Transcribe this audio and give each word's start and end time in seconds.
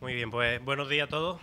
Muy 0.00 0.14
bien, 0.14 0.30
pues 0.30 0.64
buenos 0.64 0.88
días 0.88 1.08
a 1.08 1.10
todos. 1.10 1.40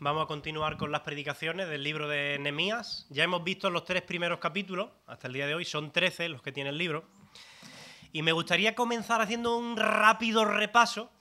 Vamos 0.00 0.24
a 0.24 0.26
continuar 0.26 0.76
con 0.76 0.90
las 0.90 1.02
predicaciones 1.02 1.68
del 1.68 1.84
libro 1.84 2.08
de 2.08 2.36
Nehemías. 2.40 3.06
Ya 3.10 3.22
hemos 3.22 3.44
visto 3.44 3.70
los 3.70 3.84
tres 3.84 4.02
primeros 4.02 4.40
capítulos 4.40 4.88
hasta 5.06 5.28
el 5.28 5.34
día 5.34 5.46
de 5.46 5.54
hoy, 5.54 5.64
son 5.64 5.92
13 5.92 6.28
los 6.30 6.42
que 6.42 6.50
tiene 6.50 6.70
el 6.70 6.78
libro. 6.78 7.04
Y 8.12 8.22
me 8.22 8.32
gustaría 8.32 8.74
comenzar 8.74 9.20
haciendo 9.20 9.56
un 9.56 9.76
rápido 9.76 10.44
repaso 10.44 11.12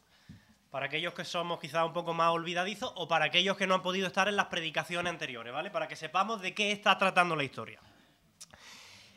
para 0.72 0.88
aquellos 0.88 1.14
que 1.14 1.24
somos 1.24 1.60
quizás 1.60 1.86
un 1.86 1.94
poco 1.94 2.16
más 2.16 2.32
olvidadizos 2.32 2.92
o 2.96 3.08
para 3.08 3.26
aquellos 3.26 3.56
que 3.58 3.68
no 3.68 3.76
han 3.76 3.84
podido 3.84 4.08
estar 4.08 4.28
en 4.28 4.36
las 4.36 4.48
predicaciones 4.48 5.12
anteriores, 5.12 5.54
¿vale? 5.54 5.70
Para 5.70 5.88
que 5.88 5.96
sepamos 5.96 6.42
de 6.42 6.56
qué 6.56 6.72
está 6.72 6.98
tratando 6.98 7.36
la 7.36 7.44
historia. 7.44 7.80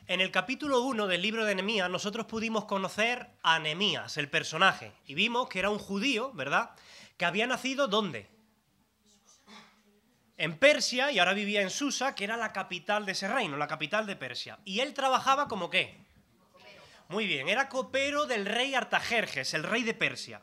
En 0.07 0.21
el 0.21 0.31
capítulo 0.31 0.83
1 0.83 1.07
del 1.07 1.23
libro 1.23 1.47
de 1.47 1.55
Nehemías 1.55 1.89
nosotros 1.89 2.27
pudimos 2.27 2.67
conocer 2.67 3.27
a 3.43 3.59
Nehemías, 3.59 4.19
el 4.19 4.29
personaje, 4.29 4.93
y 5.07 5.15
vimos 5.15 5.49
que 5.49 5.61
era 5.61 5.71
un 5.71 5.79
judío, 5.79 6.31
¿verdad? 6.35 6.71
Que 7.19 7.27
había 7.27 7.47
nacido 7.47 7.89
¿dónde? 7.89 8.31
En 10.39 10.57
Persia 10.57 11.11
y 11.11 11.19
ahora 11.19 11.35
vivía 11.35 11.61
en 11.61 11.69
Susa, 11.69 12.15
que 12.15 12.25
era 12.25 12.37
la 12.37 12.53
capital 12.53 13.05
de 13.05 13.13
ese 13.13 13.29
reino, 13.29 13.57
la 13.57 13.67
capital 13.67 14.07
de 14.07 14.17
Persia. 14.17 14.61
Y 14.65 14.81
él 14.81 14.95
trabajaba 14.95 15.49
como 15.49 15.69
qué? 15.69 16.07
Muy 17.09 17.27
bien, 17.27 17.49
era 17.49 17.69
copero 17.69 18.25
del 18.27 18.47
rey 18.47 18.75
Artajerjes, 18.75 19.53
el 19.55 19.65
rey 19.65 19.83
de 19.83 19.95
Persia. 19.95 20.43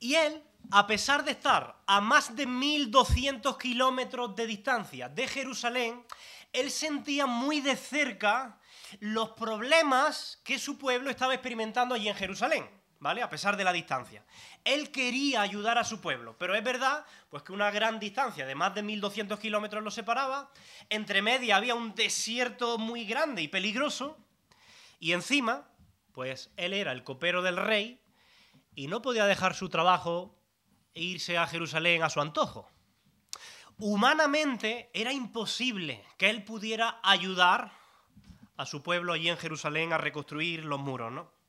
Y 0.00 0.14
él, 0.14 0.42
a 0.72 0.86
pesar 0.86 1.24
de 1.24 1.32
estar 1.32 1.76
a 1.86 2.00
más 2.00 2.34
de 2.34 2.46
1200 2.46 3.56
kilómetros 3.56 4.34
de 4.34 4.46
distancia 4.46 5.08
de 5.08 5.28
Jerusalén, 5.28 6.04
él 6.52 6.70
sentía 6.70 7.26
muy 7.26 7.60
de 7.60 7.76
cerca 7.76 8.58
los 8.98 9.30
problemas 9.30 10.40
que 10.42 10.58
su 10.58 10.76
pueblo 10.76 11.10
estaba 11.10 11.34
experimentando 11.34 11.94
allí 11.94 12.08
en 12.08 12.16
Jerusalén, 12.16 12.79
¿vale? 13.00 13.22
A 13.22 13.30
pesar 13.30 13.56
de 13.56 13.64
la 13.64 13.72
distancia. 13.72 14.24
Él 14.62 14.92
quería 14.92 15.40
ayudar 15.40 15.78
a 15.78 15.84
su 15.84 16.00
pueblo, 16.00 16.36
pero 16.38 16.54
es 16.54 16.62
verdad 16.62 17.04
pues 17.30 17.42
que 17.42 17.52
una 17.52 17.70
gran 17.70 17.98
distancia 17.98 18.46
de 18.46 18.54
más 18.54 18.74
de 18.74 18.82
1200 18.82 19.40
kilómetros 19.40 19.82
lo 19.82 19.90
separaba, 19.90 20.52
entre 20.90 21.22
media 21.22 21.56
había 21.56 21.74
un 21.74 21.94
desierto 21.94 22.78
muy 22.78 23.04
grande 23.06 23.42
y 23.42 23.48
peligroso, 23.48 24.18
y 25.00 25.12
encima, 25.12 25.66
pues 26.12 26.50
él 26.56 26.74
era 26.74 26.92
el 26.92 27.02
copero 27.02 27.42
del 27.42 27.56
rey 27.56 28.02
y 28.74 28.86
no 28.86 29.00
podía 29.00 29.24
dejar 29.24 29.54
su 29.54 29.70
trabajo 29.70 30.38
e 30.92 31.02
irse 31.02 31.38
a 31.38 31.46
Jerusalén 31.46 32.02
a 32.02 32.10
su 32.10 32.20
antojo. 32.20 32.68
Humanamente 33.78 34.90
era 34.92 35.10
imposible 35.10 36.04
que 36.18 36.28
él 36.28 36.44
pudiera 36.44 37.00
ayudar 37.02 37.72
a 38.58 38.66
su 38.66 38.82
pueblo 38.82 39.14
allí 39.14 39.30
en 39.30 39.38
Jerusalén 39.38 39.94
a 39.94 39.98
reconstruir 39.98 40.66
los 40.66 40.78
muros, 40.78 41.10
¿no? 41.10 41.39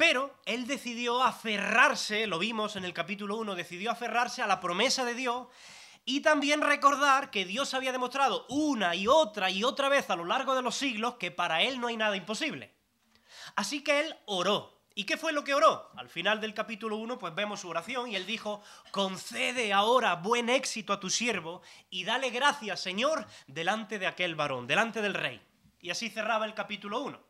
Pero 0.00 0.34
él 0.46 0.66
decidió 0.66 1.22
aferrarse, 1.22 2.26
lo 2.26 2.38
vimos 2.38 2.74
en 2.76 2.86
el 2.86 2.94
capítulo 2.94 3.36
1, 3.36 3.54
decidió 3.54 3.90
aferrarse 3.90 4.40
a 4.40 4.46
la 4.46 4.58
promesa 4.58 5.04
de 5.04 5.12
Dios 5.12 5.48
y 6.06 6.20
también 6.20 6.62
recordar 6.62 7.30
que 7.30 7.44
Dios 7.44 7.74
había 7.74 7.92
demostrado 7.92 8.46
una 8.48 8.94
y 8.94 9.06
otra 9.06 9.50
y 9.50 9.62
otra 9.62 9.90
vez 9.90 10.08
a 10.08 10.16
lo 10.16 10.24
largo 10.24 10.54
de 10.54 10.62
los 10.62 10.74
siglos 10.74 11.16
que 11.16 11.30
para 11.30 11.60
él 11.60 11.78
no 11.78 11.88
hay 11.88 11.98
nada 11.98 12.16
imposible. 12.16 12.74
Así 13.56 13.84
que 13.84 14.00
él 14.00 14.16
oró. 14.24 14.86
¿Y 14.94 15.04
qué 15.04 15.18
fue 15.18 15.34
lo 15.34 15.44
que 15.44 15.52
oró? 15.52 15.90
Al 15.98 16.08
final 16.08 16.40
del 16.40 16.54
capítulo 16.54 16.96
1 16.96 17.18
pues 17.18 17.34
vemos 17.34 17.60
su 17.60 17.68
oración 17.68 18.10
y 18.10 18.16
él 18.16 18.24
dijo, 18.24 18.62
concede 18.92 19.74
ahora 19.74 20.14
buen 20.14 20.48
éxito 20.48 20.94
a 20.94 21.00
tu 21.00 21.10
siervo 21.10 21.60
y 21.90 22.04
dale 22.04 22.30
gracias, 22.30 22.80
Señor, 22.80 23.26
delante 23.48 23.98
de 23.98 24.06
aquel 24.06 24.34
varón, 24.34 24.66
delante 24.66 25.02
del 25.02 25.12
rey. 25.12 25.42
Y 25.78 25.90
así 25.90 26.08
cerraba 26.08 26.46
el 26.46 26.54
capítulo 26.54 27.02
1. 27.02 27.29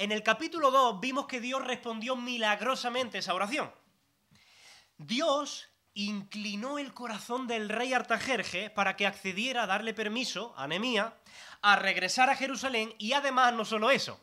En 0.00 0.12
el 0.12 0.22
capítulo 0.22 0.70
2 0.70 0.98
vimos 0.98 1.26
que 1.26 1.42
Dios 1.42 1.62
respondió 1.62 2.16
milagrosamente 2.16 3.18
esa 3.18 3.34
oración. 3.34 3.70
Dios 4.96 5.68
inclinó 5.92 6.78
el 6.78 6.94
corazón 6.94 7.46
del 7.46 7.68
rey 7.68 7.92
Artajerje 7.92 8.70
para 8.70 8.96
que 8.96 9.06
accediera 9.06 9.64
a 9.64 9.66
darle 9.66 9.92
permiso 9.92 10.54
a 10.56 10.66
Nemía 10.66 11.18
a 11.60 11.76
regresar 11.76 12.30
a 12.30 12.34
Jerusalén 12.34 12.94
y 12.96 13.12
además 13.12 13.52
no 13.52 13.66
solo 13.66 13.90
eso, 13.90 14.18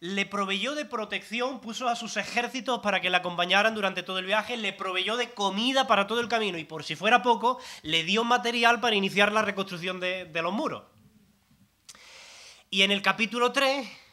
le 0.00 0.24
proveyó 0.24 0.74
de 0.74 0.86
protección, 0.86 1.60
puso 1.60 1.88
a 1.90 1.96
sus 1.96 2.16
ejércitos 2.16 2.80
para 2.80 3.02
que 3.02 3.10
le 3.10 3.18
acompañaran 3.18 3.74
durante 3.74 4.02
todo 4.02 4.18
el 4.18 4.24
viaje, 4.24 4.56
le 4.56 4.72
proveyó 4.72 5.18
de 5.18 5.34
comida 5.34 5.86
para 5.86 6.06
todo 6.06 6.20
el 6.20 6.28
camino 6.28 6.56
y 6.56 6.64
por 6.64 6.84
si 6.84 6.96
fuera 6.96 7.20
poco, 7.22 7.60
le 7.82 8.02
dio 8.04 8.24
material 8.24 8.80
para 8.80 8.96
iniciar 8.96 9.30
la 9.30 9.42
reconstrucción 9.42 10.00
de, 10.00 10.24
de 10.24 10.40
los 10.40 10.54
muros. 10.54 10.84
Y 12.70 12.80
en 12.80 12.92
el 12.92 13.02
capítulo 13.02 13.52
3 13.52 14.05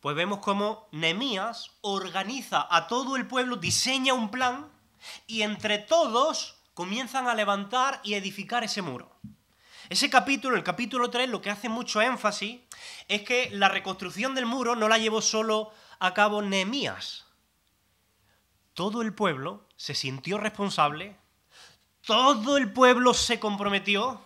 pues 0.00 0.14
vemos 0.14 0.38
cómo 0.38 0.88
Nemías 0.92 1.70
organiza 1.80 2.66
a 2.70 2.86
todo 2.86 3.16
el 3.16 3.26
pueblo, 3.26 3.56
diseña 3.56 4.14
un 4.14 4.30
plan 4.30 4.70
y 5.26 5.42
entre 5.42 5.78
todos 5.78 6.56
comienzan 6.74 7.26
a 7.26 7.34
levantar 7.34 8.00
y 8.04 8.14
edificar 8.14 8.62
ese 8.62 8.82
muro. 8.82 9.10
Ese 9.88 10.10
capítulo, 10.10 10.56
el 10.56 10.62
capítulo 10.62 11.10
3, 11.10 11.28
lo 11.30 11.40
que 11.40 11.50
hace 11.50 11.68
mucho 11.68 12.00
énfasis 12.00 12.60
es 13.08 13.22
que 13.22 13.48
la 13.50 13.68
reconstrucción 13.68 14.34
del 14.34 14.46
muro 14.46 14.76
no 14.76 14.86
la 14.88 14.98
llevó 14.98 15.22
solo 15.22 15.72
a 15.98 16.14
cabo 16.14 16.42
Nehemías. 16.42 17.26
Todo 18.74 19.02
el 19.02 19.14
pueblo 19.14 19.66
se 19.76 19.94
sintió 19.94 20.38
responsable, 20.38 21.16
todo 22.02 22.56
el 22.56 22.72
pueblo 22.72 23.14
se 23.14 23.40
comprometió 23.40 24.20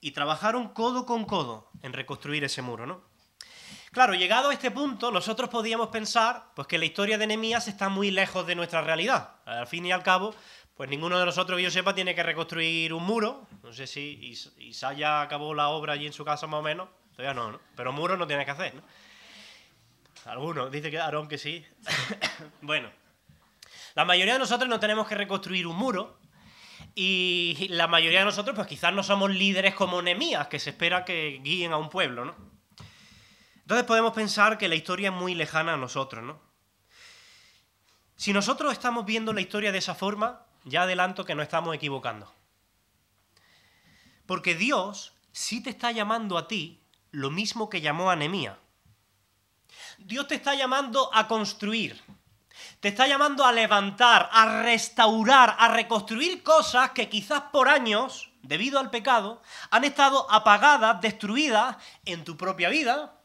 y 0.00 0.12
trabajaron 0.12 0.68
codo 0.68 1.06
con 1.06 1.24
codo 1.24 1.70
en 1.82 1.92
reconstruir 1.92 2.44
ese 2.44 2.62
muro, 2.62 2.86
¿no? 2.86 3.09
Claro, 3.92 4.14
llegado 4.14 4.50
a 4.50 4.52
este 4.52 4.70
punto, 4.70 5.10
nosotros 5.10 5.50
podíamos 5.50 5.88
pensar 5.88 6.52
pues, 6.54 6.68
que 6.68 6.78
la 6.78 6.84
historia 6.84 7.18
de 7.18 7.26
Nehemías 7.26 7.66
está 7.66 7.88
muy 7.88 8.12
lejos 8.12 8.46
de 8.46 8.54
nuestra 8.54 8.82
realidad. 8.82 9.34
Al 9.44 9.66
fin 9.66 9.84
y 9.84 9.90
al 9.90 10.04
cabo, 10.04 10.32
pues 10.76 10.88
ninguno 10.88 11.18
de 11.18 11.24
nosotros, 11.24 11.56
que 11.56 11.64
yo 11.64 11.72
sepa, 11.72 11.92
tiene 11.92 12.14
que 12.14 12.22
reconstruir 12.22 12.92
un 12.94 13.02
muro. 13.02 13.48
No 13.64 13.72
sé 13.72 13.88
si 13.88 14.32
Isaya 14.58 15.22
acabó 15.22 15.54
la 15.54 15.70
obra 15.70 15.94
allí 15.94 16.06
en 16.06 16.12
su 16.12 16.24
casa 16.24 16.46
más 16.46 16.60
o 16.60 16.62
menos. 16.62 16.88
Todavía 17.16 17.34
no, 17.34 17.50
¿no? 17.50 17.60
Pero 17.74 17.92
muro 17.92 18.16
no 18.16 18.28
tiene 18.28 18.44
que 18.44 18.52
hacer, 18.52 18.76
¿no? 18.76 18.82
Algunos, 20.26 20.70
dice 20.70 20.88
que 20.92 21.00
Aarón 21.00 21.26
que 21.26 21.38
sí. 21.38 21.66
bueno, 22.62 22.90
la 23.96 24.04
mayoría 24.04 24.34
de 24.34 24.38
nosotros 24.38 24.68
no 24.68 24.78
tenemos 24.78 25.08
que 25.08 25.16
reconstruir 25.16 25.66
un 25.66 25.76
muro. 25.76 26.20
Y 26.94 27.66
la 27.70 27.88
mayoría 27.88 28.20
de 28.20 28.26
nosotros, 28.26 28.54
pues 28.54 28.68
quizás 28.68 28.94
no 28.94 29.02
somos 29.02 29.30
líderes 29.30 29.74
como 29.74 30.00
Nemías, 30.00 30.46
que 30.46 30.60
se 30.60 30.70
espera 30.70 31.04
que 31.04 31.40
guíen 31.42 31.72
a 31.72 31.76
un 31.76 31.88
pueblo, 31.88 32.24
¿no? 32.24 32.49
Entonces 33.70 33.86
podemos 33.86 34.12
pensar 34.14 34.58
que 34.58 34.66
la 34.66 34.74
historia 34.74 35.10
es 35.10 35.14
muy 35.14 35.36
lejana 35.36 35.74
a 35.74 35.76
nosotros, 35.76 36.24
¿no? 36.24 36.40
Si 38.16 38.32
nosotros 38.32 38.72
estamos 38.72 39.06
viendo 39.06 39.32
la 39.32 39.42
historia 39.42 39.70
de 39.70 39.78
esa 39.78 39.94
forma, 39.94 40.44
ya 40.64 40.82
adelanto 40.82 41.24
que 41.24 41.36
no 41.36 41.42
estamos 41.44 41.72
equivocando. 41.76 42.34
Porque 44.26 44.56
Dios 44.56 45.12
sí 45.30 45.62
te 45.62 45.70
está 45.70 45.92
llamando 45.92 46.36
a 46.36 46.48
ti 46.48 46.82
lo 47.12 47.30
mismo 47.30 47.70
que 47.70 47.80
llamó 47.80 48.10
a 48.10 48.16
Nemía. 48.16 48.58
Dios 49.98 50.26
te 50.26 50.34
está 50.34 50.56
llamando 50.56 51.08
a 51.14 51.28
construir. 51.28 52.02
Te 52.80 52.88
está 52.88 53.06
llamando 53.06 53.44
a 53.44 53.52
levantar, 53.52 54.30
a 54.32 54.62
restaurar, 54.62 55.54
a 55.60 55.68
reconstruir 55.68 56.42
cosas 56.42 56.90
que 56.90 57.08
quizás 57.08 57.42
por 57.52 57.68
años, 57.68 58.32
debido 58.42 58.80
al 58.80 58.90
pecado, 58.90 59.40
han 59.70 59.84
estado 59.84 60.28
apagadas, 60.28 61.00
destruidas 61.00 61.76
en 62.04 62.24
tu 62.24 62.36
propia 62.36 62.68
vida, 62.68 63.19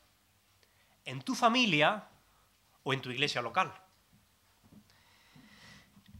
en 1.06 1.22
tu 1.22 1.36
familia 1.36 2.10
o 2.84 2.94
en 2.94 3.02
tu 3.02 3.12
iglesia 3.12 3.42
local. 3.42 3.74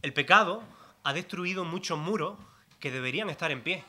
El 0.02 0.12
pecado 0.12 0.62
ha 1.02 1.12
destruido 1.12 1.64
muchos 1.64 1.98
muros 1.98 2.38
que 2.80 2.90
deberían 2.90 3.30
estar 3.30 3.50
en 3.50 3.62
pie. 3.62 3.84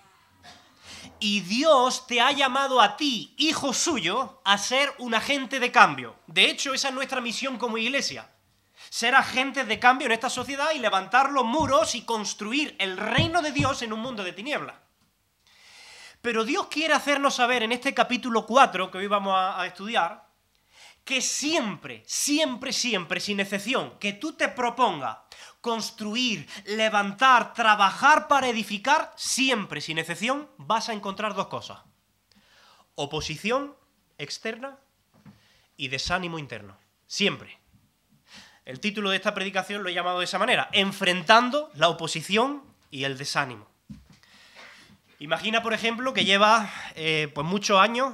Y 1.19 1.41
Dios 1.41 2.07
te 2.07 2.21
ha 2.21 2.31
llamado 2.31 2.81
a 2.81 2.97
ti, 2.97 3.33
hijo 3.37 3.73
suyo, 3.73 4.41
a 4.45 4.57
ser 4.57 4.93
un 4.99 5.13
agente 5.13 5.59
de 5.59 5.71
cambio. 5.71 6.15
De 6.27 6.45
hecho, 6.49 6.73
esa 6.73 6.89
es 6.89 6.93
nuestra 6.93 7.21
misión 7.21 7.57
como 7.57 7.77
iglesia. 7.77 8.29
Ser 8.89 9.15
agentes 9.15 9.67
de 9.67 9.79
cambio 9.79 10.05
en 10.05 10.13
esta 10.13 10.29
sociedad 10.29 10.71
y 10.73 10.79
levantar 10.79 11.31
los 11.31 11.45
muros 11.45 11.95
y 11.95 12.03
construir 12.03 12.75
el 12.79 12.97
reino 12.97 13.41
de 13.41 13.51
Dios 13.51 13.81
en 13.81 13.93
un 13.93 13.99
mundo 13.99 14.23
de 14.23 14.33
tinieblas. 14.33 14.75
Pero 16.21 16.43
Dios 16.43 16.67
quiere 16.67 16.93
hacernos 16.93 17.35
saber 17.35 17.63
en 17.63 17.71
este 17.71 17.93
capítulo 17.93 18.45
4 18.45 18.91
que 18.91 18.97
hoy 18.97 19.07
vamos 19.07 19.35
a, 19.37 19.65
estudiar, 19.65 20.26
que 21.07 21.21
siempre, 21.21 22.03
siempre, 22.05 22.73
siempre, 22.73 23.21
sin 23.21 23.39
excepción, 23.39 23.97
que 23.97 24.11
tú 24.11 24.33
te 24.33 24.49
propongas 24.49 25.17
construir, 25.61 26.45
levantar, 26.65 27.53
trabajar 27.53 28.27
para 28.27 28.49
edificar, 28.49 29.13
siempre, 29.15 29.79
sin 29.79 29.99
excepción, 29.99 30.49
vas 30.57 30.89
a 30.89 30.93
encontrar 30.93 31.33
dos 31.33 31.47
cosas. 31.47 31.79
Oposición 32.95 33.73
externa 34.17 34.77
y 35.77 35.87
desánimo 35.87 36.39
interno. 36.39 36.77
Siempre. 37.07 37.57
El 38.65 38.81
título 38.81 39.09
de 39.09 39.15
esta 39.15 39.33
predicación 39.33 39.83
lo 39.83 39.89
he 39.89 39.93
llamado 39.93 40.19
de 40.19 40.25
esa 40.25 40.39
manera, 40.39 40.67
enfrentando 40.73 41.71
la 41.75 41.87
oposición 41.87 42.63
y 42.91 43.05
el 43.05 43.17
desánimo. 43.17 43.65
Imagina, 45.19 45.63
por 45.63 45.73
ejemplo, 45.73 46.13
que 46.13 46.25
lleva 46.25 46.69
eh, 46.95 47.31
pues 47.33 47.47
muchos 47.47 47.79
años 47.79 48.13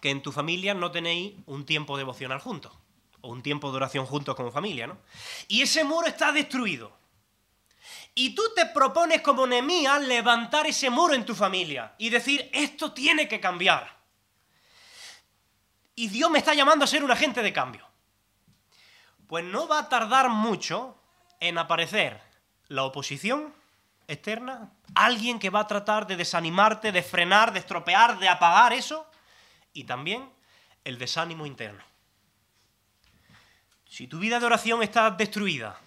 que 0.00 0.10
en 0.10 0.22
tu 0.22 0.32
familia 0.32 0.74
no 0.74 0.90
tenéis 0.90 1.34
un 1.46 1.64
tiempo 1.66 1.96
devocional 1.96 2.40
juntos, 2.40 2.72
o 3.20 3.28
un 3.28 3.42
tiempo 3.42 3.70
de 3.70 3.76
oración 3.76 4.06
juntos 4.06 4.34
como 4.34 4.52
familia, 4.52 4.86
¿no? 4.86 4.98
Y 5.48 5.62
ese 5.62 5.84
muro 5.84 6.06
está 6.06 6.32
destruido. 6.32 6.96
Y 8.14 8.34
tú 8.34 8.42
te 8.54 8.66
propones 8.66 9.22
como 9.22 9.46
Nehemías 9.46 10.02
levantar 10.02 10.66
ese 10.66 10.90
muro 10.90 11.14
en 11.14 11.24
tu 11.24 11.34
familia 11.34 11.94
y 11.98 12.10
decir, 12.10 12.50
esto 12.52 12.92
tiene 12.92 13.28
que 13.28 13.40
cambiar. 13.40 13.96
Y 15.94 16.08
Dios 16.08 16.30
me 16.30 16.38
está 16.38 16.54
llamando 16.54 16.84
a 16.84 16.88
ser 16.88 17.02
un 17.04 17.10
agente 17.10 17.42
de 17.42 17.52
cambio. 17.52 17.86
Pues 19.26 19.44
no 19.44 19.68
va 19.68 19.80
a 19.80 19.88
tardar 19.88 20.30
mucho 20.30 20.96
en 21.40 21.58
aparecer 21.58 22.20
la 22.68 22.84
oposición 22.84 23.54
externa, 24.08 24.72
alguien 24.94 25.38
que 25.38 25.50
va 25.50 25.60
a 25.60 25.66
tratar 25.66 26.06
de 26.06 26.16
desanimarte, 26.16 26.92
de 26.92 27.02
frenar, 27.02 27.52
de 27.52 27.58
estropear, 27.58 28.18
de 28.18 28.28
apagar 28.28 28.72
eso, 28.72 29.07
y 29.78 29.84
también 29.84 30.28
el 30.82 30.98
desánimo 30.98 31.46
interno. 31.46 31.84
Si 33.86 34.08
tu 34.08 34.18
vida 34.18 34.40
de 34.40 34.46
oración 34.46 34.82
está 34.82 35.08
destruida 35.12 35.78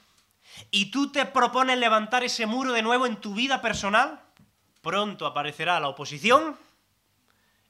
y 0.72 0.92
tú 0.92 1.12
te 1.12 1.26
propones 1.26 1.78
levantar 1.78 2.24
ese 2.24 2.46
muro 2.46 2.72
de 2.72 2.84
nuevo 2.84 3.06
en 3.06 3.18
tu 3.18 3.36
vida 3.36 3.62
personal, 3.62 4.22
pronto 4.82 5.26
aparecerá 5.26 5.78
la 5.82 5.90
oposición 5.90 6.58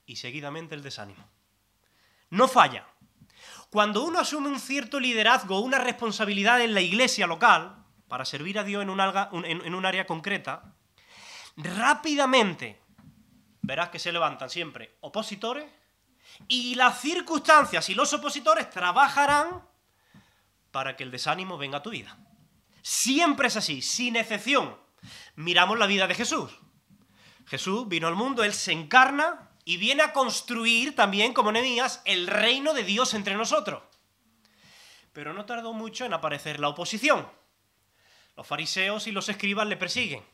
y 0.05 0.17
seguidamente 0.17 0.75
el 0.75 0.83
desánimo. 0.83 1.27
No 2.29 2.47
falla. 2.47 2.85
Cuando 3.71 4.03
uno 4.03 4.19
asume 4.19 4.49
un 4.49 4.59
cierto 4.59 4.99
liderazgo, 4.99 5.59
una 5.59 5.79
responsabilidad 5.79 6.61
en 6.61 6.75
la 6.75 6.81
iglesia 6.81 7.25
local, 7.25 7.83
para 8.07 8.25
servir 8.25 8.59
a 8.59 8.63
Dios 8.63 8.83
en 8.83 8.91
un, 8.91 9.45
en 9.45 9.73
un 9.73 9.85
área 9.87 10.05
concreta, 10.05 10.75
rápidamente 11.57 12.79
verás 13.63 13.89
que 13.89 13.97
se 13.97 14.11
levantan 14.11 14.51
siempre 14.51 14.97
opositores 15.01 15.80
y 16.47 16.75
las 16.75 17.01
circunstancias 17.01 17.89
y 17.89 17.95
los 17.95 18.11
opositores 18.13 18.69
trabajarán 18.69 19.65
para 20.71 20.95
que 20.95 21.03
el 21.03 21.11
desánimo 21.11 21.57
venga 21.57 21.79
a 21.79 21.83
tu 21.83 21.89
vida. 21.89 22.17
Siempre 22.81 23.47
es 23.47 23.57
así, 23.57 23.81
sin 23.81 24.15
excepción. 24.15 24.77
Miramos 25.35 25.77
la 25.77 25.87
vida 25.87 26.07
de 26.07 26.15
Jesús. 26.15 26.51
Jesús 27.45 27.87
vino 27.87 28.07
al 28.07 28.15
mundo, 28.15 28.43
Él 28.43 28.53
se 28.53 28.71
encarna 28.71 29.49
y 29.65 29.77
viene 29.77 30.03
a 30.03 30.13
construir 30.13 30.95
también, 30.95 31.33
como 31.33 31.51
Nehemías, 31.51 32.01
el 32.05 32.27
reino 32.27 32.73
de 32.73 32.83
Dios 32.83 33.13
entre 33.13 33.35
nosotros. 33.35 33.83
Pero 35.13 35.33
no 35.33 35.45
tardó 35.45 35.73
mucho 35.73 36.05
en 36.05 36.13
aparecer 36.13 36.59
la 36.59 36.69
oposición. 36.69 37.27
Los 38.37 38.47
fariseos 38.47 39.07
y 39.07 39.11
los 39.11 39.27
escribas 39.29 39.67
le 39.67 39.77
persiguen. 39.77 40.25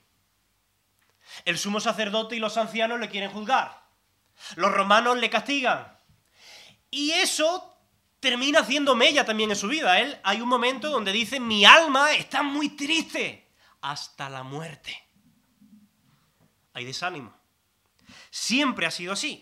El 1.45 1.57
sumo 1.57 1.80
sacerdote 1.80 2.36
y 2.36 2.39
los 2.39 2.57
ancianos 2.57 3.00
le 3.00 3.09
quieren 3.09 3.31
juzgar. 3.31 3.83
Los 4.56 4.71
romanos 4.71 5.18
le 5.18 5.30
castigan. 5.30 5.96
Y 6.89 7.12
eso 7.12 7.75
termina 8.19 8.60
haciendo 8.60 8.95
mella 8.95 9.25
también 9.25 9.50
en 9.50 9.56
su 9.56 9.68
vida. 9.68 10.00
Él 10.00 10.19
hay 10.24 10.42
un 10.42 10.50
momento 10.50 10.89
donde 10.89 11.12
dice, 11.12 11.39
mi 11.39 11.66
alma 11.66 12.13
está 12.13 12.44
muy 12.44 12.69
triste 12.69 13.48
hasta 13.81 14.30
la 14.30 14.44
muerte. 14.44 14.98
Hay 16.74 16.86
desánimo. 16.86 17.34
Siempre 18.30 18.86
ha 18.86 18.92
sido 18.92 19.13
así. 19.13 19.42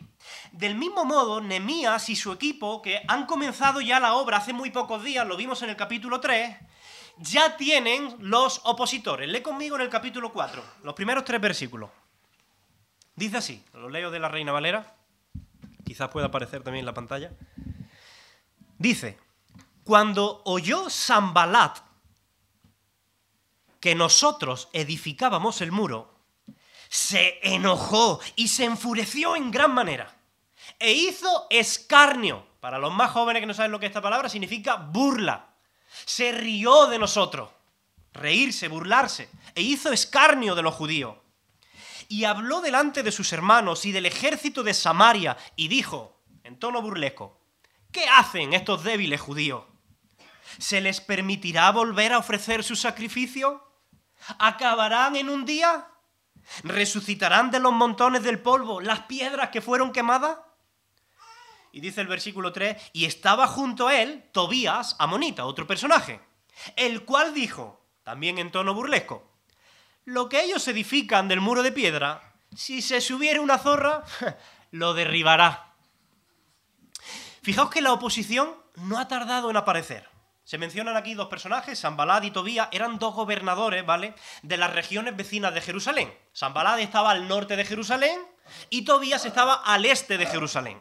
Del 0.51 0.75
mismo 0.75 1.05
modo, 1.05 1.41
Nemías 1.41 2.09
y 2.09 2.15
su 2.15 2.31
equipo, 2.31 2.81
que 2.81 3.01
han 3.07 3.25
comenzado 3.25 3.81
ya 3.81 3.99
la 3.99 4.13
obra 4.13 4.37
hace 4.37 4.53
muy 4.53 4.71
pocos 4.71 5.03
días, 5.03 5.27
lo 5.27 5.37
vimos 5.37 5.61
en 5.61 5.69
el 5.69 5.75
capítulo 5.75 6.19
3, 6.19 6.55
ya 7.17 7.57
tienen 7.57 8.15
los 8.19 8.61
opositores. 8.63 9.29
Lee 9.29 9.41
conmigo 9.41 9.75
en 9.75 9.81
el 9.81 9.89
capítulo 9.89 10.31
4, 10.31 10.63
los 10.83 10.93
primeros 10.93 11.23
tres 11.25 11.41
versículos. 11.41 11.89
Dice 13.15 13.37
así, 13.37 13.63
lo 13.73 13.89
leo 13.89 14.11
de 14.11 14.19
la 14.19 14.29
Reina 14.29 14.51
Valera, 14.51 14.95
quizás 15.85 16.09
pueda 16.09 16.27
aparecer 16.27 16.63
también 16.63 16.81
en 16.81 16.87
la 16.87 16.93
pantalla. 16.93 17.31
Dice, 18.77 19.17
cuando 19.83 20.41
oyó 20.45 20.89
Zambalat 20.89 21.79
que 23.79 23.95
nosotros 23.95 24.67
edificábamos 24.73 25.61
el 25.61 25.71
muro, 25.71 26.13
se 26.89 27.39
enojó 27.43 28.19
y 28.35 28.47
se 28.47 28.65
enfureció 28.65 29.35
en 29.35 29.51
gran 29.51 29.73
manera 29.73 30.15
e 30.79 30.91
hizo 30.91 31.47
escarnio. 31.49 32.45
Para 32.59 32.79
los 32.79 32.93
más 32.93 33.11
jóvenes 33.11 33.41
que 33.41 33.45
no 33.45 33.53
saben 33.53 33.71
lo 33.71 33.79
que 33.79 33.85
esta 33.85 34.01
palabra 34.01 34.27
significa 34.27 34.75
burla. 34.75 35.53
Se 36.05 36.31
rió 36.31 36.87
de 36.87 36.97
nosotros. 36.97 37.49
Reírse, 38.11 38.67
burlarse. 38.67 39.29
E 39.53 39.61
hizo 39.61 39.91
escarnio 39.91 40.55
de 40.55 40.63
los 40.63 40.73
judíos. 40.73 41.15
Y 42.07 42.25
habló 42.25 42.61
delante 42.61 43.03
de 43.03 43.11
sus 43.11 43.33
hermanos 43.33 43.85
y 43.85 43.91
del 43.91 44.05
ejército 44.05 44.63
de 44.63 44.73
Samaria 44.73 45.37
y 45.55 45.67
dijo, 45.67 46.21
en 46.43 46.59
tono 46.59 46.81
burlesco, 46.81 47.45
¿Qué 47.95 48.09
hacen 48.09 48.51
estos 48.51 48.83
débiles 48.83 49.21
judíos? 49.21 49.63
¿Se 50.57 50.81
les 50.81 50.99
permitirá 50.99 51.71
volver 51.71 52.11
a 52.11 52.17
ofrecer 52.17 52.61
su 52.61 52.75
sacrificio? 52.75 53.71
¿Acabarán 54.37 55.15
en 55.15 55.29
un 55.29 55.45
día? 55.45 55.87
¿Resucitarán 56.63 57.51
de 57.51 57.61
los 57.61 57.71
montones 57.71 58.21
del 58.21 58.41
polvo 58.41 58.81
las 58.81 59.03
piedras 59.03 59.47
que 59.47 59.61
fueron 59.61 59.93
quemadas? 59.93 60.39
Y 61.71 61.79
dice 61.79 62.01
el 62.01 62.07
versículo 62.07 62.51
3, 62.51 62.91
y 62.91 63.05
estaba 63.05 63.47
junto 63.47 63.87
a 63.87 63.95
él 63.95 64.29
Tobías, 64.33 64.97
amonita, 64.99 65.45
otro 65.45 65.65
personaje, 65.65 66.19
el 66.75 67.05
cual 67.05 67.33
dijo, 67.33 67.81
también 68.03 68.39
en 68.39 68.51
tono 68.51 68.73
burlesco, 68.73 69.34
lo 70.05 70.29
que 70.29 70.43
ellos 70.43 70.67
edifican 70.67 71.27
del 71.27 71.41
muro 71.41 71.63
de 71.63 71.71
piedra, 71.71 72.33
si 72.55 72.81
se 72.81 73.01
subiera 73.01 73.41
una 73.41 73.57
zorra, 73.57 74.03
lo 74.71 74.93
derribará. 74.93 75.73
Fijaos 77.41 77.69
que 77.69 77.81
la 77.81 77.93
oposición 77.93 78.55
no 78.75 78.97
ha 78.97 79.07
tardado 79.07 79.49
en 79.49 79.57
aparecer. 79.57 80.09
Se 80.43 80.59
mencionan 80.59 80.95
aquí 80.95 81.15
dos 81.15 81.27
personajes, 81.27 81.79
Sanbalad 81.79 82.21
y 82.21 82.29
Tobía, 82.29 82.69
eran 82.71 82.99
dos 82.99 83.15
gobernadores, 83.15 83.83
¿vale?, 83.83 84.13
de 84.43 84.57
las 84.57 84.71
regiones 84.71 85.17
vecinas 85.17 85.53
de 85.55 85.61
Jerusalén. 85.61 86.13
Sanbalad 86.33 86.79
estaba 86.79 87.09
al 87.11 87.27
norte 87.27 87.55
de 87.55 87.65
Jerusalén 87.65 88.19
y 88.69 88.85
Tobías 88.85 89.25
estaba 89.25 89.55
al 89.55 89.85
este 89.85 90.19
de 90.19 90.27
Jerusalén. 90.27 90.79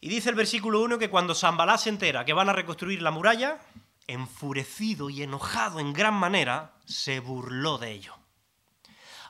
Y 0.00 0.08
dice 0.08 0.30
el 0.30 0.36
versículo 0.36 0.80
1 0.82 0.98
que 0.98 1.10
cuando 1.10 1.34
Sanbalad 1.34 1.76
se 1.76 1.90
entera 1.90 2.24
que 2.24 2.32
van 2.32 2.48
a 2.48 2.54
reconstruir 2.54 3.02
la 3.02 3.10
muralla, 3.10 3.58
enfurecido 4.06 5.10
y 5.10 5.22
enojado 5.22 5.80
en 5.80 5.92
gran 5.92 6.14
manera, 6.14 6.78
se 6.84 7.20
burló 7.20 7.78
de 7.78 7.92
ello. 7.92 8.14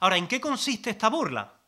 Ahora, 0.01 0.17
¿en 0.17 0.27
qué 0.27 0.41
consiste 0.41 0.91
esta 0.91 1.09
burla? 1.09 1.61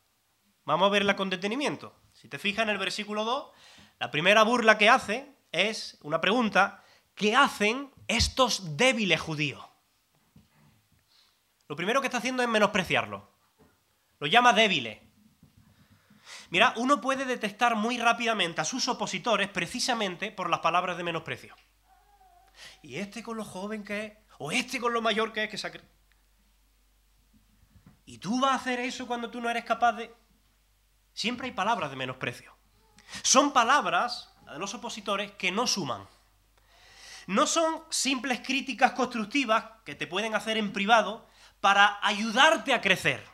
Vamos 0.65 0.87
a 0.87 0.91
verla 0.91 1.15
con 1.15 1.29
detenimiento. 1.29 1.95
Si 2.13 2.27
te 2.27 2.39
fijas 2.39 2.63
en 2.63 2.69
el 2.69 2.77
versículo 2.77 3.23
2, 3.23 3.51
la 3.99 4.11
primera 4.11 4.43
burla 4.43 4.77
que 4.77 4.89
hace 4.89 5.35
es 5.51 5.97
una 6.01 6.21
pregunta, 6.21 6.83
¿qué 7.15 7.35
hacen 7.35 7.91
estos 8.07 8.77
débiles 8.77 9.21
judíos? 9.21 9.63
Lo 11.67 11.75
primero 11.75 12.01
que 12.01 12.07
está 12.07 12.19
haciendo 12.19 12.43
es 12.43 12.49
menospreciarlo. 12.49 13.29
Lo 14.19 14.27
llama 14.27 14.53
débiles. 14.53 14.99
Mira, 16.49 16.73
uno 16.77 17.01
puede 17.01 17.25
detectar 17.25 17.75
muy 17.75 17.97
rápidamente 17.97 18.61
a 18.61 18.65
sus 18.65 18.87
opositores 18.87 19.49
precisamente 19.49 20.31
por 20.31 20.49
las 20.49 20.59
palabras 20.61 20.97
de 20.97 21.03
menosprecio. 21.03 21.55
Y 22.81 22.97
este 22.97 23.23
con 23.23 23.37
lo 23.37 23.45
joven 23.45 23.83
que 23.83 24.05
es, 24.05 24.13
o 24.39 24.51
este 24.51 24.79
con 24.79 24.93
lo 24.93 25.01
mayor 25.01 25.33
que 25.33 25.43
es, 25.43 25.49
que 25.49 25.57
se 25.57 25.81
¿Y 28.05 28.19
tú 28.19 28.39
vas 28.39 28.51
a 28.51 28.55
hacer 28.55 28.79
eso 28.79 29.05
cuando 29.05 29.29
tú 29.29 29.41
no 29.41 29.49
eres 29.49 29.65
capaz 29.65 29.93
de...? 29.93 30.13
Siempre 31.13 31.47
hay 31.47 31.53
palabras 31.53 31.89
de 31.89 31.95
menosprecio. 31.95 32.55
Son 33.23 33.51
palabras, 33.51 34.33
de 34.51 34.59
los 34.59 34.73
opositores, 34.73 35.31
que 35.31 35.51
no 35.51 35.67
suman. 35.67 36.07
No 37.25 37.45
son 37.45 37.83
simples 37.89 38.39
críticas 38.39 38.93
constructivas 38.93 39.65
que 39.83 39.95
te 39.95 40.07
pueden 40.07 40.35
hacer 40.35 40.57
en 40.57 40.71
privado 40.71 41.27
para 41.59 41.99
ayudarte 42.01 42.73
a 42.73 42.81
crecer. 42.81 43.25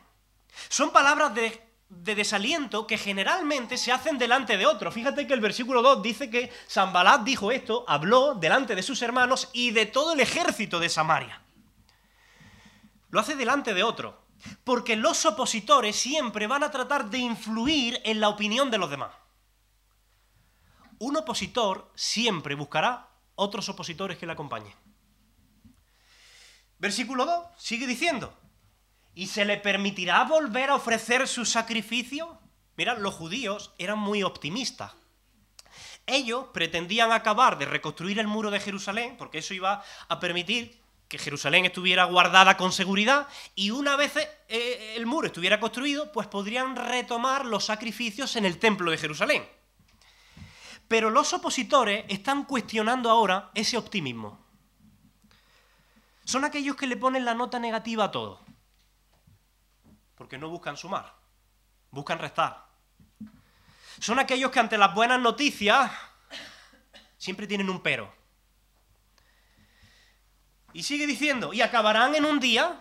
Son 0.68 0.90
palabras 0.92 1.34
de, 1.34 1.63
desaliento 1.88 2.86
que 2.86 2.98
generalmente 2.98 3.76
se 3.76 3.92
hacen 3.92 4.18
delante 4.18 4.56
de 4.56 4.66
otros. 4.66 4.94
Fíjate 4.94 5.26
que 5.26 5.34
el 5.34 5.40
versículo 5.40 5.82
2 5.82 6.02
dice 6.02 6.30
que 6.30 6.52
Sambalat 6.66 7.22
dijo 7.22 7.52
esto, 7.52 7.84
habló 7.86 8.34
delante 8.34 8.74
de 8.74 8.82
sus 8.82 9.02
hermanos 9.02 9.50
y 9.52 9.70
de 9.70 9.86
todo 9.86 10.12
el 10.12 10.20
ejército 10.20 10.80
de 10.80 10.88
Samaria. 10.88 11.40
Lo 13.10 13.20
hace 13.20 13.36
delante 13.36 13.74
de 13.74 13.82
otro, 13.82 14.22
porque 14.64 14.96
los 14.96 15.24
opositores 15.24 15.94
siempre 15.96 16.46
van 16.46 16.64
a 16.64 16.70
tratar 16.70 17.10
de 17.10 17.18
influir 17.18 18.00
en 18.04 18.20
la 18.20 18.28
opinión 18.28 18.70
de 18.70 18.78
los 18.78 18.90
demás 18.90 19.10
un 20.98 21.16
opositor 21.16 21.90
siempre 21.94 22.54
buscará 22.54 23.08
otros 23.34 23.68
opositores 23.68 24.18
que 24.18 24.26
le 24.26 24.32
acompañen. 24.32 24.74
Versículo 26.78 27.24
2 27.26 27.46
sigue 27.58 27.86
diciendo, 27.86 28.36
¿y 29.14 29.28
se 29.28 29.44
le 29.44 29.56
permitirá 29.58 30.24
volver 30.24 30.70
a 30.70 30.74
ofrecer 30.74 31.28
su 31.28 31.44
sacrificio? 31.44 32.38
Mira, 32.76 32.94
los 32.94 33.14
judíos 33.14 33.72
eran 33.78 33.98
muy 33.98 34.22
optimistas. 34.22 34.92
Ellos 36.06 36.46
pretendían 36.52 37.12
acabar 37.12 37.56
de 37.56 37.66
reconstruir 37.66 38.18
el 38.18 38.26
muro 38.26 38.50
de 38.50 38.60
Jerusalén, 38.60 39.16
porque 39.16 39.38
eso 39.38 39.54
iba 39.54 39.82
a 40.08 40.20
permitir 40.20 40.78
que 41.08 41.18
Jerusalén 41.18 41.64
estuviera 41.64 42.04
guardada 42.04 42.56
con 42.56 42.72
seguridad, 42.72 43.28
y 43.54 43.70
una 43.70 43.96
vez 43.96 44.16
eh, 44.16 44.94
el 44.96 45.06
muro 45.06 45.28
estuviera 45.28 45.60
construido, 45.60 46.12
pues 46.12 46.26
podrían 46.26 46.76
retomar 46.76 47.46
los 47.46 47.64
sacrificios 47.64 48.36
en 48.36 48.44
el 48.44 48.58
templo 48.58 48.90
de 48.90 48.98
Jerusalén. 48.98 49.48
Pero 50.88 51.10
los 51.10 51.32
opositores 51.32 52.04
están 52.08 52.44
cuestionando 52.44 53.10
ahora 53.10 53.50
ese 53.54 53.78
optimismo. 53.78 54.44
Son 56.24 56.44
aquellos 56.44 56.76
que 56.76 56.86
le 56.86 56.96
ponen 56.96 57.24
la 57.24 57.34
nota 57.34 57.58
negativa 57.58 58.04
a 58.04 58.10
todo. 58.10 58.43
Porque 60.14 60.38
no 60.38 60.48
buscan 60.48 60.76
sumar, 60.76 61.14
buscan 61.90 62.18
restar. 62.18 62.66
Son 63.98 64.18
aquellos 64.18 64.50
que 64.50 64.60
ante 64.60 64.78
las 64.78 64.94
buenas 64.94 65.20
noticias 65.20 65.90
siempre 67.16 67.46
tienen 67.46 67.70
un 67.70 67.80
pero. 67.80 68.12
Y 70.72 70.82
sigue 70.82 71.06
diciendo, 71.06 71.52
y 71.52 71.62
acabarán 71.62 72.14
en 72.14 72.24
un 72.24 72.40
día. 72.40 72.80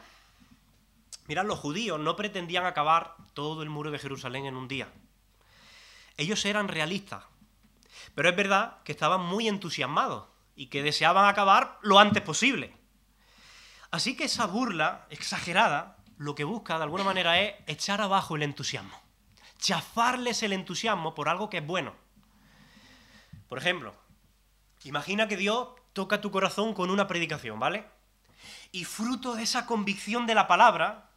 Mirad, 1.28 1.46
los 1.46 1.60
judíos 1.60 2.00
no 2.00 2.16
pretendían 2.16 2.66
acabar 2.66 3.16
todo 3.34 3.64
el 3.64 3.70
muro 3.70 3.92
de 3.92 4.00
Jerusalén 4.00 4.46
en 4.46 4.58
un 4.58 4.68
día. 4.68 4.92
Ellos 6.18 6.44
eran 6.46 6.68
realistas. 6.68 7.24
Pero 8.16 8.30
es 8.30 8.36
verdad 8.36 8.78
que 8.84 8.92
estaban 8.92 9.22
muy 9.22 9.48
entusiasmados 9.48 10.26
y 10.56 10.68
que 10.68 10.84
deseaban 10.84 11.28
acabar 11.28 11.80
lo 11.82 12.00
antes 12.00 12.22
posible. 12.22 12.76
Así 13.92 14.16
que 14.16 14.26
esa 14.26 14.48
burla 14.48 15.06
exagerada 15.10 15.93
lo 16.18 16.36
que 16.36 16.44
busca 16.44 16.78
de 16.78 16.84
alguna 16.84 17.04
manera 17.04 17.40
es 17.40 17.56
echar 17.68 18.02
abajo 18.02 18.36
el 18.36 18.44
entusiasmo, 18.44 19.00
chafarles 19.58 20.44
el 20.44 20.54
entusiasmo 20.54 21.16
por 21.16 21.30
algo 21.30 21.50
que 21.50 21.58
es 21.58 21.66
bueno. 21.66 21.94
Por 23.48 23.58
ejemplo, 23.58 23.96
imagina 24.84 25.28
que 25.28 25.38
Dios 25.38 25.70
toca 25.94 26.22
tu 26.22 26.32
corazón 26.32 26.74
con 26.74 26.90
una 26.90 27.08
predicación, 27.08 27.60
¿vale? 27.60 27.86
Y 28.72 28.86
fruto 28.86 29.36
de 29.36 29.44
esa 29.44 29.66
convicción 29.66 30.26
de 30.26 30.36
la 30.36 30.48
palabra, 30.48 31.10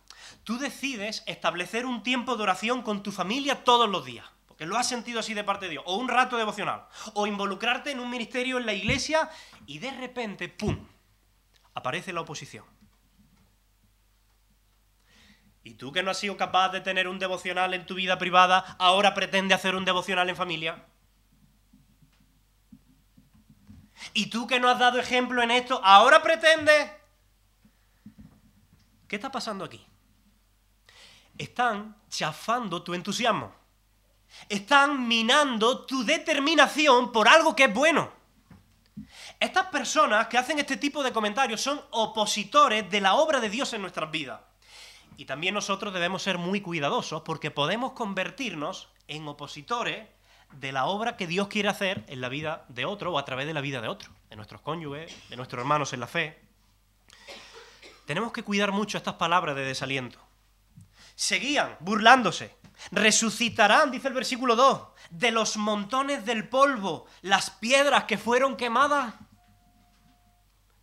tú 0.45 0.59
decides 0.59 1.23
establecer 1.27 1.87
un 1.87 2.03
tiempo 2.03 2.37
de 2.37 2.43
oración 2.43 2.83
con 2.83 3.03
tu 3.03 3.13
familia 3.13 3.65
todos 3.65 3.89
los 3.89 4.05
días 4.05 4.27
que 4.57 4.67
lo 4.67 4.77
has 4.77 4.89
sentido 4.89 5.21
así 5.21 5.35
de 5.35 5.45
parte 5.45 5.67
de 5.67 5.73
Dios, 5.73 5.85
o 5.87 5.97
un 5.97 6.09
rato 6.09 6.37
devocional, 6.37 6.87
o 7.15 7.27
involucrarte 7.27 7.91
en 7.91 8.01
un 8.01 8.11
ministerio 8.11 8.59
en 8.59 8.67
la 8.67 8.73
iglesia 8.73 9.31
y 9.67 9.79
de 9.79 9.91
repente, 9.91 10.49
¡pum!, 10.49 10.87
aparece 11.75 12.13
la 12.13 12.23
oposición. 12.23 12.65
¿Y 15.67 15.75
tú 15.75 15.91
que 15.91 16.05
no 16.05 16.13
has 16.13 16.19
sido 16.19 16.37
capaz 16.37 16.69
de 16.69 16.81
tener 16.81 17.09
un 17.09 17.19
devocional 17.19 17.75
en 17.75 17.87
tu 17.87 17.97
vida 17.97 18.19
privada, 18.19 18.77
ahora 18.79 19.15
pretende 19.15 19.53
hacer 19.53 19.75
un 19.75 19.85
devocional 19.85 20.29
en 20.29 20.37
familia? 20.37 20.85
¿Y 24.15 24.27
tú 24.27 24.47
que 24.47 24.61
no 24.61 24.69
has 24.69 24.79
dado 24.79 25.01
ejemplo 25.01 25.43
en 25.43 25.51
esto, 25.51 25.81
ahora 25.83 26.23
pretende... 26.23 26.73
¿Qué 29.09 29.17
está 29.17 29.33
pasando 29.33 29.65
aquí? 29.65 29.85
Están 31.37 31.97
chafando 32.09 32.85
tu 32.85 32.95
entusiasmo 32.95 33.53
están 34.49 35.09
minando 35.09 35.87
tu 35.87 36.05
determinación 36.05 37.11
por 37.11 37.27
algo 37.27 37.57
que 37.57 37.65
es 37.65 37.75
bueno. 37.75 38.13
Estas 39.41 39.67
personas 39.67 40.29
que 40.29 40.39
hacen 40.39 40.59
este 40.59 40.77
tipo 40.77 41.03
de 41.03 41.13
comentarios 41.13 41.61
son 41.61 41.81
opositores 41.91 42.89
de 42.91 43.01
la 43.01 43.15
obra 43.15 43.41
de 43.41 43.51
Dios 43.51 43.73
en 43.73 43.83
nuestras 43.83 44.11
vidas. 44.11 44.41
Y 45.17 45.25
también 45.25 45.55
nosotros 45.55 45.95
debemos 45.95 46.23
ser 46.23 46.39
muy 46.39 46.61
cuidadosos 46.61 47.23
porque 47.23 47.51
podemos 47.51 47.93
convertirnos 47.93 48.89
en 49.09 49.27
opositores 49.29 50.09
de 50.53 50.73
la 50.73 50.87
obra 50.87 51.17
que 51.17 51.27
Dios 51.27 51.49
quiere 51.49 51.69
hacer 51.69 52.05
en 52.09 52.21
la 52.21 52.29
vida 52.29 52.65
de 52.69 52.85
otro 52.85 53.13
o 53.13 53.19
a 53.19 53.25
través 53.25 53.47
de 53.47 53.55
la 53.55 53.61
vida 53.61 53.81
de 53.81 53.89
otro, 53.89 54.11
de 54.31 54.37
nuestros 54.37 54.61
cónyuges, 54.61 55.15
de 55.29 55.37
nuestros 55.37 55.61
hermanos 55.61 55.93
en 55.93 56.01
la 56.01 56.07
fe. 56.07 56.41
Tenemos 58.05 58.33
que 58.33 58.45
cuidar 58.45 58.73
mucho 58.73 58.99
estas 58.99 59.15
palabras 59.15 59.57
de 59.57 59.65
desaliento. 59.65 60.21
Seguían 61.15 61.77
burlándose, 61.81 62.55
Resucitarán, 62.91 63.91
dice 63.91 64.09
el 64.09 64.15
versículo 64.15 64.55
2, 64.55 64.81
de 65.11 65.31
los 65.31 65.57
montones 65.57 66.25
del 66.25 66.49
polvo, 66.49 67.07
las 67.23 67.51
piedras 67.51 68.05
que 68.05 68.19
fueron 68.19 68.57
quemadas. 68.57 69.15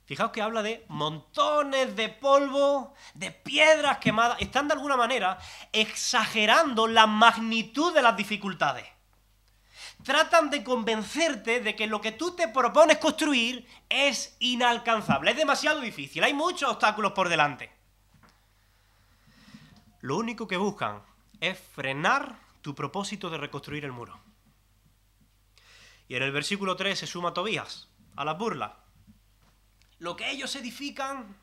Fijaos 0.06 0.32
que 0.32 0.42
habla 0.42 0.62
de 0.62 0.86
montones 0.90 1.96
de 1.96 2.10
polvo, 2.10 2.94
de 3.14 3.32
piedras 3.32 4.00
quemadas. 4.00 4.38
Están 4.42 4.68
de 4.68 4.74
alguna 4.74 4.98
manera 4.98 5.38
exagerando 5.72 6.88
la 6.88 7.08
magnitud 7.08 7.94
de 7.94 8.02
las 8.02 8.18
dificultades. 8.18 8.86
Tratan 10.04 10.50
de 10.50 10.64
convencerte 10.64 11.62
de 11.62 11.76
que 11.76 11.88
lo 11.88 12.02
que 12.02 12.12
tú 12.12 12.36
te 12.36 12.50
propones 12.50 12.98
construir 12.98 13.66
es 13.88 14.36
inalcanzable, 14.40 15.32
es 15.32 15.38
demasiado 15.38 15.80
difícil, 15.80 16.24
hay 16.24 16.34
muchos 16.34 16.70
obstáculos 16.70 17.14
por 17.14 17.30
delante. 17.30 17.72
Lo 20.02 20.18
único 20.18 20.46
que 20.46 20.58
buscan 20.58 21.02
es 21.40 21.58
frenar 21.58 22.38
tu 22.62 22.76
propósito 22.76 23.30
de 23.30 23.38
reconstruir 23.38 23.86
el 23.86 23.94
muro. 23.94 24.20
Y 26.10 26.16
en 26.16 26.24
el 26.24 26.34
versículo 26.34 26.76
3 26.76 27.00
se 27.00 27.08
suma 27.08 27.34
Tobías 27.34 27.88
a 28.18 28.26
la 28.26 28.34
burla. 28.34 28.83
Lo 30.00 30.16
que 30.16 30.30
ellos 30.32 30.56
edifican 30.56 31.38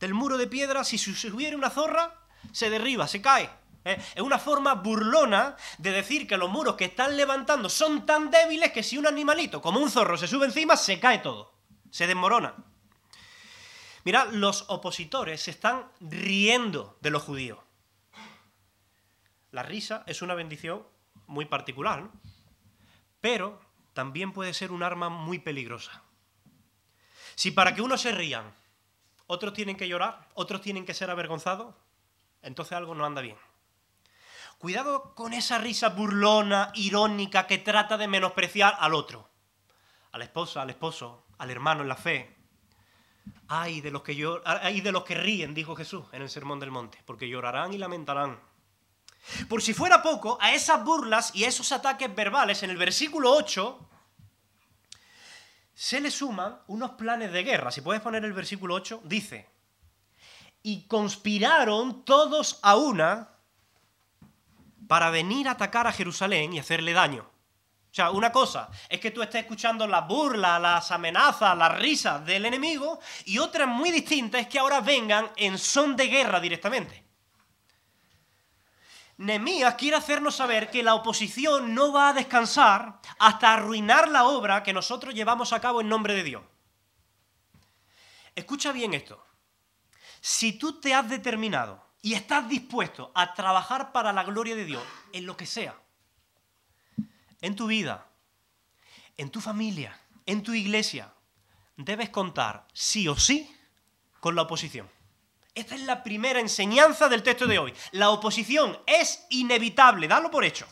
del 0.00 0.14
muro 0.14 0.36
de 0.36 0.46
piedra, 0.46 0.84
si 0.84 0.98
subiera 0.98 1.56
una 1.56 1.70
zorra, 1.70 2.26
se 2.50 2.70
derriba, 2.70 3.06
se 3.06 3.22
cae. 3.22 3.48
¿eh? 3.84 3.96
Es 4.14 4.22
una 4.22 4.38
forma 4.38 4.74
burlona 4.74 5.56
de 5.78 5.92
decir 5.92 6.26
que 6.26 6.36
los 6.36 6.50
muros 6.50 6.76
que 6.76 6.86
están 6.86 7.16
levantando 7.16 7.68
son 7.68 8.04
tan 8.06 8.30
débiles 8.30 8.72
que 8.72 8.82
si 8.82 8.98
un 8.98 9.06
animalito, 9.06 9.60
como 9.60 9.80
un 9.80 9.90
zorro, 9.90 10.16
se 10.16 10.28
sube 10.28 10.46
encima, 10.46 10.76
se 10.76 10.98
cae 10.98 11.18
todo, 11.18 11.54
se 11.90 12.06
desmorona. 12.06 12.54
Mira, 14.04 14.24
los 14.24 14.64
opositores 14.68 15.42
se 15.42 15.52
están 15.52 15.86
riendo 16.00 16.98
de 17.00 17.10
los 17.10 17.22
judíos. 17.22 17.58
La 19.52 19.62
risa 19.62 20.02
es 20.06 20.22
una 20.22 20.34
bendición 20.34 20.84
muy 21.26 21.44
particular, 21.44 22.10
pero 23.20 23.60
también 23.92 24.32
puede 24.32 24.54
ser 24.54 24.72
un 24.72 24.82
arma 24.82 25.08
muy 25.08 25.38
peligrosa. 25.38 26.01
Si 27.42 27.50
para 27.50 27.74
que 27.74 27.82
unos 27.82 28.00
se 28.00 28.12
rían, 28.12 28.54
otros 29.26 29.52
tienen 29.52 29.76
que 29.76 29.88
llorar, 29.88 30.28
otros 30.34 30.60
tienen 30.60 30.86
que 30.86 30.94
ser 30.94 31.10
avergonzados, 31.10 31.74
entonces 32.40 32.74
algo 32.74 32.94
no 32.94 33.04
anda 33.04 33.20
bien. 33.20 33.36
Cuidado 34.58 35.12
con 35.16 35.32
esa 35.32 35.58
risa 35.58 35.88
burlona, 35.88 36.70
irónica, 36.76 37.48
que 37.48 37.58
trata 37.58 37.98
de 37.98 38.06
menospreciar 38.06 38.76
al 38.78 38.94
otro, 38.94 39.28
a 40.12 40.18
la 40.18 40.24
esposa, 40.24 40.62
al 40.62 40.70
esposo, 40.70 41.24
al 41.38 41.50
hermano 41.50 41.82
en 41.82 41.88
la 41.88 41.96
fe. 41.96 42.32
Ay 43.48 43.80
de 43.80 43.90
los 43.90 44.02
que, 44.02 44.24
ay 44.44 44.80
de 44.80 44.92
los 44.92 45.02
que 45.02 45.16
ríen, 45.16 45.52
dijo 45.52 45.74
Jesús 45.74 46.04
en 46.12 46.22
el 46.22 46.30
Sermón 46.30 46.60
del 46.60 46.70
Monte, 46.70 47.00
porque 47.04 47.28
llorarán 47.28 47.72
y 47.72 47.78
lamentarán. 47.78 48.38
Por 49.48 49.62
si 49.62 49.74
fuera 49.74 50.00
poco, 50.00 50.38
a 50.40 50.52
esas 50.52 50.84
burlas 50.84 51.34
y 51.34 51.42
esos 51.42 51.72
ataques 51.72 52.14
verbales 52.14 52.62
en 52.62 52.70
el 52.70 52.76
versículo 52.76 53.32
8 53.34 53.88
se 55.74 56.00
le 56.00 56.10
suman 56.10 56.58
unos 56.66 56.92
planes 56.92 57.32
de 57.32 57.42
guerra. 57.42 57.70
Si 57.70 57.80
puedes 57.80 58.02
poner 58.02 58.24
el 58.24 58.32
versículo 58.32 58.74
8, 58.74 59.02
dice, 59.04 59.48
y 60.62 60.86
conspiraron 60.86 62.04
todos 62.04 62.58
a 62.62 62.76
una 62.76 63.28
para 64.86 65.10
venir 65.10 65.48
a 65.48 65.52
atacar 65.52 65.86
a 65.86 65.92
Jerusalén 65.92 66.52
y 66.52 66.58
hacerle 66.58 66.92
daño. 66.92 67.22
O 67.22 67.94
sea, 67.94 68.10
una 68.10 68.32
cosa 68.32 68.70
es 68.88 69.00
que 69.00 69.10
tú 69.10 69.22
estés 69.22 69.42
escuchando 69.42 69.86
las 69.86 70.06
burlas, 70.08 70.60
las 70.60 70.90
amenazas, 70.90 71.56
las 71.56 71.78
risas 71.78 72.24
del 72.24 72.46
enemigo, 72.46 72.98
y 73.26 73.38
otra 73.38 73.66
muy 73.66 73.90
distinta 73.90 74.38
es 74.38 74.46
que 74.46 74.58
ahora 74.58 74.80
vengan 74.80 75.30
en 75.36 75.58
son 75.58 75.94
de 75.94 76.08
guerra 76.08 76.40
directamente. 76.40 77.01
Nemías 79.22 79.76
quiere 79.76 79.96
hacernos 79.96 80.34
saber 80.34 80.68
que 80.68 80.82
la 80.82 80.96
oposición 80.96 81.76
no 81.76 81.92
va 81.92 82.08
a 82.08 82.12
descansar 82.12 83.00
hasta 83.20 83.52
arruinar 83.52 84.08
la 84.08 84.24
obra 84.24 84.64
que 84.64 84.72
nosotros 84.72 85.14
llevamos 85.14 85.52
a 85.52 85.60
cabo 85.60 85.80
en 85.80 85.88
nombre 85.88 86.14
de 86.14 86.24
Dios. 86.24 86.42
Escucha 88.34 88.72
bien 88.72 88.94
esto. 88.94 89.24
Si 90.20 90.54
tú 90.54 90.80
te 90.80 90.92
has 90.92 91.08
determinado 91.08 91.86
y 92.02 92.14
estás 92.14 92.48
dispuesto 92.48 93.12
a 93.14 93.32
trabajar 93.32 93.92
para 93.92 94.12
la 94.12 94.24
gloria 94.24 94.56
de 94.56 94.64
Dios 94.64 94.82
en 95.12 95.24
lo 95.24 95.36
que 95.36 95.46
sea, 95.46 95.76
en 97.40 97.54
tu 97.54 97.68
vida, 97.68 98.08
en 99.16 99.30
tu 99.30 99.40
familia, 99.40 99.96
en 100.26 100.42
tu 100.42 100.52
iglesia, 100.52 101.14
debes 101.76 102.10
contar 102.10 102.66
sí 102.72 103.06
o 103.06 103.14
sí 103.14 103.56
con 104.18 104.34
la 104.34 104.42
oposición. 104.42 104.90
Esta 105.54 105.74
es 105.74 105.82
la 105.82 106.02
primera 106.02 106.40
enseñanza 106.40 107.08
del 107.08 107.22
texto 107.22 107.46
de 107.46 107.58
hoy. 107.58 107.74
La 107.92 108.10
oposición 108.10 108.78
es 108.86 109.26
inevitable, 109.30 110.08
dalo 110.08 110.30
por 110.30 110.44
hecho. 110.44 110.66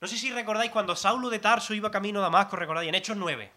No 0.00 0.08
sé 0.08 0.16
si 0.16 0.32
recordáis 0.32 0.72
cuando 0.72 0.96
Saulo 0.96 1.30
de 1.30 1.38
Tarso 1.38 1.74
iba 1.74 1.90
camino 1.90 2.18
a 2.18 2.22
Damasco, 2.22 2.56
recordáis, 2.56 2.88
en 2.88 2.96
Hechos 2.96 3.16
9. 3.16 3.52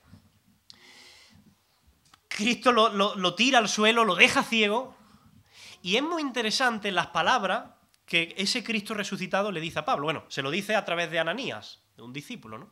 Cristo 2.27 2.71
lo, 2.71 2.89
lo 3.15 3.35
tira 3.35 3.57
al 3.57 3.69
suelo, 3.69 4.05
lo 4.05 4.15
deja 4.15 4.43
ciego, 4.43 4.95
y 5.81 5.97
es 5.97 6.03
muy 6.03 6.21
interesante 6.21 6.91
las 6.91 7.07
palabras 7.07 7.71
que 8.05 8.35
ese 8.37 8.63
Cristo 8.63 8.93
resucitado 8.93 9.51
le 9.51 9.61
dice 9.61 9.79
a 9.79 9.85
Pablo. 9.85 10.05
Bueno, 10.05 10.25
se 10.27 10.41
lo 10.41 10.51
dice 10.51 10.75
a 10.75 10.85
través 10.85 11.09
de 11.09 11.19
Ananías, 11.19 11.79
de 11.95 12.03
un 12.03 12.13
discípulo, 12.13 12.57
¿no? 12.57 12.71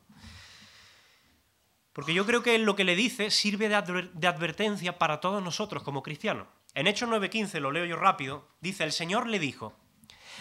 Porque 1.93 2.13
yo 2.13 2.25
creo 2.25 2.41
que 2.41 2.57
lo 2.57 2.75
que 2.75 2.83
le 2.83 2.95
dice 2.95 3.29
sirve 3.29 3.69
de, 3.69 3.75
advertencia 3.75 4.97
para 4.97 5.19
todos 5.19 5.43
nosotros 5.43 5.83
como 5.83 6.01
cristianos. 6.01 6.47
En 6.75 6.88
Hechos 6.88 7.10
9:15, 7.10 7.60
lo 7.60 7.72
leo 7.72 7.86
yo 7.86 7.96
rápido, 7.96 8.48
dice, 8.62 8.84
el 8.84 8.92
Señor 8.92 9.27
le 9.27 9.39
dijo, 9.39 9.75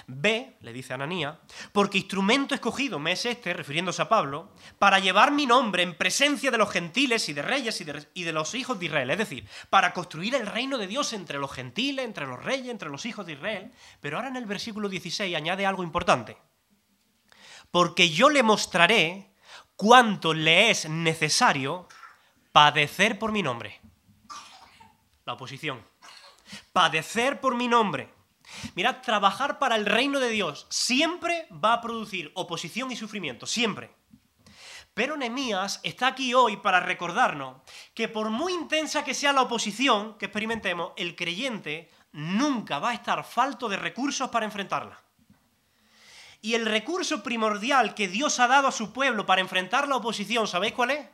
Ve, 0.06 0.56
le 0.60 0.72
dice 0.72 0.94
Ananía, 0.94 1.40
porque 1.72 1.98
instrumento 1.98 2.54
escogido 2.54 2.98
me 2.98 3.12
es 3.12 3.24
este, 3.24 3.52
refiriéndose 3.52 4.02
a 4.02 4.08
Pablo, 4.08 4.52
para 4.78 4.98
llevar 4.98 5.30
mi 5.30 5.46
nombre 5.46 5.82
en 5.82 5.96
presencia 5.96 6.50
de 6.50 6.58
los 6.58 6.70
gentiles 6.70 7.28
y 7.28 7.32
de 7.32 7.42
reyes 7.42 7.80
y 7.80 7.84
de, 7.84 8.08
y 8.14 8.24
de, 8.24 8.32
los 8.32 8.54
hijos 8.54 8.78
de 8.78 8.86
Israel. 8.86 9.10
Es 9.10 9.18
decir, 9.18 9.46
para 9.70 9.92
construir 9.92 10.34
el 10.34 10.46
reino 10.46 10.78
de 10.78 10.86
Dios 10.86 11.12
entre 11.12 11.38
los 11.38 11.52
gentiles, 11.52 12.04
entre 12.04 12.26
los 12.26 12.42
reyes, 12.42 12.68
entre 12.68 12.88
los 12.88 13.06
hijos 13.06 13.26
de 13.26 13.34
Israel. 13.34 13.72
Pero 14.00 14.16
ahora 14.16 14.28
en 14.28 14.36
el 14.36 14.46
versículo 14.46 14.88
16 14.88 15.36
añade 15.36 15.66
algo 15.66 15.82
importante. 15.82 16.36
Porque 17.70 18.10
yo 18.10 18.28
le 18.28 18.42
mostraré 18.42 19.32
cuánto 19.76 20.34
le 20.34 20.70
es 20.70 20.88
necesario 20.88 21.88
padecer 22.52 23.18
por 23.18 23.32
mi 23.32 23.42
nombre. 23.42 23.80
La 25.24 25.34
oposición. 25.34 25.91
Padecer 26.72 27.40
por 27.40 27.54
mi 27.54 27.68
nombre. 27.68 28.12
Mirad, 28.74 29.00
trabajar 29.02 29.58
para 29.58 29.76
el 29.76 29.86
reino 29.86 30.20
de 30.20 30.30
Dios 30.30 30.66
siempre 30.68 31.46
va 31.52 31.74
a 31.74 31.80
producir 31.80 32.32
oposición 32.34 32.90
y 32.90 32.96
sufrimiento, 32.96 33.46
siempre. 33.46 33.94
Pero 34.94 35.16
Nehemías 35.16 35.80
está 35.82 36.08
aquí 36.08 36.34
hoy 36.34 36.58
para 36.58 36.80
recordarnos 36.80 37.62
que 37.94 38.08
por 38.08 38.28
muy 38.28 38.52
intensa 38.52 39.04
que 39.04 39.14
sea 39.14 39.32
la 39.32 39.42
oposición 39.42 40.18
que 40.18 40.26
experimentemos, 40.26 40.92
el 40.96 41.16
creyente 41.16 41.90
nunca 42.12 42.78
va 42.78 42.90
a 42.90 42.94
estar 42.94 43.24
falto 43.24 43.68
de 43.68 43.78
recursos 43.78 44.28
para 44.28 44.44
enfrentarla. 44.44 45.00
Y 46.42 46.54
el 46.54 46.66
recurso 46.66 47.22
primordial 47.22 47.94
que 47.94 48.08
Dios 48.08 48.38
ha 48.40 48.48
dado 48.48 48.68
a 48.68 48.72
su 48.72 48.92
pueblo 48.92 49.24
para 49.24 49.40
enfrentar 49.40 49.88
la 49.88 49.96
oposición, 49.96 50.46
¿sabéis 50.46 50.74
cuál 50.74 50.90
es? 50.90 51.08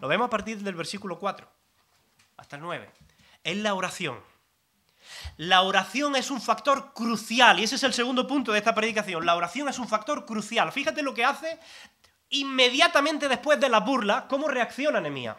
Lo 0.00 0.08
vemos 0.08 0.26
a 0.26 0.30
partir 0.30 0.58
del 0.58 0.74
versículo 0.74 1.18
4 1.18 1.48
hasta 2.36 2.56
el 2.56 2.62
9. 2.62 2.90
Es 3.44 3.56
la 3.58 3.74
oración. 3.74 4.18
La 5.36 5.62
oración 5.62 6.14
es 6.14 6.30
un 6.30 6.40
factor 6.40 6.92
crucial, 6.92 7.58
y 7.58 7.64
ese 7.64 7.74
es 7.74 7.82
el 7.82 7.92
segundo 7.92 8.26
punto 8.26 8.52
de 8.52 8.58
esta 8.58 8.74
predicación. 8.74 9.26
La 9.26 9.34
oración 9.34 9.68
es 9.68 9.78
un 9.78 9.88
factor 9.88 10.24
crucial. 10.24 10.70
Fíjate 10.70 11.02
lo 11.02 11.14
que 11.14 11.24
hace 11.24 11.58
inmediatamente 12.30 13.28
después 13.28 13.60
de 13.60 13.68
la 13.68 13.80
burla, 13.80 14.26
cómo 14.28 14.48
reacciona 14.48 15.00
Nehemías. 15.00 15.36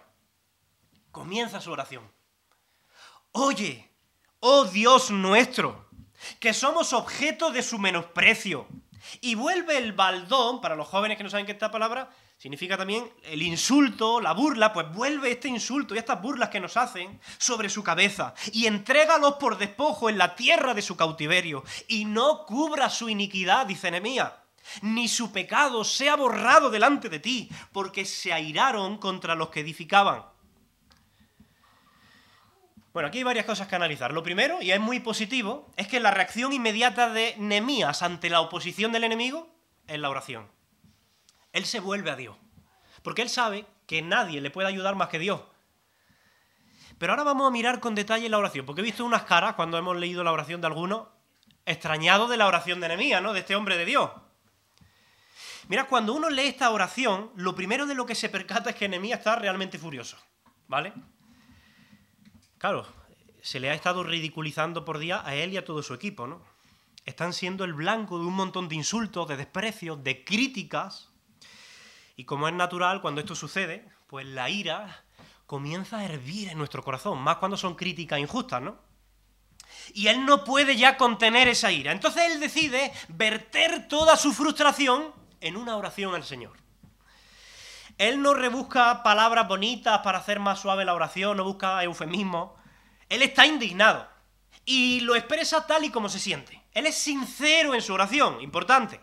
Comienza 1.11 1.61
su 1.61 1.71
oración. 1.71 2.09
Oye, 3.31 3.91
oh 4.39 4.65
Dios 4.65 5.11
nuestro, 5.11 5.89
que 6.39 6.53
somos 6.53 6.93
objeto 6.93 7.51
de 7.51 7.63
su 7.63 7.79
menosprecio. 7.79 8.67
Y 9.21 9.35
vuelve 9.35 9.77
el 9.77 9.93
baldón, 9.93 10.61
para 10.61 10.75
los 10.75 10.87
jóvenes 10.87 11.17
que 11.17 11.23
no 11.23 11.29
saben 11.29 11.45
qué 11.45 11.51
es 11.51 11.57
esta 11.57 11.71
palabra, 11.71 12.09
significa 12.45 12.77
también 12.77 13.09
el 13.23 13.41
insulto, 13.41 14.21
la 14.21 14.33
burla, 14.33 14.71
pues 14.71 14.93
vuelve 14.93 15.31
este 15.31 15.47
insulto 15.47 15.95
y 15.95 15.97
estas 15.97 16.21
burlas 16.21 16.49
que 16.49 16.59
nos 16.59 16.77
hacen 16.77 17.19
sobre 17.39 17.69
su 17.69 17.83
cabeza 17.83 18.35
y 18.51 18.67
entrégalos 18.67 19.37
por 19.37 19.57
despojo 19.57 20.11
en 20.11 20.19
la 20.19 20.35
tierra 20.35 20.75
de 20.75 20.83
su 20.83 20.95
cautiverio 20.95 21.63
y 21.87 22.05
no 22.05 22.45
cubra 22.45 22.91
su 22.91 23.09
iniquidad, 23.09 23.65
dice 23.65 23.89
Nehemías, 23.89 24.31
ni 24.83 25.07
su 25.07 25.31
pecado 25.31 25.83
sea 25.83 26.15
borrado 26.15 26.69
delante 26.69 27.09
de 27.09 27.17
ti, 27.17 27.49
porque 27.71 28.05
se 28.05 28.31
airaron 28.31 28.99
contra 28.99 29.33
los 29.33 29.49
que 29.49 29.61
edificaban. 29.61 30.25
Bueno, 32.93 33.07
aquí 33.09 33.17
hay 33.17 33.23
varias 33.23 33.47
cosas 33.47 33.67
que 33.67 33.75
analizar. 33.75 34.13
Lo 34.13 34.21
primero, 34.21 34.61
y 34.61 34.69
es 34.69 34.79
muy 34.79 34.99
positivo, 34.99 35.71
es 35.77 35.87
que 35.87 35.99
la 35.99 36.11
reacción 36.11 36.53
inmediata 36.53 37.09
de 37.09 37.33
Nehemías 37.39 38.03
ante 38.03 38.29
la 38.29 38.41
oposición 38.41 38.91
del 38.91 39.03
enemigo 39.03 39.49
es 39.87 39.97
la 39.97 40.11
oración. 40.11 40.54
Él 41.55 41.65
se 41.65 41.79
vuelve 41.79 42.11
a 42.11 42.17
Dios. 42.17 42.35
Porque 43.01 43.21
él 43.21 43.29
sabe 43.29 43.65
que 43.87 44.01
nadie 44.01 44.41
le 44.41 44.51
puede 44.51 44.67
ayudar 44.67 44.95
más 44.95 45.07
que 45.07 45.19
Dios. 45.19 45.41
Pero 46.97 47.13
ahora 47.13 47.23
vamos 47.23 47.47
a 47.47 47.51
mirar 47.51 47.79
con 47.79 47.95
detalle 47.95 48.27
la 48.29 48.37
oración, 48.37 48.65
porque 48.65 48.81
he 48.81 48.83
visto 48.83 49.05
unas 49.05 49.23
caras 49.23 49.55
cuando 49.55 49.77
hemos 49.77 49.95
leído 49.95 50.23
la 50.23 50.33
oración 50.33 50.59
de 50.59 50.67
algunos, 50.67 51.07
extrañados 51.65 52.29
de 52.29 52.37
la 52.37 52.47
oración 52.47 52.81
de 52.81 52.89
Nehemías, 52.89 53.21
¿no? 53.21 53.31
De 53.31 53.39
este 53.39 53.55
hombre 53.55 53.77
de 53.77 53.85
Dios. 53.85 54.11
Mira, 55.69 55.85
cuando 55.87 56.13
uno 56.13 56.29
lee 56.29 56.47
esta 56.47 56.69
oración, 56.69 57.31
lo 57.35 57.55
primero 57.55 57.85
de 57.85 57.95
lo 57.95 58.05
que 58.05 58.15
se 58.15 58.29
percata 58.29 58.69
es 58.69 58.75
que 58.75 58.89
Nehemías 58.89 59.19
está 59.19 59.37
realmente 59.37 59.79
furioso, 59.79 60.17
¿vale? 60.67 60.93
Claro, 62.57 62.85
se 63.41 63.61
le 63.61 63.69
ha 63.69 63.73
estado 63.73 64.03
ridiculizando 64.03 64.83
por 64.83 64.99
día 64.99 65.21
a 65.25 65.35
él 65.35 65.53
y 65.53 65.57
a 65.57 65.63
todo 65.63 65.81
su 65.83 65.93
equipo, 65.93 66.27
¿no? 66.27 66.41
Están 67.05 67.31
siendo 67.31 67.63
el 67.63 67.73
blanco 67.73 68.19
de 68.19 68.25
un 68.25 68.33
montón 68.33 68.67
de 68.67 68.75
insultos, 68.75 69.27
de 69.27 69.37
desprecios, 69.37 70.03
de 70.03 70.25
críticas, 70.25 71.14
y 72.15 72.25
como 72.25 72.47
es 72.47 72.53
natural, 72.53 73.01
cuando 73.01 73.21
esto 73.21 73.35
sucede, 73.35 73.87
pues 74.07 74.25
la 74.25 74.49
ira 74.49 75.03
comienza 75.45 75.97
a 75.97 76.05
hervir 76.05 76.49
en 76.49 76.57
nuestro 76.57 76.83
corazón, 76.83 77.19
más 77.19 77.37
cuando 77.37 77.57
son 77.57 77.75
críticas 77.75 78.19
injustas, 78.19 78.61
¿no? 78.61 78.79
Y 79.93 80.07
él 80.07 80.25
no 80.25 80.43
puede 80.43 80.75
ya 80.75 80.97
contener 80.97 81.47
esa 81.47 81.71
ira. 81.71 81.91
Entonces 81.91 82.31
él 82.31 82.39
decide 82.39 82.91
verter 83.09 83.87
toda 83.87 84.17
su 84.17 84.33
frustración 84.33 85.13
en 85.41 85.57
una 85.57 85.75
oración 85.75 86.15
al 86.15 86.23
Señor. 86.23 86.57
Él 87.97 88.21
no 88.21 88.33
rebusca 88.33 89.03
palabras 89.03 89.47
bonitas 89.47 89.99
para 89.99 90.17
hacer 90.17 90.39
más 90.39 90.59
suave 90.59 90.85
la 90.85 90.93
oración, 90.93 91.37
no 91.37 91.43
busca 91.43 91.83
eufemismo. 91.83 92.55
Él 93.07 93.21
está 93.21 93.45
indignado 93.45 94.07
y 94.65 95.01
lo 95.01 95.15
expresa 95.15 95.67
tal 95.67 95.85
y 95.85 95.91
como 95.91 96.09
se 96.09 96.19
siente. 96.19 96.61
Él 96.73 96.87
es 96.87 96.95
sincero 96.95 97.73
en 97.73 97.81
su 97.81 97.93
oración, 97.93 98.41
importante. 98.41 98.99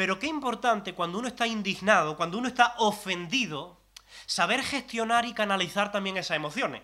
Pero 0.00 0.18
qué 0.18 0.28
importante 0.28 0.94
cuando 0.94 1.18
uno 1.18 1.28
está 1.28 1.46
indignado, 1.46 2.16
cuando 2.16 2.38
uno 2.38 2.48
está 2.48 2.72
ofendido, 2.78 3.82
saber 4.24 4.62
gestionar 4.62 5.26
y 5.26 5.34
canalizar 5.34 5.92
también 5.92 6.16
esas 6.16 6.38
emociones. 6.38 6.80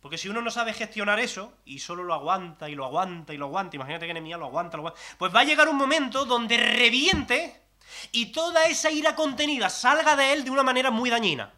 Porque 0.00 0.18
si 0.18 0.28
uno 0.28 0.40
no 0.40 0.52
sabe 0.52 0.72
gestionar 0.72 1.18
eso 1.18 1.52
y 1.64 1.80
solo 1.80 2.04
lo 2.04 2.14
aguanta 2.14 2.68
y 2.68 2.76
lo 2.76 2.84
aguanta 2.84 3.34
y 3.34 3.38
lo 3.38 3.46
aguanta, 3.46 3.74
imagínate 3.74 4.06
que 4.06 4.14
Nehemías 4.14 4.38
lo 4.38 4.46
aguanta, 4.46 4.76
lo 4.76 4.82
aguanta, 4.82 5.00
pues 5.18 5.34
va 5.34 5.40
a 5.40 5.44
llegar 5.44 5.68
un 5.68 5.74
momento 5.74 6.26
donde 6.26 6.58
reviente 6.58 7.60
y 8.12 8.26
toda 8.26 8.66
esa 8.66 8.92
ira 8.92 9.16
contenida 9.16 9.68
salga 9.68 10.14
de 10.14 10.32
él 10.32 10.44
de 10.44 10.52
una 10.52 10.62
manera 10.62 10.92
muy 10.92 11.10
dañina. 11.10 11.52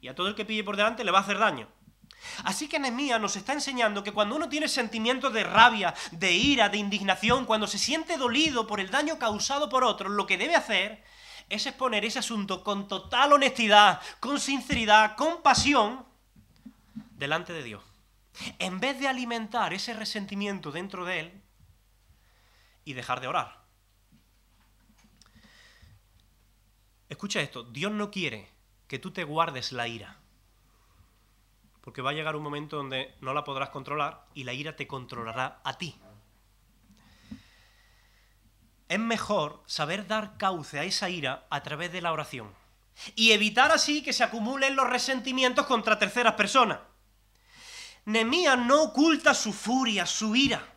Y 0.00 0.08
a 0.08 0.16
todo 0.16 0.26
el 0.26 0.34
que 0.34 0.44
pille 0.44 0.64
por 0.64 0.76
delante 0.76 1.04
le 1.04 1.12
va 1.12 1.18
a 1.18 1.22
hacer 1.22 1.38
daño. 1.38 1.68
Así 2.44 2.68
que 2.68 2.78
Nehemías 2.78 3.20
nos 3.20 3.36
está 3.36 3.52
enseñando 3.52 4.02
que 4.02 4.12
cuando 4.12 4.36
uno 4.36 4.48
tiene 4.48 4.68
sentimientos 4.68 5.32
de 5.32 5.44
rabia, 5.44 5.94
de 6.12 6.32
ira, 6.32 6.68
de 6.68 6.78
indignación, 6.78 7.44
cuando 7.44 7.66
se 7.66 7.78
siente 7.78 8.16
dolido 8.16 8.66
por 8.66 8.80
el 8.80 8.90
daño 8.90 9.18
causado 9.18 9.68
por 9.68 9.84
otros, 9.84 10.12
lo 10.12 10.26
que 10.26 10.38
debe 10.38 10.54
hacer 10.54 11.02
es 11.48 11.66
exponer 11.66 12.04
ese 12.04 12.18
asunto 12.18 12.62
con 12.62 12.88
total 12.88 13.32
honestidad, 13.32 14.00
con 14.20 14.38
sinceridad, 14.38 15.16
con 15.16 15.42
pasión, 15.42 16.04
delante 17.12 17.52
de 17.52 17.62
Dios. 17.62 17.82
En 18.58 18.80
vez 18.80 18.98
de 19.00 19.08
alimentar 19.08 19.74
ese 19.74 19.92
resentimiento 19.94 20.70
dentro 20.70 21.04
de 21.04 21.20
él 21.20 21.42
y 22.84 22.92
dejar 22.92 23.20
de 23.20 23.28
orar. 23.28 23.60
Escucha 27.08 27.40
esto, 27.40 27.64
Dios 27.64 27.90
no 27.90 28.10
quiere 28.10 28.48
que 28.86 29.00
tú 29.00 29.10
te 29.10 29.24
guardes 29.24 29.72
la 29.72 29.88
ira 29.88 30.19
porque 31.80 32.02
va 32.02 32.10
a 32.10 32.14
llegar 32.14 32.36
un 32.36 32.42
momento 32.42 32.76
donde 32.76 33.14
no 33.20 33.32
la 33.32 33.44
podrás 33.44 33.70
controlar 33.70 34.26
y 34.34 34.44
la 34.44 34.52
ira 34.52 34.76
te 34.76 34.86
controlará 34.86 35.60
a 35.64 35.78
ti. 35.78 35.98
Es 38.88 38.98
mejor 38.98 39.62
saber 39.66 40.06
dar 40.06 40.36
cauce 40.36 40.78
a 40.78 40.84
esa 40.84 41.08
ira 41.08 41.46
a 41.48 41.62
través 41.62 41.92
de 41.92 42.00
la 42.00 42.12
oración 42.12 42.52
y 43.14 43.32
evitar 43.32 43.72
así 43.72 44.02
que 44.02 44.12
se 44.12 44.24
acumulen 44.24 44.76
los 44.76 44.88
resentimientos 44.88 45.66
contra 45.66 45.98
terceras 45.98 46.34
personas. 46.34 46.80
Nemías 48.04 48.58
no 48.58 48.82
oculta 48.82 49.34
su 49.34 49.52
furia, 49.52 50.06
su 50.06 50.34
ira. 50.34 50.69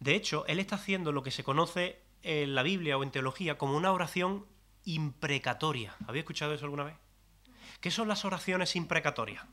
De 0.00 0.14
hecho, 0.14 0.44
él 0.46 0.58
está 0.60 0.76
haciendo 0.76 1.12
lo 1.12 1.22
que 1.22 1.30
se 1.30 1.44
conoce 1.44 2.00
en 2.22 2.54
la 2.54 2.62
Biblia 2.62 2.96
o 2.96 3.02
en 3.02 3.10
teología 3.10 3.58
como 3.58 3.76
una 3.76 3.92
oración 3.92 4.46
imprecatoria. 4.84 5.96
¿Habéis 6.06 6.22
escuchado 6.22 6.54
eso 6.54 6.64
alguna 6.64 6.84
vez? 6.84 6.96
¿Qué 7.80 7.90
son 7.90 8.08
las 8.08 8.24
oraciones 8.24 8.76
imprecatorias? 8.76 9.44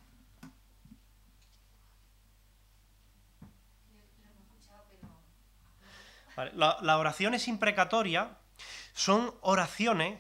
las 6.54 6.98
oraciones 6.98 7.48
imprecatorias 7.48 8.28
son 8.94 9.34
oraciones 9.40 10.20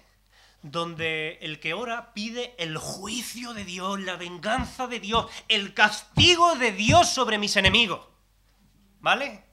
donde 0.61 1.37
el 1.41 1.59
que 1.59 1.73
ora 1.73 2.13
pide 2.13 2.55
el 2.57 2.77
juicio 2.77 3.53
de 3.53 3.65
Dios, 3.65 3.99
la 3.99 4.15
venganza 4.15 4.87
de 4.87 4.99
Dios, 4.99 5.29
el 5.49 5.73
castigo 5.73 6.55
de 6.55 6.71
Dios 6.71 7.09
sobre 7.09 7.37
mis 7.37 7.55
enemigos. 7.57 8.07
¿Vale? 8.99 9.43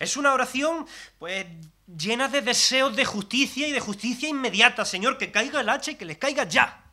Es 0.00 0.16
una 0.16 0.32
oración, 0.32 0.86
pues, 1.18 1.46
llena 1.86 2.26
de 2.26 2.40
deseos 2.40 2.96
de 2.96 3.04
justicia 3.04 3.68
y 3.68 3.72
de 3.72 3.80
justicia 3.80 4.30
inmediata. 4.30 4.86
Señor, 4.86 5.18
que 5.18 5.30
caiga 5.30 5.60
el 5.60 5.68
hacha 5.68 5.90
y 5.90 5.96
que 5.96 6.06
les 6.06 6.16
caiga 6.16 6.44
ya. 6.44 6.84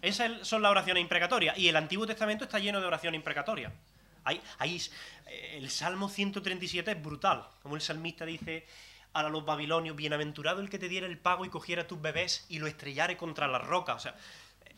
Esas 0.00 0.46
son 0.46 0.62
las 0.62 0.70
oraciones 0.70 1.02
imprecatorias. 1.02 1.58
Y 1.58 1.68
el 1.68 1.74
Antiguo 1.74 2.06
Testamento 2.06 2.44
está 2.44 2.60
lleno 2.60 2.80
de 2.80 2.86
oraciones 2.86 3.18
imprecatorias. 3.18 3.72
Hay, 4.22 4.40
eh, 5.26 5.56
el 5.58 5.68
Salmo 5.68 6.08
137 6.08 6.92
es 6.92 7.02
brutal. 7.02 7.44
Como 7.60 7.74
el 7.74 7.82
salmista 7.82 8.24
dice, 8.24 8.66
a 9.12 9.24
los 9.24 9.44
babilonios, 9.44 9.96
bienaventurado 9.96 10.60
el 10.60 10.70
que 10.70 10.78
te 10.78 10.88
diera 10.88 11.08
el 11.08 11.18
pago 11.18 11.44
y 11.44 11.48
cogiera 11.48 11.88
tus 11.88 12.00
bebés 12.00 12.46
y 12.48 12.60
lo 12.60 12.68
estrellare 12.68 13.16
contra 13.16 13.48
la 13.48 13.58
roca. 13.58 13.94
O 13.94 13.98
sea, 13.98 14.14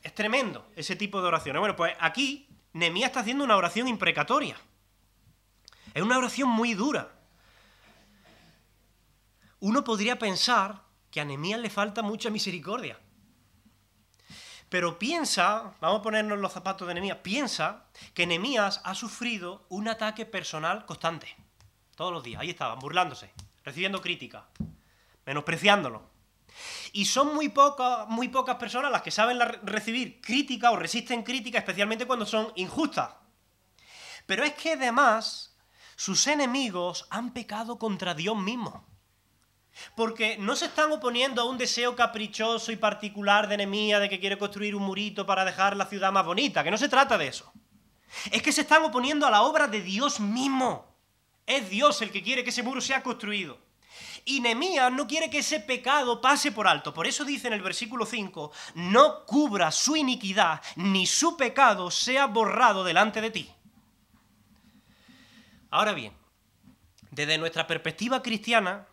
es 0.02 0.14
tremendo 0.14 0.66
ese 0.76 0.96
tipo 0.96 1.20
de 1.20 1.28
oraciones. 1.28 1.60
Bueno, 1.60 1.76
pues 1.76 1.94
aquí 2.00 2.48
Nemías 2.72 3.10
está 3.10 3.20
haciendo 3.20 3.44
una 3.44 3.56
oración 3.56 3.86
imprecatoria. 3.86 4.56
Es 5.94 6.02
una 6.02 6.18
oración 6.18 6.48
muy 6.48 6.74
dura. 6.74 7.10
Uno 9.60 9.84
podría 9.84 10.18
pensar 10.18 10.82
que 11.10 11.20
a 11.20 11.24
Nemías 11.24 11.60
le 11.60 11.70
falta 11.70 12.02
mucha 12.02 12.30
misericordia. 12.30 12.98
Pero 14.68 14.98
piensa, 14.98 15.74
vamos 15.80 16.00
a 16.00 16.02
ponernos 16.02 16.38
los 16.38 16.50
zapatos 16.50 16.88
de 16.88 16.94
Nemías, 16.94 17.18
piensa 17.18 17.84
que 18.14 18.26
Nemías 18.26 18.80
ha 18.84 18.94
sufrido 18.94 19.66
un 19.68 19.86
ataque 19.86 20.24
personal 20.24 20.86
constante. 20.86 21.36
Todos 21.94 22.10
los 22.10 22.24
días, 22.24 22.40
ahí 22.40 22.48
estaban, 22.48 22.78
burlándose, 22.78 23.30
recibiendo 23.64 24.00
crítica, 24.00 24.46
menospreciándolo. 25.26 26.10
Y 26.92 27.04
son 27.04 27.34
muy, 27.34 27.50
pocas, 27.50 28.08
muy 28.08 28.28
pocas 28.28 28.56
personas 28.56 28.90
las 28.90 29.02
que 29.02 29.10
saben 29.10 29.38
recibir 29.62 30.22
crítica 30.22 30.70
o 30.70 30.76
resisten 30.76 31.22
crítica, 31.22 31.58
especialmente 31.58 32.06
cuando 32.06 32.24
son 32.24 32.50
injustas. 32.56 33.10
Pero 34.24 34.42
es 34.42 34.54
que 34.54 34.72
además 34.72 35.51
sus 36.02 36.26
enemigos 36.26 37.06
han 37.10 37.32
pecado 37.32 37.78
contra 37.78 38.12
Dios 38.12 38.36
mismo. 38.36 38.84
Porque 39.94 40.36
no 40.36 40.56
se 40.56 40.64
están 40.64 40.90
oponiendo 40.90 41.40
a 41.40 41.44
un 41.44 41.58
deseo 41.58 41.94
caprichoso 41.94 42.72
y 42.72 42.76
particular 42.76 43.46
de 43.46 43.58
Nehemías 43.58 44.00
de 44.00 44.08
que 44.08 44.18
quiere 44.18 44.36
construir 44.36 44.74
un 44.74 44.82
murito 44.82 45.24
para 45.24 45.44
dejar 45.44 45.76
la 45.76 45.86
ciudad 45.86 46.10
más 46.10 46.26
bonita, 46.26 46.64
que 46.64 46.72
no 46.72 46.76
se 46.76 46.88
trata 46.88 47.16
de 47.16 47.28
eso. 47.28 47.52
Es 48.32 48.42
que 48.42 48.50
se 48.50 48.62
están 48.62 48.82
oponiendo 48.82 49.28
a 49.28 49.30
la 49.30 49.42
obra 49.42 49.68
de 49.68 49.80
Dios 49.80 50.18
mismo. 50.18 50.92
Es 51.46 51.70
Dios 51.70 52.02
el 52.02 52.10
que 52.10 52.24
quiere 52.24 52.42
que 52.42 52.50
ese 52.50 52.64
muro 52.64 52.80
sea 52.80 53.04
construido. 53.04 53.58
Y 54.24 54.40
Nehemías 54.40 54.90
no 54.90 55.06
quiere 55.06 55.30
que 55.30 55.38
ese 55.38 55.60
pecado 55.60 56.20
pase 56.20 56.50
por 56.50 56.66
alto. 56.66 56.92
Por 56.92 57.06
eso 57.06 57.24
dice 57.24 57.46
en 57.46 57.52
el 57.52 57.62
versículo 57.62 58.06
5, 58.06 58.50
no 58.74 59.24
cubra 59.24 59.70
su 59.70 59.94
iniquidad, 59.94 60.62
ni 60.74 61.06
su 61.06 61.36
pecado 61.36 61.92
sea 61.92 62.26
borrado 62.26 62.82
delante 62.82 63.20
de 63.20 63.30
ti. 63.30 63.54
Ahora 65.72 65.94
bien, 65.94 66.12
desde 67.10 67.38
nuestra 67.38 67.66
perspectiva 67.66 68.22
cristiana, 68.22 68.86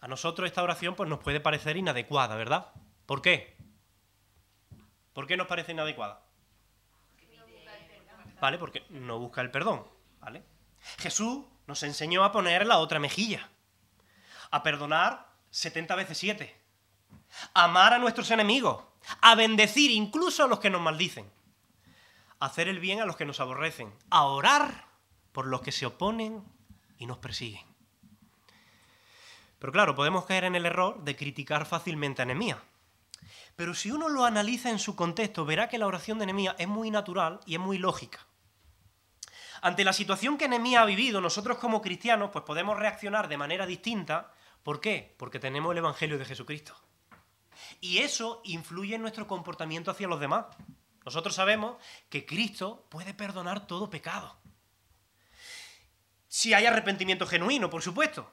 a 0.00 0.08
nosotros 0.08 0.48
esta 0.48 0.60
oración 0.60 0.96
pues, 0.96 1.08
nos 1.08 1.20
puede 1.20 1.38
parecer 1.38 1.76
inadecuada, 1.76 2.34
¿verdad? 2.34 2.72
¿Por 3.06 3.22
qué? 3.22 3.56
¿Por 5.12 5.28
qué 5.28 5.36
nos 5.36 5.46
parece 5.46 5.70
inadecuada? 5.70 6.20
¿Vale? 8.40 8.58
Porque 8.58 8.84
no 8.90 9.20
busca 9.20 9.40
el 9.40 9.52
perdón, 9.52 9.86
¿vale? 10.18 10.42
Jesús 10.98 11.44
nos 11.68 11.84
enseñó 11.84 12.24
a 12.24 12.32
poner 12.32 12.66
la 12.66 12.78
otra 12.78 12.98
mejilla, 12.98 13.48
a 14.50 14.64
perdonar 14.64 15.28
70 15.50 15.94
veces 15.94 16.18
7, 16.18 16.56
a 17.54 17.64
amar 17.64 17.94
a 17.94 17.98
nuestros 17.98 18.32
enemigos, 18.32 18.82
a 19.20 19.36
bendecir 19.36 19.92
incluso 19.92 20.42
a 20.42 20.48
los 20.48 20.58
que 20.58 20.70
nos 20.70 20.80
maldicen, 20.80 21.30
a 22.40 22.46
hacer 22.46 22.66
el 22.66 22.80
bien 22.80 23.00
a 23.00 23.06
los 23.06 23.14
que 23.16 23.24
nos 23.24 23.38
aborrecen, 23.38 23.94
a 24.10 24.24
orar 24.24 24.85
por 25.36 25.48
los 25.48 25.60
que 25.60 25.70
se 25.70 25.84
oponen 25.84 26.42
y 26.96 27.04
nos 27.04 27.18
persiguen. 27.18 27.60
Pero 29.58 29.70
claro, 29.70 29.94
podemos 29.94 30.24
caer 30.24 30.44
en 30.44 30.54
el 30.54 30.64
error 30.64 31.04
de 31.04 31.14
criticar 31.14 31.66
fácilmente 31.66 32.22
a 32.22 32.24
Nehemías. 32.24 32.56
Pero 33.54 33.74
si 33.74 33.90
uno 33.90 34.08
lo 34.08 34.24
analiza 34.24 34.70
en 34.70 34.78
su 34.78 34.96
contexto, 34.96 35.44
verá 35.44 35.68
que 35.68 35.76
la 35.76 35.86
oración 35.86 36.18
de 36.18 36.24
Nehemías 36.24 36.56
es 36.56 36.68
muy 36.68 36.90
natural 36.90 37.40
y 37.44 37.52
es 37.52 37.60
muy 37.60 37.76
lógica. 37.76 38.26
Ante 39.60 39.84
la 39.84 39.92
situación 39.92 40.38
que 40.38 40.48
Nehemías 40.48 40.84
ha 40.84 40.86
vivido, 40.86 41.20
nosotros 41.20 41.58
como 41.58 41.82
cristianos 41.82 42.30
pues 42.32 42.46
podemos 42.46 42.78
reaccionar 42.78 43.28
de 43.28 43.36
manera 43.36 43.66
distinta. 43.66 44.32
¿Por 44.62 44.80
qué? 44.80 45.14
Porque 45.18 45.38
tenemos 45.38 45.70
el 45.72 45.78
Evangelio 45.78 46.16
de 46.16 46.24
Jesucristo. 46.24 46.74
Y 47.82 47.98
eso 47.98 48.40
influye 48.44 48.94
en 48.94 49.02
nuestro 49.02 49.26
comportamiento 49.26 49.90
hacia 49.90 50.08
los 50.08 50.18
demás. 50.18 50.46
Nosotros 51.04 51.34
sabemos 51.34 51.76
que 52.08 52.24
Cristo 52.24 52.86
puede 52.88 53.12
perdonar 53.12 53.66
todo 53.66 53.90
pecado. 53.90 54.38
Si 56.28 56.54
hay 56.54 56.66
arrepentimiento 56.66 57.26
genuino, 57.26 57.70
por 57.70 57.82
supuesto. 57.82 58.32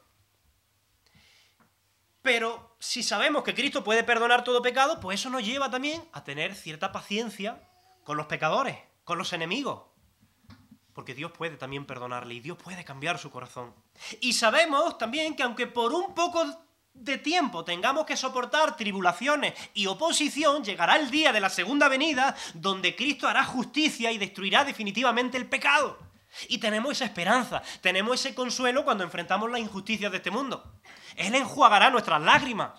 Pero 2.23 2.77
si 2.79 3.03
sabemos 3.03 3.43
que 3.43 3.53
Cristo 3.53 3.83
puede 3.83 4.03
perdonar 4.03 4.43
todo 4.43 4.61
pecado, 4.61 4.99
pues 4.99 5.19
eso 5.19 5.29
nos 5.29 5.45
lleva 5.45 5.69
también 5.69 6.03
a 6.13 6.23
tener 6.23 6.55
cierta 6.55 6.91
paciencia 6.91 7.61
con 8.03 8.15
los 8.17 8.27
pecadores, 8.27 8.77
con 9.03 9.17
los 9.17 9.33
enemigos. 9.33 9.83
Porque 10.93 11.15
Dios 11.15 11.31
puede 11.31 11.57
también 11.57 11.85
perdonarle 11.85 12.35
y 12.35 12.39
Dios 12.39 12.57
puede 12.57 12.85
cambiar 12.85 13.19
su 13.19 13.29
corazón. 13.29 13.73
Y 14.21 14.33
sabemos 14.33 14.97
también 14.97 15.35
que 15.35 15.43
aunque 15.43 15.67
por 15.67 15.91
un 15.91 16.15
poco 16.15 16.45
de 16.93 17.17
tiempo 17.17 17.65
tengamos 17.65 18.05
que 18.05 18.15
soportar 18.15 18.77
tribulaciones 18.77 19.53
y 19.73 19.87
oposición, 19.87 20.63
llegará 20.63 20.95
el 20.95 21.09
día 21.09 21.33
de 21.33 21.41
la 21.41 21.49
segunda 21.49 21.89
venida 21.89 22.35
donde 22.53 22.95
Cristo 22.95 23.27
hará 23.27 23.43
justicia 23.43 24.11
y 24.11 24.17
destruirá 24.17 24.63
definitivamente 24.63 25.37
el 25.37 25.47
pecado. 25.47 25.97
Y 26.47 26.57
tenemos 26.57 26.91
esa 26.93 27.05
esperanza, 27.05 27.61
tenemos 27.81 28.19
ese 28.19 28.35
consuelo 28.35 28.83
cuando 28.83 29.03
enfrentamos 29.03 29.49
las 29.49 29.59
injusticias 29.59 30.11
de 30.11 30.17
este 30.17 30.31
mundo. 30.31 30.79
Él 31.15 31.35
enjuagará 31.35 31.89
nuestras 31.89 32.21
lágrimas. 32.21 32.71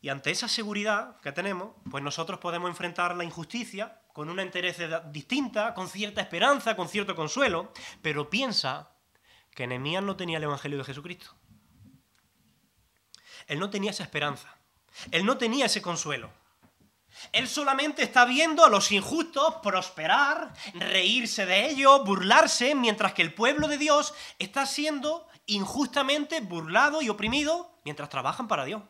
Y 0.00 0.08
ante 0.08 0.32
esa 0.32 0.48
seguridad 0.48 1.20
que 1.20 1.30
tenemos, 1.30 1.74
pues 1.90 2.02
nosotros 2.02 2.40
podemos 2.40 2.68
enfrentar 2.68 3.14
la 3.14 3.24
injusticia 3.24 4.00
con 4.12 4.28
una 4.28 4.42
entereza 4.42 5.00
distinta, 5.00 5.74
con 5.74 5.88
cierta 5.88 6.20
esperanza, 6.20 6.74
con 6.74 6.88
cierto 6.88 7.14
consuelo, 7.14 7.72
pero 8.02 8.28
piensa 8.28 8.96
que 9.54 9.66
Nehemías 9.66 10.02
no 10.02 10.16
tenía 10.16 10.38
el 10.38 10.44
Evangelio 10.44 10.78
de 10.78 10.84
Jesucristo. 10.84 11.36
Él 13.46 13.60
no 13.60 13.70
tenía 13.70 13.90
esa 13.90 14.02
esperanza. 14.02 14.58
Él 15.10 15.24
no 15.24 15.38
tenía 15.38 15.66
ese 15.66 15.82
consuelo. 15.82 16.32
Él 17.32 17.48
solamente 17.48 18.02
está 18.02 18.24
viendo 18.24 18.64
a 18.64 18.68
los 18.68 18.92
injustos 18.92 19.56
prosperar, 19.62 20.52
reírse 20.74 21.46
de 21.46 21.70
ellos, 21.70 22.04
burlarse, 22.04 22.74
mientras 22.74 23.12
que 23.12 23.22
el 23.22 23.34
pueblo 23.34 23.68
de 23.68 23.78
Dios 23.78 24.14
está 24.38 24.66
siendo 24.66 25.26
injustamente 25.46 26.40
burlado 26.40 27.02
y 27.02 27.08
oprimido 27.08 27.80
mientras 27.84 28.08
trabajan 28.08 28.48
para 28.48 28.64
Dios. 28.64 28.82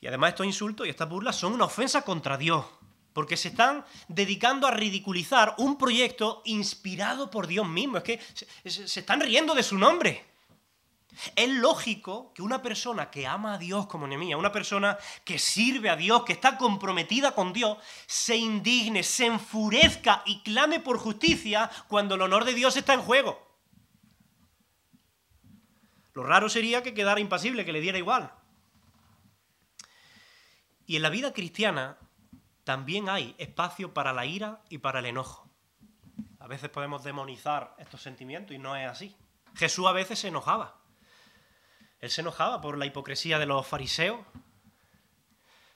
Y 0.00 0.06
además 0.06 0.30
estos 0.30 0.46
insultos 0.46 0.86
y 0.86 0.90
estas 0.90 1.08
burlas 1.08 1.36
son 1.36 1.54
una 1.54 1.64
ofensa 1.64 2.02
contra 2.02 2.36
Dios, 2.36 2.66
porque 3.14 3.38
se 3.38 3.48
están 3.48 3.86
dedicando 4.08 4.66
a 4.66 4.70
ridiculizar 4.70 5.54
un 5.56 5.78
proyecto 5.78 6.42
inspirado 6.44 7.30
por 7.30 7.46
Dios 7.46 7.66
mismo. 7.66 7.96
Es 7.96 8.02
que 8.04 8.20
se, 8.68 9.00
están 9.00 9.20
riendo 9.20 9.54
de 9.54 9.62
su 9.62 9.78
nombre. 9.78 10.33
Es 11.36 11.48
lógico 11.48 12.32
que 12.34 12.42
una 12.42 12.62
persona 12.62 13.10
que 13.10 13.26
ama 13.26 13.54
a 13.54 13.58
Dios 13.58 13.86
como 13.86 14.06
Nehemías, 14.06 14.38
una 14.38 14.52
persona 14.52 14.98
que 15.24 15.38
sirve 15.38 15.90
a 15.90 15.96
Dios, 15.96 16.24
que 16.24 16.32
está 16.32 16.56
comprometida 16.56 17.32
con 17.32 17.52
Dios, 17.52 17.78
se 18.06 18.36
indigne, 18.36 19.02
se 19.02 19.26
enfurezca 19.26 20.22
y 20.26 20.42
clame 20.42 20.80
por 20.80 20.98
justicia 20.98 21.70
cuando 21.88 22.14
el 22.16 22.22
honor 22.22 22.44
de 22.44 22.54
Dios 22.54 22.76
está 22.76 22.94
en 22.94 23.02
juego. 23.02 23.40
Lo 26.14 26.22
raro 26.22 26.48
sería 26.48 26.82
que 26.82 26.94
quedara 26.94 27.20
impasible, 27.20 27.64
que 27.64 27.72
le 27.72 27.80
diera 27.80 27.98
igual. 27.98 28.32
Y 30.86 30.96
en 30.96 31.02
la 31.02 31.10
vida 31.10 31.32
cristiana 31.32 31.98
también 32.62 33.08
hay 33.08 33.34
espacio 33.38 33.92
para 33.92 34.12
la 34.12 34.26
ira 34.26 34.62
y 34.68 34.78
para 34.78 35.00
el 35.00 35.06
enojo. 35.06 35.48
A 36.38 36.46
veces 36.46 36.70
podemos 36.70 37.02
demonizar 37.02 37.74
estos 37.78 38.02
sentimientos 38.02 38.54
y 38.54 38.58
no 38.58 38.76
es 38.76 38.88
así. 38.88 39.16
Jesús 39.54 39.86
a 39.86 39.92
veces 39.92 40.18
se 40.18 40.28
enojaba. 40.28 40.83
Él 42.04 42.10
se 42.10 42.20
enojaba 42.20 42.60
por 42.60 42.76
la 42.76 42.84
hipocresía 42.84 43.38
de 43.38 43.46
los 43.46 43.66
fariseos. 43.66 44.20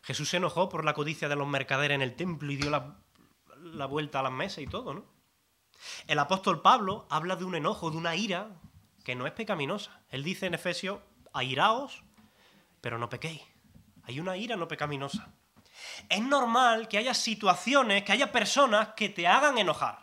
Jesús 0.03 0.29
se 0.29 0.37
enojó 0.37 0.69
por 0.69 0.85
la 0.85 0.93
codicia 0.93 1.27
de 1.27 1.37
los 1.37 1.49
mercaderes 1.49 1.95
en 1.95 2.03
el 2.03 2.17
templo 2.17 2.53
y 2.53 2.57
dio 2.57 2.69
la, 2.69 2.99
la 3.57 3.87
vuelta 3.87 4.21
a 4.21 4.25
las 4.25 4.33
mesas 4.33 4.59
y 4.59 4.67
todo, 4.67 4.93
¿no? 4.93 5.07
El 6.07 6.19
apóstol 6.19 6.61
Pablo 6.61 7.07
habla 7.09 7.37
de 7.37 7.45
un 7.45 7.55
enojo, 7.55 7.91
de 7.91 7.97
una 7.97 8.15
ira 8.15 8.51
que 9.05 9.15
no 9.15 9.27
es 9.27 9.33
pecaminosa. 9.33 10.03
Él 10.11 10.23
dice 10.23 10.45
en 10.45 10.53
Efesios, 10.53 11.01
airaos, 11.33 12.05
pero 12.83 12.99
no 12.99 13.09
pequéis. 13.09 13.41
Hay 14.03 14.21
una 14.21 14.37
ira 14.37 14.55
no 14.55 14.69
pecaminosa. 14.69 15.33
Es 16.11 16.21
normal 16.21 16.89
que 16.89 16.99
haya 16.99 17.15
situaciones, 17.15 18.03
que 18.03 18.13
haya 18.13 18.31
personas 18.31 18.89
que 18.89 19.09
te 19.09 19.27
hagan 19.27 19.57
enojar. 19.57 20.01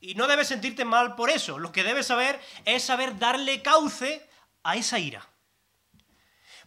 Y 0.00 0.16
no 0.16 0.26
debes 0.26 0.48
sentirte 0.48 0.84
mal 0.84 1.14
por 1.14 1.30
eso. 1.30 1.60
Lo 1.60 1.70
que 1.70 1.84
debes 1.84 2.08
saber 2.08 2.40
es 2.64 2.82
saber 2.82 3.20
darle 3.20 3.62
cauce 3.62 4.28
a 4.68 4.76
esa 4.76 4.98
ira. 4.98 5.28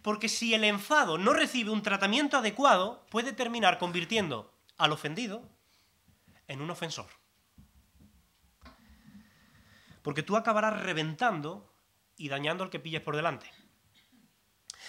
Porque 0.02 0.30
si 0.30 0.54
el 0.54 0.64
enfado 0.64 1.18
no 1.18 1.34
recibe 1.34 1.72
un 1.72 1.84
tratamiento 1.84 2.38
adecuado, 2.38 3.06
puede 3.10 3.34
terminar 3.34 3.78
convirtiendo 3.78 4.54
al 4.78 4.92
ofendido 4.94 5.44
en 6.48 6.62
un 6.62 6.72
ofensor 6.72 7.20
porque 10.02 10.24
tú 10.24 10.36
acabarás 10.36 10.82
reventando 10.82 11.74
y 12.18 12.30
dañando 12.30 12.64
al 12.64 12.70
que 12.70 12.80
pilles 12.80 13.02
por 13.02 13.16
delante. 13.16 13.52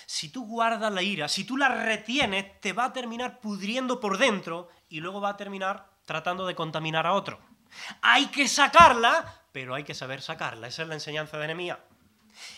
Si 0.07 0.29
tú 0.31 0.47
guardas 0.47 0.93
la 0.93 1.03
ira, 1.03 1.29
si 1.29 1.45
tú 1.45 1.57
la 1.57 1.69
retienes, 1.69 2.61
te 2.61 2.73
va 2.73 2.87
a 2.87 2.93
terminar 2.93 3.41
pudriendo 3.41 4.01
por 4.01 4.19
dentro 4.19 4.69
y 4.89 5.01
luego 5.01 5.21
va 5.21 5.31
a 5.31 5.37
terminar 5.37 5.91
tratando 6.05 6.47
de 6.47 6.55
contaminar 6.55 7.07
a 7.07 7.13
otro. 7.13 7.39
Hay 8.03 8.27
que 8.27 8.49
sacarla, 8.49 9.43
pero 9.53 9.75
hay 9.75 9.85
que 9.85 9.95
saber 9.95 10.23
sacarla. 10.23 10.67
Esa 10.67 10.83
es 10.83 10.89
la 10.89 10.95
enseñanza 10.95 11.39
de 11.39 11.47
Nehemías. 11.47 11.79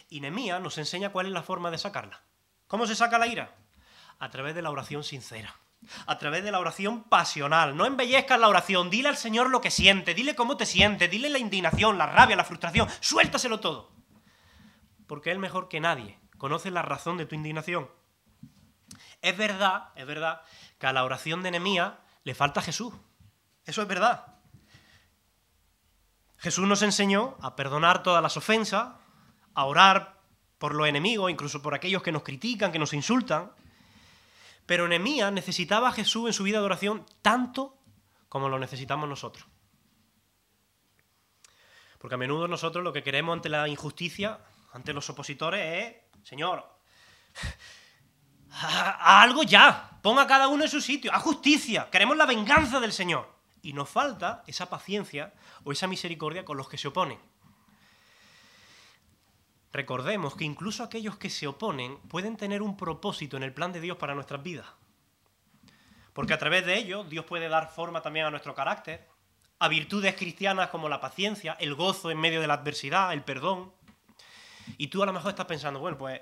Y 0.08 0.20
Nehemías 0.20 0.60
nos 0.60 0.78
enseña 0.78 1.10
cuál 1.10 1.26
es 1.26 1.32
la 1.32 1.42
forma 1.42 1.70
de 1.70 1.78
sacarla. 1.78 2.22
¿Cómo 2.66 2.86
se 2.86 2.94
saca 2.94 3.18
la 3.18 3.26
ira? 3.26 3.54
A 4.18 4.30
través 4.30 4.54
de 4.54 4.62
la 4.62 4.70
oración 4.70 5.04
sincera. 5.04 5.54
A 6.06 6.18
través 6.18 6.44
de 6.44 6.52
la 6.52 6.60
oración 6.60 7.04
pasional. 7.04 7.76
No 7.76 7.86
embellezcas 7.86 8.38
la 8.38 8.48
oración. 8.48 8.90
Dile 8.90 9.08
al 9.08 9.16
Señor 9.16 9.50
lo 9.50 9.60
que 9.60 9.70
siente. 9.70 10.14
Dile 10.14 10.34
cómo 10.34 10.56
te 10.56 10.66
sientes. 10.66 11.10
Dile 11.10 11.28
la 11.28 11.38
indignación, 11.38 11.98
la 11.98 12.06
rabia, 12.06 12.36
la 12.36 12.44
frustración. 12.44 12.88
Suéltaselo 13.00 13.60
todo. 13.60 13.92
Porque 15.06 15.30
Él 15.30 15.38
mejor 15.38 15.68
que 15.68 15.80
nadie 15.80 16.18
conoce 16.38 16.70
la 16.70 16.82
razón 16.82 17.18
de 17.18 17.26
tu 17.26 17.34
indignación. 17.34 17.90
Es 19.20 19.36
verdad, 19.36 19.90
es 19.94 20.06
verdad, 20.06 20.42
que 20.78 20.86
a 20.86 20.92
la 20.92 21.04
oración 21.04 21.42
de 21.42 21.52
Nehemías 21.52 21.92
le 22.24 22.34
falta 22.34 22.60
Jesús. 22.60 22.92
Eso 23.64 23.82
es 23.82 23.88
verdad. 23.88 24.26
Jesús 26.38 26.66
nos 26.66 26.82
enseñó 26.82 27.36
a 27.40 27.54
perdonar 27.54 28.02
todas 28.02 28.20
las 28.20 28.36
ofensas, 28.36 28.94
a 29.54 29.64
orar 29.64 30.20
por 30.58 30.74
los 30.74 30.86
enemigos, 30.86 31.30
incluso 31.30 31.60
por 31.60 31.74
aquellos 31.74 32.02
que 32.02 32.12
nos 32.12 32.22
critican, 32.22 32.70
que 32.72 32.78
nos 32.78 32.92
insultan. 32.92 33.50
Pero 34.66 34.86
Nehemías 34.86 35.32
necesitaba 35.32 35.88
a 35.88 35.92
Jesús 35.92 36.28
en 36.28 36.32
su 36.32 36.44
vida 36.44 36.60
de 36.60 36.64
oración 36.64 37.04
tanto 37.20 37.78
como 38.28 38.48
lo 38.48 38.58
necesitamos 38.58 39.08
nosotros. 39.08 39.46
Porque 41.98 42.14
a 42.14 42.18
menudo 42.18 42.48
nosotros 42.48 42.82
lo 42.82 42.92
que 42.92 43.02
queremos 43.02 43.32
ante 43.32 43.48
la 43.48 43.68
injusticia, 43.68 44.38
ante 44.72 44.92
los 44.92 45.10
opositores, 45.10 45.84
es, 45.84 46.26
Señor, 46.28 46.64
a 48.50 49.20
algo 49.20 49.42
ya, 49.42 49.98
ponga 50.02 50.22
a 50.22 50.26
cada 50.26 50.48
uno 50.48 50.64
en 50.64 50.70
su 50.70 50.80
sitio, 50.80 51.12
a 51.12 51.18
justicia, 51.18 51.88
queremos 51.90 52.16
la 52.16 52.26
venganza 52.26 52.80
del 52.80 52.92
Señor. 52.92 53.30
Y 53.62 53.72
nos 53.72 53.88
falta 53.88 54.42
esa 54.46 54.68
paciencia 54.68 55.32
o 55.64 55.72
esa 55.72 55.86
misericordia 55.86 56.44
con 56.44 56.56
los 56.56 56.68
que 56.68 56.78
se 56.78 56.88
oponen. 56.88 57.18
Recordemos 59.72 60.36
que 60.36 60.44
incluso 60.44 60.82
aquellos 60.82 61.16
que 61.16 61.30
se 61.30 61.46
oponen 61.46 61.96
pueden 62.08 62.36
tener 62.36 62.60
un 62.60 62.76
propósito 62.76 63.36
en 63.36 63.42
el 63.42 63.54
plan 63.54 63.72
de 63.72 63.80
Dios 63.80 63.96
para 63.96 64.14
nuestras 64.14 64.42
vidas. 64.42 64.66
Porque 66.12 66.34
a 66.34 66.38
través 66.38 66.66
de 66.66 66.76
ellos 66.76 67.08
Dios 67.08 67.24
puede 67.24 67.48
dar 67.48 67.70
forma 67.70 68.02
también 68.02 68.26
a 68.26 68.30
nuestro 68.30 68.54
carácter, 68.54 69.08
a 69.58 69.68
virtudes 69.68 70.14
cristianas 70.14 70.68
como 70.68 70.88
la 70.88 71.00
paciencia, 71.00 71.56
el 71.58 71.74
gozo 71.74 72.10
en 72.10 72.20
medio 72.20 72.40
de 72.40 72.46
la 72.46 72.54
adversidad, 72.54 73.12
el 73.14 73.22
perdón. 73.22 73.72
Y 74.76 74.88
tú 74.88 75.02
a 75.02 75.06
lo 75.06 75.12
mejor 75.12 75.30
estás 75.30 75.46
pensando, 75.46 75.80
bueno, 75.80 75.96
pues 75.96 76.20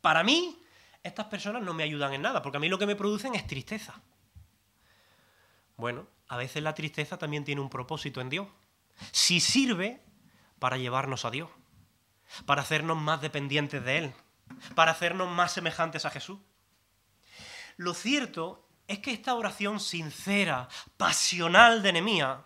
para 0.00 0.22
mí 0.22 0.62
estas 1.02 1.26
personas 1.26 1.62
no 1.62 1.74
me 1.74 1.82
ayudan 1.82 2.12
en 2.12 2.22
nada, 2.22 2.40
porque 2.40 2.58
a 2.58 2.60
mí 2.60 2.68
lo 2.68 2.78
que 2.78 2.86
me 2.86 2.94
producen 2.94 3.34
es 3.34 3.46
tristeza. 3.46 4.00
Bueno, 5.76 6.06
a 6.28 6.36
veces 6.36 6.62
la 6.62 6.74
tristeza 6.74 7.18
también 7.18 7.44
tiene 7.44 7.60
un 7.60 7.70
propósito 7.70 8.20
en 8.20 8.28
Dios. 8.28 8.46
Si 9.10 9.40
sirve 9.40 10.02
para 10.58 10.76
llevarnos 10.76 11.24
a 11.24 11.30
Dios, 11.30 11.48
para 12.46 12.62
hacernos 12.62 12.96
más 12.96 13.20
dependientes 13.20 13.84
de 13.84 13.98
Él, 13.98 14.14
para 14.74 14.92
hacernos 14.92 15.28
más 15.28 15.52
semejantes 15.52 16.04
a 16.04 16.10
Jesús. 16.10 16.38
Lo 17.76 17.94
cierto 17.94 18.68
es 18.88 18.98
que 19.00 19.12
esta 19.12 19.34
oración 19.34 19.80
sincera, 19.80 20.68
pasional 20.96 21.82
de 21.82 21.92
Nehemías, 21.92 22.38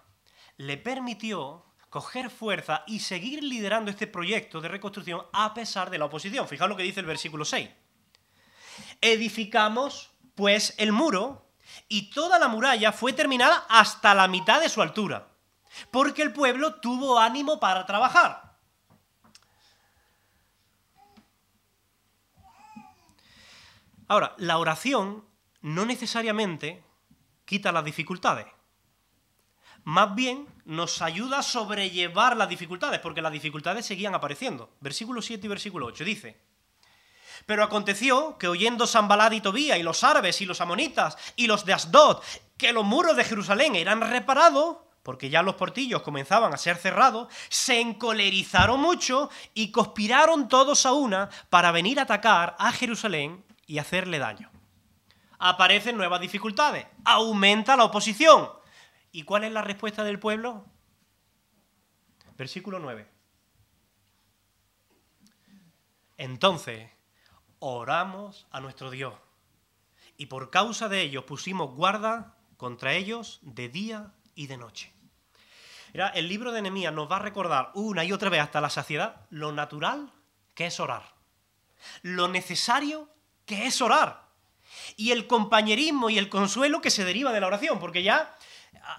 le 0.56 0.76
permitió 0.76 1.64
coger 1.88 2.30
fuerza 2.30 2.84
y 2.86 3.00
seguir 3.00 3.44
liderando 3.44 3.90
este 3.90 4.06
proyecto 4.06 4.60
de 4.60 4.68
reconstrucción 4.68 5.22
a 5.32 5.54
pesar 5.54 5.90
de 5.90 5.98
la 5.98 6.06
oposición. 6.06 6.48
Fijaos 6.48 6.70
lo 6.70 6.76
que 6.76 6.82
dice 6.82 7.00
el 7.00 7.06
versículo 7.06 7.44
6. 7.44 7.68
Edificamos, 9.00 10.10
pues, 10.34 10.74
el 10.78 10.92
muro 10.92 11.50
y 11.88 12.10
toda 12.10 12.38
la 12.38 12.48
muralla 12.48 12.92
fue 12.92 13.12
terminada 13.12 13.66
hasta 13.68 14.14
la 14.14 14.26
mitad 14.26 14.60
de 14.60 14.68
su 14.68 14.82
altura, 14.82 15.28
porque 15.90 16.22
el 16.22 16.32
pueblo 16.32 16.76
tuvo 16.80 17.18
ánimo 17.18 17.60
para 17.60 17.84
trabajar. 17.86 18.51
Ahora, 24.12 24.34
la 24.36 24.58
oración 24.58 25.24
no 25.62 25.86
necesariamente 25.86 26.84
quita 27.46 27.72
las 27.72 27.82
dificultades. 27.82 28.44
Más 29.84 30.14
bien 30.14 30.46
nos 30.66 31.00
ayuda 31.00 31.38
a 31.38 31.42
sobrellevar 31.42 32.36
las 32.36 32.50
dificultades, 32.50 33.00
porque 33.00 33.22
las 33.22 33.32
dificultades 33.32 33.86
seguían 33.86 34.14
apareciendo. 34.14 34.68
Versículo 34.80 35.22
7 35.22 35.46
y 35.46 35.48
versículo 35.48 35.86
8 35.86 36.04
dice, 36.04 36.38
pero 37.46 37.64
aconteció 37.64 38.36
que 38.36 38.48
oyendo 38.48 38.86
Sambalad 38.86 39.32
y 39.32 39.40
Tobía 39.40 39.78
y 39.78 39.82
los 39.82 40.04
árabes 40.04 40.42
y 40.42 40.44
los 40.44 40.60
amonitas 40.60 41.16
y 41.34 41.46
los 41.46 41.64
de 41.64 41.72
Asdod 41.72 42.22
que 42.58 42.74
los 42.74 42.84
muros 42.84 43.16
de 43.16 43.24
Jerusalén 43.24 43.76
eran 43.76 44.02
reparados, 44.02 44.76
porque 45.02 45.30
ya 45.30 45.40
los 45.40 45.54
portillos 45.54 46.02
comenzaban 46.02 46.52
a 46.52 46.58
ser 46.58 46.76
cerrados, 46.76 47.32
se 47.48 47.80
encolerizaron 47.80 48.78
mucho 48.78 49.30
y 49.54 49.72
conspiraron 49.72 50.48
todos 50.48 50.84
a 50.84 50.92
una 50.92 51.30
para 51.48 51.72
venir 51.72 51.98
a 51.98 52.02
atacar 52.02 52.56
a 52.58 52.72
Jerusalén 52.72 53.42
y 53.72 53.78
hacerle 53.78 54.18
daño. 54.18 54.50
Aparecen 55.38 55.96
nuevas 55.96 56.20
dificultades, 56.20 56.86
aumenta 57.06 57.74
la 57.74 57.84
oposición. 57.84 58.50
¿Y 59.12 59.22
cuál 59.22 59.44
es 59.44 59.52
la 59.52 59.62
respuesta 59.62 60.04
del 60.04 60.18
pueblo? 60.18 60.66
Versículo 62.36 62.78
9. 62.80 63.08
Entonces 66.18 66.90
oramos 67.60 68.46
a 68.50 68.60
nuestro 68.60 68.90
Dios. 68.90 69.14
Y 70.18 70.26
por 70.26 70.50
causa 70.50 70.90
de 70.90 71.00
ellos 71.00 71.24
pusimos 71.24 71.74
guarda 71.74 72.36
contra 72.58 72.92
ellos 72.92 73.38
de 73.40 73.70
día 73.70 74.12
y 74.34 74.48
de 74.48 74.58
noche. 74.58 74.92
el 75.94 76.28
libro 76.28 76.52
de 76.52 76.60
Nehemías 76.60 76.92
nos 76.92 77.10
va 77.10 77.16
a 77.16 77.20
recordar 77.20 77.70
una 77.72 78.04
y 78.04 78.12
otra 78.12 78.28
vez 78.28 78.42
hasta 78.42 78.60
la 78.60 78.68
saciedad 78.68 79.24
lo 79.30 79.50
natural 79.50 80.12
que 80.54 80.66
es 80.66 80.78
orar, 80.78 81.14
lo 82.02 82.28
necesario 82.28 83.08
que 83.52 83.66
es 83.66 83.80
orar, 83.82 84.28
y 84.96 85.10
el 85.10 85.26
compañerismo 85.26 86.10
y 86.10 86.18
el 86.18 86.28
consuelo 86.28 86.80
que 86.80 86.90
se 86.90 87.04
deriva 87.04 87.32
de 87.32 87.40
la 87.40 87.46
oración, 87.46 87.78
porque 87.78 88.02
ya 88.02 88.34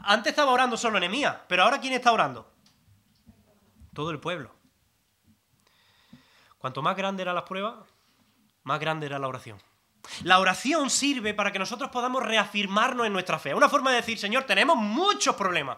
antes 0.03 0.31
estaba 0.31 0.51
orando 0.51 0.77
solo 0.77 0.99
Nehemías, 0.99 1.37
pero 1.47 1.63
ahora 1.63 1.79
¿quién 1.79 1.93
está 1.93 2.11
orando? 2.11 2.51
Todo 3.93 4.11
el 4.11 4.19
pueblo. 4.19 4.51
Cuanto 6.57 6.81
más 6.81 6.95
grande 6.95 7.23
era 7.23 7.33
la 7.33 7.45
prueba, 7.45 7.85
más 8.63 8.79
grande 8.79 9.05
era 9.05 9.19
la 9.19 9.27
oración. 9.27 9.61
La 10.23 10.39
oración 10.39 10.89
sirve 10.89 11.33
para 11.33 11.51
que 11.51 11.59
nosotros 11.59 11.89
podamos 11.89 12.23
reafirmarnos 12.23 13.07
en 13.07 13.13
nuestra 13.13 13.39
fe. 13.39 13.53
Una 13.53 13.69
forma 13.69 13.89
de 13.91 13.97
decir, 13.97 14.17
Señor, 14.17 14.43
tenemos 14.43 14.77
muchos 14.77 15.35
problemas, 15.35 15.77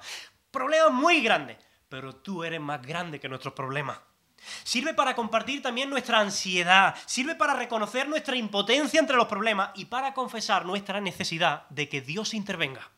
problemas 0.51 0.91
muy 0.91 1.21
grandes, 1.21 1.57
pero 1.89 2.15
tú 2.15 2.43
eres 2.43 2.59
más 2.59 2.81
grande 2.81 3.19
que 3.19 3.29
nuestros 3.29 3.53
problemas. 3.53 3.99
Sirve 4.63 4.93
para 4.93 5.15
compartir 5.15 5.61
también 5.61 5.89
nuestra 5.89 6.19
ansiedad, 6.19 6.95
sirve 7.05 7.35
para 7.35 7.55
reconocer 7.55 8.07
nuestra 8.07 8.35
impotencia 8.35 8.99
entre 8.99 9.17
los 9.17 9.27
problemas 9.27 9.71
y 9.75 9.85
para 9.85 10.13
confesar 10.13 10.65
nuestra 10.65 11.01
necesidad 11.01 11.67
de 11.69 11.89
que 11.89 12.01
Dios 12.01 12.33
intervenga. 12.33 12.91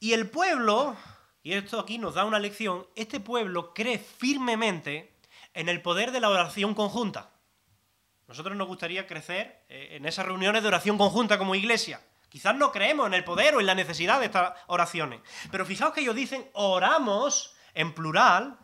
Y 0.00 0.12
el 0.14 0.28
pueblo, 0.28 0.96
y 1.42 1.52
esto 1.52 1.78
aquí 1.78 1.98
nos 1.98 2.14
da 2.14 2.24
una 2.24 2.40
lección, 2.40 2.86
este 2.96 3.20
pueblo 3.20 3.72
cree 3.72 3.98
firmemente 3.98 5.14
en 5.54 5.68
el 5.68 5.80
poder 5.80 6.10
de 6.10 6.20
la 6.20 6.28
oración 6.28 6.74
conjunta. 6.74 7.30
Nosotros 8.26 8.56
nos 8.56 8.66
gustaría 8.66 9.06
crecer 9.06 9.64
eh, 9.68 9.90
en 9.92 10.06
esas 10.06 10.26
reuniones 10.26 10.62
de 10.62 10.68
oración 10.68 10.98
conjunta 10.98 11.38
como 11.38 11.54
iglesia. 11.54 12.00
Quizás 12.28 12.56
no 12.56 12.72
creemos 12.72 13.06
en 13.06 13.14
el 13.14 13.24
poder 13.24 13.54
o 13.54 13.60
en 13.60 13.66
la 13.66 13.74
necesidad 13.74 14.18
de 14.18 14.26
estas 14.26 14.54
oraciones. 14.66 15.20
Pero 15.50 15.66
fijaos 15.66 15.92
que 15.92 16.00
ellos 16.00 16.16
dicen 16.16 16.48
oramos 16.54 17.54
en 17.74 17.92
plural, 17.92 18.58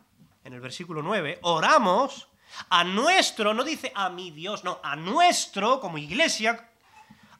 en 0.48 0.54
el 0.54 0.60
versículo 0.60 1.02
9, 1.02 1.40
oramos 1.42 2.26
a 2.70 2.82
nuestro, 2.82 3.52
no 3.52 3.64
dice 3.64 3.92
a 3.94 4.08
mi 4.08 4.30
Dios, 4.30 4.64
no, 4.64 4.80
a 4.82 4.96
nuestro, 4.96 5.78
como 5.78 5.98
iglesia, 5.98 6.70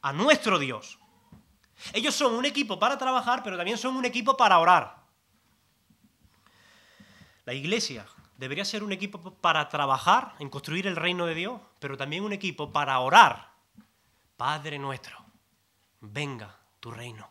a 0.03 0.13
nuestro 0.13 0.59
Dios. 0.59 0.99
Ellos 1.95 2.15
son 2.15 2.35
un 2.35 2.45
equipo 2.45 2.79
para 2.79 2.99
trabajar, 2.99 3.43
pero 3.43 3.57
también 3.57 3.79
son 3.79 3.97
un 3.97 4.05
equipo 4.05 4.37
para 4.37 4.59
orar. 4.59 4.99
La 7.47 7.55
iglesia 7.55 8.05
debería 8.37 8.67
ser 8.67 8.85
un 8.85 8.93
equipo 8.93 9.33
para 9.37 9.67
trabajar 9.71 10.35
en 10.39 10.51
construir 10.51 10.87
el 10.87 10.95
reino 10.95 11.25
de 11.25 11.35
Dios, 11.35 11.63
pero 11.79 11.97
también 11.97 12.25
un 12.25 12.35
equipo 12.35 12.71
para 12.71 12.99
orar. 12.99 13.53
Padre 14.37 14.79
nuestro, 14.79 15.17
venga 16.01 16.55
tu 16.79 16.91
reino. 16.91 17.31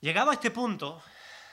Llegado 0.00 0.30
a 0.30 0.34
este 0.34 0.50
punto, 0.50 1.02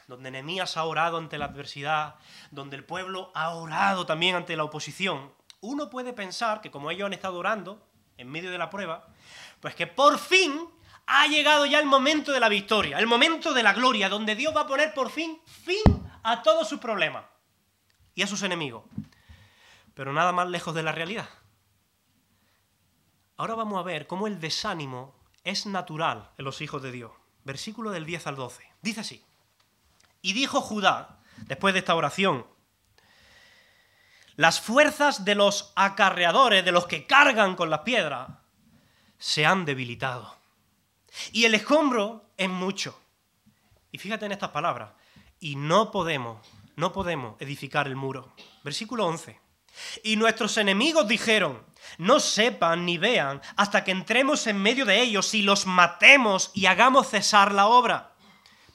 donde 0.08 0.32
Nehemías 0.32 0.78
ha 0.78 0.84
orado 0.84 1.18
ante 1.18 1.38
la 1.38 1.46
adversidad, 1.46 2.16
donde 2.52 2.76
el 2.76 2.84
pueblo 2.84 3.32
ha 3.34 3.50
orado 3.52 4.06
también 4.06 4.36
ante 4.36 4.56
la 4.56 4.64
oposición, 4.64 5.32
uno 5.62 5.90
puede 5.90 6.14
pensar 6.14 6.62
que 6.62 6.72
como 6.72 6.92
ellos 6.92 7.06
han 7.06 7.14
estado 7.14 7.38
orando 7.38 7.88
en 8.18 8.30
medio 8.30 8.52
de 8.52 8.58
la 8.58 8.70
prueba, 8.70 9.08
pues 9.60 9.76
que 9.76 9.88
por 9.88 10.18
fin 10.18 10.68
ha 11.06 11.28
llegado 11.28 11.66
ya 11.66 11.80
el 11.80 11.86
momento 11.86 12.32
de 12.32 12.40
la 12.40 12.50
victoria, 12.50 12.98
el 13.00 13.08
momento 13.08 13.54
de 13.54 13.64
la 13.64 13.74
gloria, 13.74 14.10
donde 14.10 14.36
Dios 14.36 14.56
va 14.56 14.62
a 14.62 14.68
poner 14.68 14.94
por 14.94 15.10
fin 15.10 15.40
fin 15.46 15.82
a 16.24 16.42
todos 16.42 16.68
sus 16.68 16.80
problemas 16.80 17.26
y 18.16 18.22
a 18.22 18.28
sus 18.28 18.44
enemigos. 18.44 18.84
Pero 19.94 20.14
nada 20.14 20.32
más 20.32 20.50
lejos 20.50 20.74
de 20.74 20.84
la 20.84 20.92
realidad. 20.92 21.30
Ahora 23.38 23.56
vamos 23.56 23.80
a 23.80 23.84
ver 23.84 24.08
cómo 24.08 24.28
el 24.28 24.40
desánimo 24.40 25.16
es 25.44 25.66
natural 25.66 26.32
en 26.38 26.46
los 26.46 26.62
hijos 26.62 26.82
de 26.82 26.92
Dios. 26.92 27.12
Versículo 27.44 27.92
del 27.92 28.06
10 28.06 28.28
al 28.28 28.36
12. 28.36 28.72
Dice 28.82 29.02
así. 29.02 29.26
Y 30.22 30.34
dijo 30.34 30.62
Judá, 30.62 31.20
después 31.48 31.74
de 31.74 31.80
esta 31.80 31.96
oración, 31.96 32.46
las 34.36 34.62
fuerzas 34.62 35.26
de 35.26 35.36
los 35.36 35.74
acarreadores, 35.76 36.64
de 36.64 36.72
los 36.72 36.88
que 36.88 37.06
cargan 37.06 37.56
con 37.56 37.70
las 37.70 37.82
piedras, 37.82 38.30
se 39.18 39.46
han 39.46 39.66
debilitado. 39.66 40.36
Y 41.32 41.46
el 41.46 41.54
escombro 41.54 42.32
es 42.38 42.50
mucho. 42.50 43.00
Y 43.92 43.98
fíjate 43.98 44.26
en 44.26 44.32
estas 44.32 44.50
palabras. 44.50 44.92
Y 45.40 45.56
no 45.56 45.92
podemos, 45.92 46.48
no 46.76 46.92
podemos 46.94 47.40
edificar 47.42 47.88
el 47.88 47.96
muro. 47.96 48.34
Versículo 48.64 49.06
11. 49.06 49.40
Y 50.04 50.16
nuestros 50.16 50.58
enemigos 50.58 51.08
dijeron, 51.08 51.64
no 51.98 52.20
sepan 52.20 52.86
ni 52.86 52.98
vean 52.98 53.42
hasta 53.56 53.84
que 53.84 53.92
entremos 53.92 54.48
en 54.48 54.62
medio 54.62 54.86
de 54.86 55.02
ellos 55.02 55.34
y 55.34 55.42
los 55.42 55.66
matemos 55.66 56.52
y 56.54 56.66
hagamos 56.66 57.10
cesar 57.10 57.52
la 57.52 57.68
obra. 57.68 58.14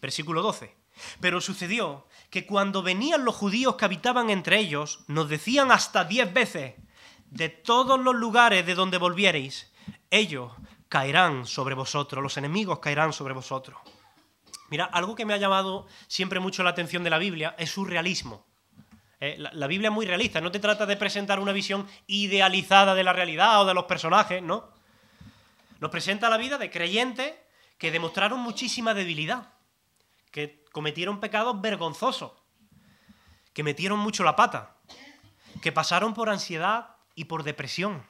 Versículo 0.00 0.42
12. 0.42 0.74
Pero 1.20 1.40
sucedió 1.40 2.06
que 2.30 2.46
cuando 2.46 2.82
venían 2.82 3.24
los 3.24 3.34
judíos 3.34 3.76
que 3.76 3.84
habitaban 3.84 4.30
entre 4.30 4.58
ellos, 4.58 5.00
nos 5.08 5.28
decían 5.28 5.70
hasta 5.70 6.04
diez 6.04 6.32
veces, 6.32 6.74
de 7.30 7.48
todos 7.48 7.98
los 8.00 8.14
lugares 8.14 8.64
de 8.66 8.74
donde 8.74 8.98
volviereis, 8.98 9.72
ellos 10.10 10.52
caerán 10.88 11.46
sobre 11.46 11.74
vosotros, 11.74 12.22
los 12.22 12.36
enemigos 12.36 12.78
caerán 12.78 13.12
sobre 13.12 13.34
vosotros. 13.34 13.78
Mira, 14.68 14.84
algo 14.84 15.14
que 15.14 15.24
me 15.24 15.34
ha 15.34 15.38
llamado 15.38 15.86
siempre 16.06 16.40
mucho 16.40 16.62
la 16.62 16.70
atención 16.70 17.04
de 17.04 17.10
la 17.10 17.18
Biblia 17.18 17.54
es 17.58 17.70
su 17.70 17.84
realismo. 17.84 18.44
Eh, 19.20 19.36
la, 19.38 19.66
Biblia 19.66 19.88
es 19.88 19.94
muy 19.94 20.04
realista, 20.04 20.40
no 20.40 20.52
te 20.52 20.58
trata 20.58 20.84
de 20.84 20.96
presentar 20.96 21.40
una 21.40 21.52
visión 21.52 21.86
idealizada 22.06 22.94
de 22.94 23.02
la 23.02 23.14
realidad 23.14 23.62
o 23.62 23.64
de 23.64 23.72
los 23.72 23.84
personajes, 23.84 24.42
¿no? 24.42 24.68
Nos 25.80 25.90
presenta 25.90 26.28
la 26.28 26.36
vida 26.36 26.58
de 26.58 26.70
creyentes 26.70 27.32
que 27.78 27.90
demostraron 27.90 28.40
muchísima 28.40 28.92
debilidad, 28.92 29.52
que 30.36 30.62
cometieron 30.70 31.18
pecados 31.18 31.58
vergonzosos, 31.62 32.32
que 33.54 33.62
metieron 33.62 33.98
mucho 33.98 34.22
la 34.22 34.36
pata, 34.36 34.76
que 35.62 35.72
pasaron 35.72 36.12
por 36.12 36.28
ansiedad 36.28 36.96
y 37.14 37.24
por 37.24 37.42
depresión. 37.42 38.04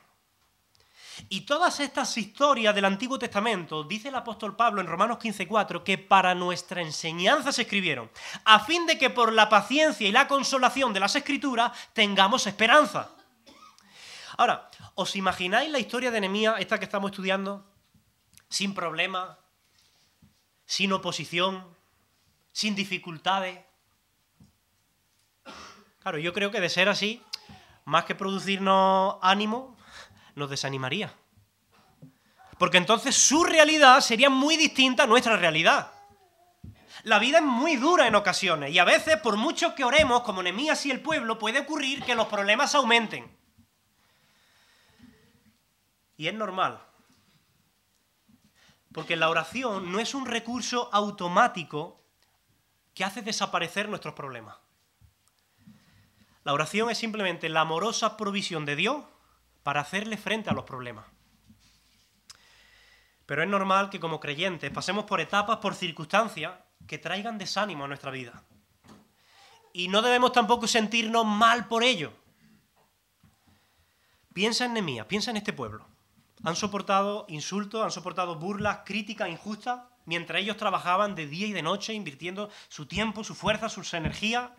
Y 1.28 1.42
todas 1.42 1.78
estas 1.78 2.18
historias 2.18 2.74
del 2.74 2.84
Antiguo 2.84 3.16
Testamento, 3.16 3.84
dice 3.84 4.08
el 4.08 4.16
apóstol 4.16 4.56
Pablo 4.56 4.80
en 4.80 4.88
Romanos 4.88 5.18
15:4, 5.18 5.84
que 5.84 5.98
para 5.98 6.34
nuestra 6.34 6.82
enseñanza 6.82 7.52
se 7.52 7.62
escribieron, 7.62 8.10
a 8.44 8.58
fin 8.58 8.86
de 8.86 8.98
que 8.98 9.10
por 9.10 9.32
la 9.32 9.48
paciencia 9.48 10.08
y 10.08 10.10
la 10.10 10.26
consolación 10.26 10.92
de 10.92 10.98
las 10.98 11.14
escrituras 11.14 11.70
tengamos 11.92 12.48
esperanza. 12.48 13.08
Ahora, 14.36 14.68
¿os 14.96 15.14
imagináis 15.14 15.70
la 15.70 15.78
historia 15.78 16.10
de 16.10 16.22
Nehemías, 16.22 16.56
esta 16.58 16.80
que 16.80 16.86
estamos 16.86 17.12
estudiando, 17.12 17.64
sin 18.48 18.74
problemas, 18.74 19.38
sin 20.64 20.92
oposición, 20.92 21.75
sin 22.56 22.74
dificultades? 22.74 23.62
Claro, 26.00 26.16
yo 26.16 26.32
creo 26.32 26.50
que 26.50 26.58
de 26.58 26.70
ser 26.70 26.88
así, 26.88 27.22
más 27.84 28.06
que 28.06 28.14
producirnos 28.14 29.16
ánimo, 29.20 29.76
nos 30.34 30.48
desanimaría. 30.48 31.12
Porque 32.56 32.78
entonces 32.78 33.14
su 33.14 33.44
realidad 33.44 34.00
sería 34.00 34.30
muy 34.30 34.56
distinta 34.56 35.02
a 35.02 35.06
nuestra 35.06 35.36
realidad. 35.36 35.92
La 37.02 37.18
vida 37.18 37.40
es 37.40 37.44
muy 37.44 37.76
dura 37.76 38.06
en 38.06 38.14
ocasiones 38.14 38.72
y 38.72 38.78
a 38.78 38.84
veces, 38.84 39.18
por 39.18 39.36
mucho 39.36 39.74
que 39.74 39.84
oremos, 39.84 40.22
como 40.22 40.42
Nemías 40.42 40.86
y 40.86 40.90
el 40.90 41.02
pueblo, 41.02 41.38
puede 41.38 41.58
ocurrir 41.58 42.04
que 42.04 42.14
los 42.14 42.26
problemas 42.26 42.74
aumenten. 42.74 43.36
Y 46.16 46.26
es 46.26 46.32
normal. 46.32 46.80
Porque 48.94 49.14
la 49.14 49.28
oración 49.28 49.92
no 49.92 50.00
es 50.00 50.14
un 50.14 50.24
recurso 50.24 50.88
automático 50.90 52.05
que 52.96 53.04
hace 53.04 53.20
desaparecer 53.20 53.90
nuestros 53.90 54.14
problemas. 54.14 54.56
La 56.44 56.54
oración 56.54 56.88
es 56.88 56.96
simplemente 56.96 57.50
la 57.50 57.60
amorosa 57.60 58.16
provisión 58.16 58.64
de 58.64 58.74
Dios 58.74 59.04
para 59.62 59.82
hacerle 59.82 60.16
frente 60.16 60.48
a 60.48 60.54
los 60.54 60.64
problemas. 60.64 61.04
Pero 63.26 63.42
es 63.42 63.48
normal 63.50 63.90
que 63.90 64.00
como 64.00 64.18
creyentes 64.18 64.70
pasemos 64.70 65.04
por 65.04 65.20
etapas, 65.20 65.58
por 65.58 65.74
circunstancias 65.74 66.54
que 66.86 66.96
traigan 66.96 67.36
desánimo 67.36 67.84
a 67.84 67.88
nuestra 67.88 68.10
vida. 68.10 68.42
Y 69.74 69.88
no 69.88 70.00
debemos 70.00 70.32
tampoco 70.32 70.66
sentirnos 70.66 71.26
mal 71.26 71.68
por 71.68 71.84
ello. 71.84 72.14
Piensa 74.32 74.64
en 74.64 74.72
Nemía, 74.72 75.06
piensa 75.06 75.30
en 75.30 75.36
este 75.36 75.52
pueblo. 75.52 75.84
Han 76.44 76.56
soportado 76.56 77.26
insultos, 77.28 77.84
han 77.84 77.90
soportado 77.90 78.36
burlas, 78.36 78.80
críticas 78.86 79.28
injustas, 79.28 79.82
mientras 80.06 80.40
ellos 80.40 80.56
trabajaban 80.56 81.14
de 81.14 81.26
día 81.26 81.46
y 81.46 81.52
de 81.52 81.62
noche, 81.62 81.92
invirtiendo 81.92 82.50
su 82.68 82.86
tiempo, 82.86 83.22
su 83.22 83.34
fuerza, 83.34 83.68
sus 83.68 83.92
energías 83.94 84.50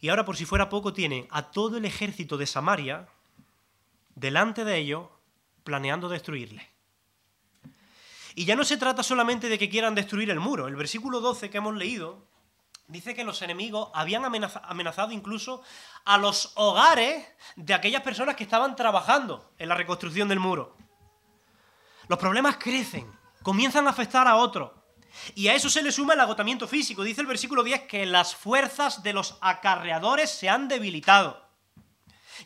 y 0.00 0.08
ahora, 0.08 0.24
por 0.24 0.36
si 0.36 0.46
fuera 0.46 0.68
poco, 0.68 0.92
tiene 0.92 1.28
a 1.30 1.50
todo 1.50 1.76
el 1.76 1.84
ejército 1.84 2.38
de 2.38 2.46
Samaria 2.46 3.06
delante 4.14 4.64
de 4.64 4.78
ellos 4.78 5.08
planeando 5.62 6.08
destruirle. 6.08 6.68
Y 8.34 8.46
ya 8.46 8.56
no 8.56 8.64
se 8.64 8.78
trata 8.78 9.02
solamente 9.02 9.48
de 9.48 9.58
que 9.58 9.68
quieran 9.68 9.94
destruir 9.94 10.30
el 10.30 10.40
muro. 10.40 10.68
El 10.68 10.76
versículo 10.76 11.20
12 11.20 11.50
que 11.50 11.58
hemos 11.58 11.76
leído 11.76 12.26
dice 12.88 13.14
que 13.14 13.24
los 13.24 13.42
enemigos 13.42 13.90
habían 13.92 14.24
amenazado 14.24 15.12
incluso 15.12 15.62
a 16.04 16.16
los 16.16 16.52
hogares 16.54 17.26
de 17.56 17.74
aquellas 17.74 18.02
personas 18.02 18.36
que 18.36 18.44
estaban 18.44 18.76
trabajando 18.76 19.52
en 19.58 19.68
la 19.68 19.74
reconstrucción 19.74 20.28
del 20.28 20.40
muro. 20.40 20.76
Los 22.10 22.18
problemas 22.18 22.56
crecen, 22.56 23.08
comienzan 23.40 23.86
a 23.86 23.90
afectar 23.90 24.26
a 24.26 24.34
otros. 24.34 24.72
Y 25.36 25.46
a 25.46 25.54
eso 25.54 25.70
se 25.70 25.80
le 25.80 25.92
suma 25.92 26.14
el 26.14 26.18
agotamiento 26.18 26.66
físico. 26.66 27.04
Dice 27.04 27.20
el 27.20 27.28
versículo 27.28 27.62
10 27.62 27.82
que 27.82 28.04
las 28.04 28.34
fuerzas 28.34 29.04
de 29.04 29.12
los 29.12 29.38
acarreadores 29.40 30.28
se 30.28 30.48
han 30.48 30.66
debilitado. 30.66 31.40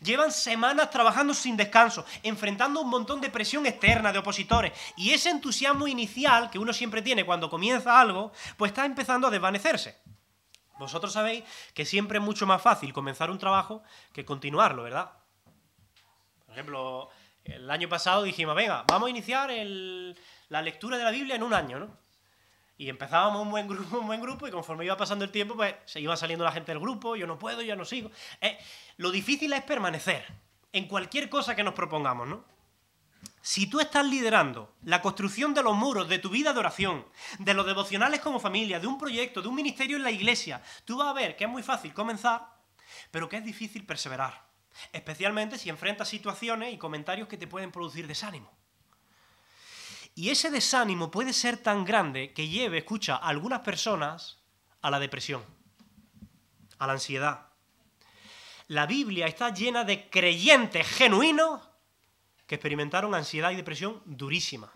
Llevan 0.02 0.32
semanas 0.32 0.90
trabajando 0.90 1.32
sin 1.32 1.56
descanso, 1.56 2.04
enfrentando 2.22 2.82
un 2.82 2.90
montón 2.90 3.22
de 3.22 3.30
presión 3.30 3.64
externa 3.64 4.12
de 4.12 4.18
opositores. 4.18 4.74
Y 4.98 5.12
ese 5.12 5.30
entusiasmo 5.30 5.88
inicial 5.88 6.50
que 6.50 6.58
uno 6.58 6.74
siempre 6.74 7.00
tiene 7.00 7.24
cuando 7.24 7.48
comienza 7.48 7.98
algo, 7.98 8.32
pues 8.58 8.72
está 8.72 8.84
empezando 8.84 9.28
a 9.28 9.30
desvanecerse. 9.30 9.98
Vosotros 10.78 11.14
sabéis 11.14 11.42
que 11.72 11.86
siempre 11.86 12.18
es 12.18 12.24
mucho 12.24 12.46
más 12.46 12.60
fácil 12.60 12.92
comenzar 12.92 13.30
un 13.30 13.38
trabajo 13.38 13.82
que 14.12 14.26
continuarlo, 14.26 14.82
¿verdad? 14.82 15.12
Por 16.44 16.52
ejemplo, 16.52 17.08
el 17.44 17.70
año 17.70 17.88
pasado 17.88 18.22
dijimos, 18.22 18.54
venga, 18.54 18.84
vamos 18.88 19.06
a 19.06 19.10
iniciar 19.10 19.50
la 20.48 20.62
lectura 20.62 20.96
de 20.96 21.04
la 21.04 21.10
Biblia 21.10 21.36
en 21.36 21.42
un 21.42 21.54
año, 21.54 21.78
¿no? 21.78 21.98
Y 22.76 22.88
empezábamos 22.88 23.42
un 23.42 23.50
buen 23.50 23.68
grupo, 23.68 23.98
un 23.98 24.06
buen 24.06 24.20
grupo, 24.20 24.48
y 24.48 24.50
conforme 24.50 24.84
iba 24.84 24.96
pasando 24.96 25.24
el 25.24 25.30
tiempo, 25.30 25.54
pues 25.54 25.74
se 25.84 26.00
iba 26.00 26.16
saliendo 26.16 26.44
la 26.44 26.52
gente 26.52 26.72
del 26.72 26.80
grupo, 26.80 27.14
yo 27.16 27.26
no 27.26 27.38
puedo, 27.38 27.62
ya 27.62 27.76
no 27.76 27.84
sigo. 27.84 28.10
Eh, 28.40 28.58
lo 28.96 29.10
difícil 29.10 29.52
es 29.52 29.62
permanecer 29.62 30.26
en 30.72 30.88
cualquier 30.88 31.28
cosa 31.28 31.54
que 31.54 31.62
nos 31.62 31.74
propongamos, 31.74 32.26
¿no? 32.26 32.44
Si 33.40 33.66
tú 33.66 33.78
estás 33.78 34.06
liderando 34.06 34.74
la 34.82 35.02
construcción 35.02 35.54
de 35.54 35.62
los 35.62 35.74
muros 35.74 36.08
de 36.08 36.18
tu 36.18 36.30
vida 36.30 36.52
de 36.52 36.58
oración, 36.58 37.06
de 37.38 37.54
los 37.54 37.66
devocionales 37.66 38.20
como 38.20 38.40
familia, 38.40 38.80
de 38.80 38.86
un 38.86 38.98
proyecto, 38.98 39.42
de 39.42 39.48
un 39.48 39.54
ministerio 39.54 39.96
en 39.96 40.02
la 40.02 40.10
iglesia, 40.10 40.62
tú 40.84 40.96
vas 40.96 41.08
a 41.08 41.12
ver 41.12 41.36
que 41.36 41.44
es 41.44 41.50
muy 41.50 41.62
fácil 41.62 41.92
comenzar, 41.92 42.48
pero 43.10 43.28
que 43.28 43.36
es 43.36 43.44
difícil 43.44 43.84
perseverar. 43.84 44.43
Especialmente 44.92 45.58
si 45.58 45.68
enfrentas 45.68 46.08
situaciones 46.08 46.72
y 46.72 46.78
comentarios 46.78 47.28
que 47.28 47.36
te 47.36 47.46
pueden 47.46 47.72
producir 47.72 48.06
desánimo. 48.06 48.50
Y 50.14 50.30
ese 50.30 50.50
desánimo 50.50 51.10
puede 51.10 51.32
ser 51.32 51.56
tan 51.56 51.84
grande 51.84 52.32
que 52.32 52.48
lleve, 52.48 52.78
escucha, 52.78 53.16
a 53.16 53.28
algunas 53.28 53.60
personas 53.60 54.38
a 54.80 54.90
la 54.90 55.00
depresión, 55.00 55.44
a 56.78 56.86
la 56.86 56.92
ansiedad. 56.92 57.48
La 58.68 58.86
Biblia 58.86 59.26
está 59.26 59.52
llena 59.52 59.84
de 59.84 60.08
creyentes 60.08 60.86
genuinos 60.86 61.60
que 62.46 62.54
experimentaron 62.56 63.14
ansiedad 63.14 63.50
y 63.50 63.56
depresión 63.56 64.02
durísima. 64.04 64.70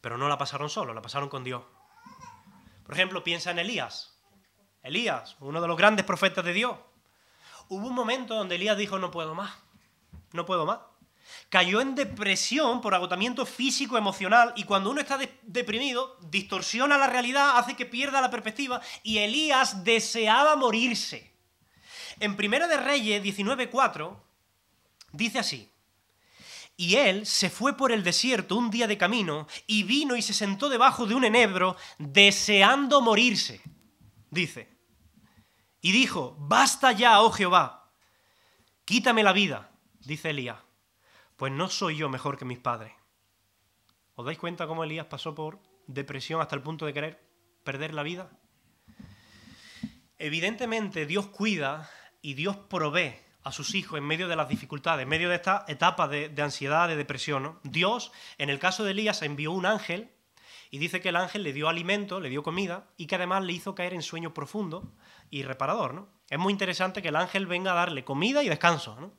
Pero 0.00 0.16
no 0.16 0.28
la 0.28 0.38
pasaron 0.38 0.70
solo, 0.70 0.94
la 0.94 1.02
pasaron 1.02 1.28
con 1.28 1.44
Dios. 1.44 1.62
Por 2.84 2.94
ejemplo, 2.94 3.22
piensa 3.22 3.50
en 3.50 3.58
Elías. 3.58 4.18
Elías, 4.82 5.36
uno 5.40 5.60
de 5.60 5.68
los 5.68 5.76
grandes 5.76 6.06
profetas 6.06 6.44
de 6.44 6.52
Dios. 6.52 6.76
Hubo 7.70 7.86
un 7.86 7.94
momento 7.94 8.34
donde 8.34 8.56
Elías 8.56 8.76
dijo, 8.76 8.98
no 8.98 9.10
puedo 9.10 9.34
más, 9.34 9.54
no 10.32 10.44
puedo 10.44 10.66
más 10.66 10.80
cayó 11.48 11.80
en 11.80 11.94
depresión 11.94 12.80
por 12.80 12.94
agotamiento 12.94 13.46
físico, 13.46 13.98
emocional, 13.98 14.52
y 14.56 14.64
cuando 14.64 14.90
uno 14.90 15.00
está 15.00 15.18
deprimido, 15.42 16.16
distorsiona 16.30 16.98
la 16.98 17.06
realidad, 17.08 17.58
hace 17.58 17.74
que 17.74 17.86
pierda 17.86 18.20
la 18.20 18.30
perspectiva, 18.30 18.80
y 19.02 19.18
Elías 19.18 19.84
deseaba 19.84 20.56
morirse. 20.56 21.32
En 22.20 22.36
Primera 22.36 22.68
de 22.68 22.76
Reyes 22.76 23.22
19.4 23.22 24.16
dice 25.12 25.38
así, 25.38 25.70
y 26.76 26.96
él 26.96 27.26
se 27.26 27.50
fue 27.50 27.76
por 27.76 27.92
el 27.92 28.02
desierto 28.02 28.56
un 28.56 28.70
día 28.70 28.86
de 28.86 28.98
camino, 28.98 29.46
y 29.66 29.82
vino 29.82 30.16
y 30.16 30.22
se 30.22 30.32
sentó 30.32 30.68
debajo 30.68 31.06
de 31.06 31.14
un 31.14 31.24
enebro, 31.24 31.76
deseando 31.98 33.00
morirse, 33.00 33.60
dice. 34.30 34.79
Y 35.80 35.92
dijo, 35.92 36.36
basta 36.38 36.92
ya, 36.92 37.20
oh 37.20 37.30
Jehová, 37.30 37.90
quítame 38.84 39.22
la 39.22 39.32
vida, 39.32 39.70
dice 40.00 40.30
Elías 40.30 40.58
pues 41.40 41.54
no 41.54 41.70
soy 41.70 41.96
yo 41.96 42.10
mejor 42.10 42.36
que 42.36 42.44
mis 42.44 42.58
padres. 42.58 42.92
¿Os 44.14 44.26
dais 44.26 44.36
cuenta 44.36 44.66
cómo 44.66 44.84
Elías 44.84 45.06
pasó 45.06 45.34
por 45.34 45.58
depresión 45.86 46.42
hasta 46.42 46.54
el 46.54 46.60
punto 46.60 46.84
de 46.84 46.92
querer 46.92 47.18
perder 47.64 47.94
la 47.94 48.02
vida? 48.02 48.28
Evidentemente 50.18 51.06
Dios 51.06 51.28
cuida 51.28 51.88
y 52.20 52.34
Dios 52.34 52.58
provee 52.58 53.14
a 53.42 53.52
sus 53.52 53.74
hijos 53.74 53.96
en 53.96 54.04
medio 54.04 54.28
de 54.28 54.36
las 54.36 54.50
dificultades, 54.50 55.04
en 55.04 55.08
medio 55.08 55.30
de 55.30 55.36
esta 55.36 55.64
etapa 55.66 56.08
de, 56.08 56.30
ansiedad, 56.42 56.88
de 56.88 56.96
depresión. 56.96 57.58
Dios, 57.62 58.12
en 58.36 58.50
el 58.50 58.58
caso 58.58 58.84
de 58.84 58.90
Elías, 58.90 59.22
envió 59.22 59.50
un 59.52 59.64
ángel 59.64 60.10
y 60.70 60.78
dice 60.78 61.00
que 61.00 61.08
el 61.08 61.16
ángel 61.16 61.42
le 61.42 61.52
dio 61.52 61.68
alimento, 61.68 62.20
le 62.20 62.28
dio 62.28 62.42
comida 62.42 62.86
y 62.96 63.06
que 63.06 63.16
además 63.16 63.42
le 63.42 63.52
hizo 63.52 63.74
caer 63.74 63.92
en 63.92 64.02
sueño 64.02 64.32
profundo 64.32 64.92
y 65.28 65.42
reparador. 65.42 65.94
¿no? 65.94 66.08
Es 66.28 66.38
muy 66.38 66.52
interesante 66.52 67.02
que 67.02 67.08
el 67.08 67.16
ángel 67.16 67.46
venga 67.46 67.72
a 67.72 67.74
darle 67.74 68.04
comida 68.04 68.44
y 68.44 68.48
descanso. 68.48 68.96
¿no? 69.00 69.12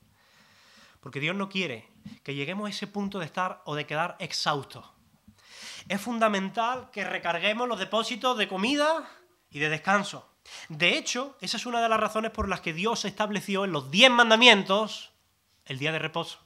Porque 1.01 1.19
Dios 1.19 1.35
no 1.35 1.49
quiere 1.49 1.89
que 2.23 2.35
lleguemos 2.35 2.67
a 2.67 2.69
ese 2.69 2.87
punto 2.87 3.19
de 3.19 3.25
estar 3.25 3.61
o 3.65 3.75
de 3.75 3.85
quedar 3.85 4.15
exhaustos. 4.19 4.85
Es 5.89 5.99
fundamental 5.99 6.89
que 6.91 7.03
recarguemos 7.03 7.67
los 7.67 7.79
depósitos 7.79 8.37
de 8.37 8.47
comida 8.47 9.09
y 9.49 9.59
de 9.59 9.67
descanso. 9.67 10.29
De 10.69 10.97
hecho, 10.97 11.37
esa 11.41 11.57
es 11.57 11.65
una 11.65 11.81
de 11.81 11.89
las 11.89 11.99
razones 11.99 12.31
por 12.31 12.47
las 12.47 12.61
que 12.61 12.73
Dios 12.73 13.03
estableció 13.03 13.65
en 13.65 13.73
los 13.73 13.91
diez 13.91 14.09
mandamientos 14.09 15.11
el 15.65 15.79
día 15.79 15.91
de 15.91 15.99
reposo. 15.99 16.39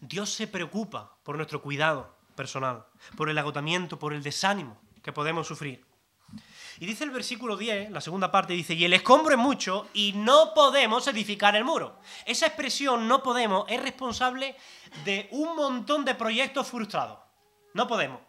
Dios 0.00 0.30
se 0.30 0.46
preocupa 0.46 1.18
por 1.22 1.36
nuestro 1.36 1.62
cuidado 1.62 2.15
personal, 2.36 2.86
por 3.16 3.28
el 3.28 3.38
agotamiento, 3.38 3.98
por 3.98 4.12
el 4.12 4.22
desánimo 4.22 4.78
que 5.02 5.12
podemos 5.12 5.46
sufrir. 5.48 5.84
Y 6.78 6.86
dice 6.86 7.04
el 7.04 7.10
versículo 7.10 7.56
10, 7.56 7.90
la 7.90 8.00
segunda 8.00 8.30
parte, 8.30 8.52
dice, 8.52 8.74
y 8.74 8.84
el 8.84 8.92
escombro 8.92 9.32
es 9.32 9.40
mucho 9.40 9.88
y 9.94 10.12
no 10.12 10.52
podemos 10.54 11.06
edificar 11.06 11.56
el 11.56 11.64
muro. 11.64 11.98
Esa 12.26 12.46
expresión 12.46 13.08
no 13.08 13.22
podemos 13.22 13.64
es 13.68 13.82
responsable 13.82 14.56
de 15.04 15.28
un 15.30 15.56
montón 15.56 16.04
de 16.04 16.14
proyectos 16.14 16.68
frustrados. 16.68 17.18
No 17.72 17.88
podemos. 17.88 18.20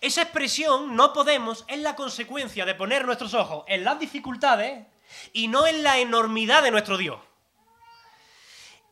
Esa 0.00 0.22
expresión, 0.22 0.94
no 0.94 1.12
podemos, 1.12 1.64
es 1.68 1.78
la 1.78 1.94
consecuencia 1.94 2.66
de 2.66 2.74
poner 2.74 3.06
nuestros 3.06 3.34
ojos 3.34 3.64
en 3.68 3.84
las 3.84 3.98
dificultades 3.98 4.86
y 5.32 5.48
no 5.48 5.66
en 5.66 5.82
la 5.82 5.98
enormidad 5.98 6.62
de 6.62 6.70
nuestro 6.70 6.98
Dios. 6.98 7.20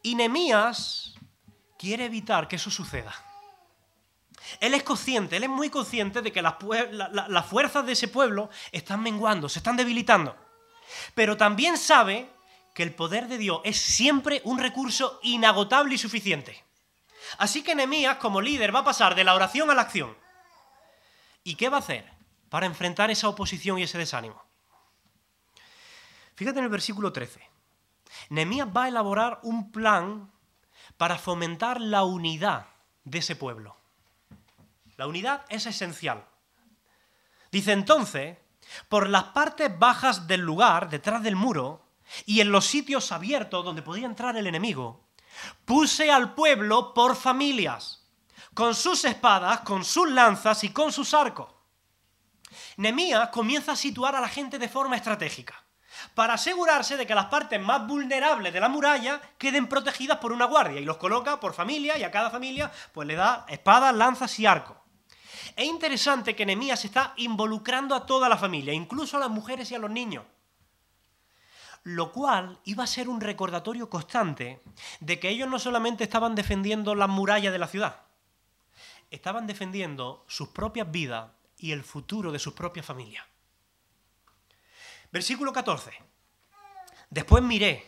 Y 0.03 0.15
Nemías 0.15 1.15
quiere 1.79 2.07
evitar 2.07 2.49
que 2.49 2.57
eso 2.57 2.71
suceda. 2.71 3.30
Él 4.59 4.75
es 4.75 4.83
consciente, 4.83 5.37
él 5.37 5.45
es 5.45 5.49
muy 5.49 5.71
consciente 5.71 6.23
de 6.23 6.33
que 6.33 6.43
las, 6.43 6.57
fuerzas 7.47 7.87
de 7.87 7.93
ese 7.93 8.09
pueblo 8.09 8.51
están 8.73 9.03
menguando, 9.03 9.49
se 9.49 9.61
están 9.61 9.77
debilitando. 9.77 10.37
Pero 11.15 11.37
también 11.37 11.77
sabe 11.77 12.29
que 12.75 12.83
el 12.83 12.95
poder 12.95 13.29
de 13.29 13.39
Dios 13.39 13.61
es 13.65 13.81
siempre 13.81 14.41
un 14.45 14.59
recurso 14.59 15.21
inagotable 15.23 15.95
y 15.95 15.99
suficiente. 15.99 16.65
Así 17.39 17.63
que 17.63 17.75
Nehemías, 17.75 18.17
como 18.17 18.41
líder, 18.41 18.75
va 18.75 18.81
a 18.81 18.85
pasar 18.85 19.15
de 19.15 19.25
la 19.25 19.35
oración 19.35 19.71
a 19.71 19.75
la 19.75 19.83
acción. 19.83 20.17
¿Y 21.45 21.55
qué 21.55 21.69
va 21.69 21.77
a 21.77 21.81
hacer 21.81 22.11
para 22.49 22.67
enfrentar 22.67 23.11
esa 23.11 23.29
oposición 23.29 23.79
y 23.79 23.85
ese 23.85 23.99
desánimo? 23.99 24.43
Fíjate 26.35 26.59
en 26.59 26.65
el 26.65 26.71
versículo 26.71 27.13
13. 27.13 27.41
Nehemías 28.31 28.69
va 28.75 28.85
a 28.85 28.89
elaborar 28.89 29.41
un 29.43 29.71
plan 29.71 30.33
para 30.97 31.19
fomentar 31.19 31.81
la 31.81 32.05
unidad 32.05 32.67
de 33.05 33.19
ese 33.19 33.37
pueblo. 33.37 33.80
La 35.01 35.07
unidad 35.07 35.47
es 35.49 35.65
esencial. 35.65 36.27
Dice 37.51 37.73
entonces, 37.73 38.37
por 38.91 39.09
las 39.09 39.25
partes 39.25 39.79
bajas 39.79 40.27
del 40.27 40.43
lugar, 40.43 40.91
detrás 40.91 41.23
del 41.23 41.37
muro, 41.37 41.87
y 42.27 42.43
en 42.43 42.53
los 42.53 42.67
sitios 42.67 43.11
abiertos 43.11 43.65
donde 43.65 43.81
podía 43.81 44.05
entrar 44.05 44.37
el 44.37 44.47
enemigo, 44.47 45.09
puse 45.65 46.11
al 46.11 46.35
pueblo 46.35 46.93
por 46.93 47.17
familias, 47.17 48.07
con 48.53 48.75
sus 48.75 49.07
espadas, 49.07 49.61
con 49.61 49.87
sus 49.87 50.11
lanzas 50.11 50.65
y 50.65 50.69
con 50.69 50.93
sus 50.93 51.15
arcos. 51.15 51.49
Nemías 52.77 53.31
comienza 53.31 53.73
a 53.73 53.77
situar 53.77 54.15
a 54.15 54.21
la 54.21 54.29
gente 54.29 54.59
de 54.59 54.69
forma 54.69 54.97
estratégica, 54.97 55.65
para 56.15 56.35
asegurarse 56.35 56.99
de 56.99 57.07
que 57.07 57.15
las 57.15 57.27
partes 57.27 57.59
más 57.59 57.87
vulnerables 57.87 58.53
de 58.53 58.61
la 58.61 58.69
muralla 58.69 59.19
queden 59.39 59.67
protegidas 59.67 60.19
por 60.19 60.31
una 60.31 60.45
guardia, 60.45 60.79
y 60.79 60.85
los 60.85 60.99
coloca 60.99 61.41
por 61.41 61.55
familia, 61.55 61.97
y 61.97 62.05
a 62.05 62.11
cada 62.11 62.29
familia 62.29 62.71
pues 62.93 63.09
le 63.09 63.15
da 63.15 63.47
espadas, 63.49 63.95
lanzas 63.95 64.39
y 64.39 64.45
arcos. 64.45 64.77
Es 65.57 65.67
interesante 65.67 66.37
que 66.37 66.47
Nehemías 66.47 66.85
está 66.85 67.15
involucrando 67.17 67.95
a 67.95 68.07
toda 68.07 68.29
la 68.29 68.37
familia, 68.37 68.73
incluso 68.73 69.17
a 69.17 69.21
las 69.21 69.31
mujeres 69.31 69.71
y 69.71 69.75
a 69.75 69.79
los 69.79 69.91
niños. 69.91 70.25
Lo 71.83 72.13
cual 72.13 72.61
iba 72.65 72.85
a 72.85 72.87
ser 72.87 73.09
un 73.09 73.21
recordatorio 73.21 73.89
constante 73.89 74.61
de 75.01 75.19
que 75.19 75.31
ellos 75.31 75.49
no 75.49 75.59
solamente 75.59 76.05
estaban 76.05 76.35
defendiendo 76.35 76.95
las 76.95 77.09
murallas 77.09 77.53
de 77.53 77.59
la 77.59 77.69
ciudad, 77.69 78.03
estaban 79.11 79.47
defendiendo 79.47 80.25
sus 80.29 80.49
propias 80.49 80.91
vidas 80.91 81.31
y 81.57 81.73
el 81.73 81.83
futuro 81.83 82.33
de 82.33 82.39
sus 82.39 82.53
propias 82.53 82.87
familias. 82.87 83.25
Versículo 85.11 85.53
14. 85.53 85.91
Después 87.09 87.43
miré 87.43 87.87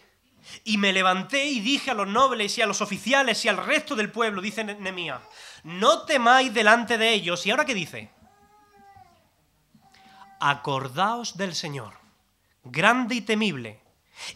y 0.65 0.79
me 0.79 0.93
levanté 0.93 1.45
y 1.45 1.61
dije 1.61 1.91
a 1.91 1.95
los 1.95 2.09
nobles 2.09 2.57
y 2.59 2.63
a 2.63 2.67
los 2.67 2.81
oficiales 2.81 3.45
y 3.45 3.49
al 3.49 3.59
resto 3.59 3.95
del 3.95 4.11
pueblo, 4.11 4.43
dice 4.43 4.65
Nehemías, 4.65 5.21
no 5.63 6.03
temáis 6.03 6.53
delante 6.53 6.99
de 6.99 7.13
ellos. 7.13 7.47
¿Y 7.47 7.51
ahora 7.51 7.65
qué 7.65 7.75
dice? 7.75 8.11
Acordaos 10.41 11.37
del 11.37 11.55
Señor, 11.55 11.95
grande 12.65 13.17
y 13.17 13.21
temible, 13.21 13.81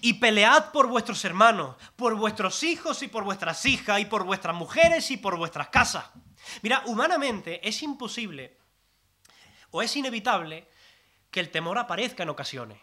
y 0.01 0.15
pelead 0.15 0.71
por 0.71 0.87
vuestros 0.87 1.25
hermanos, 1.25 1.77
por 1.97 2.15
vuestros 2.15 2.63
hijos 2.63 3.03
y 3.03 3.09
por 3.09 3.25
vuestras 3.25 3.65
hijas, 3.67 4.01
y 4.01 4.05
por 4.05 4.25
vuestras 4.25 4.55
mujeres 4.55 5.11
y 5.11 5.17
por 5.17 5.37
vuestras 5.37 5.69
casas. 5.69 6.07
Mira, 6.63 6.83
humanamente 6.87 7.67
es 7.67 7.83
imposible 7.83 8.57
o 9.71 9.83
es 9.83 9.97
inevitable 9.97 10.69
que 11.31 11.41
el 11.41 11.51
temor 11.51 11.79
aparezca 11.79 12.23
en 12.23 12.31
ocasiones. 12.31 12.79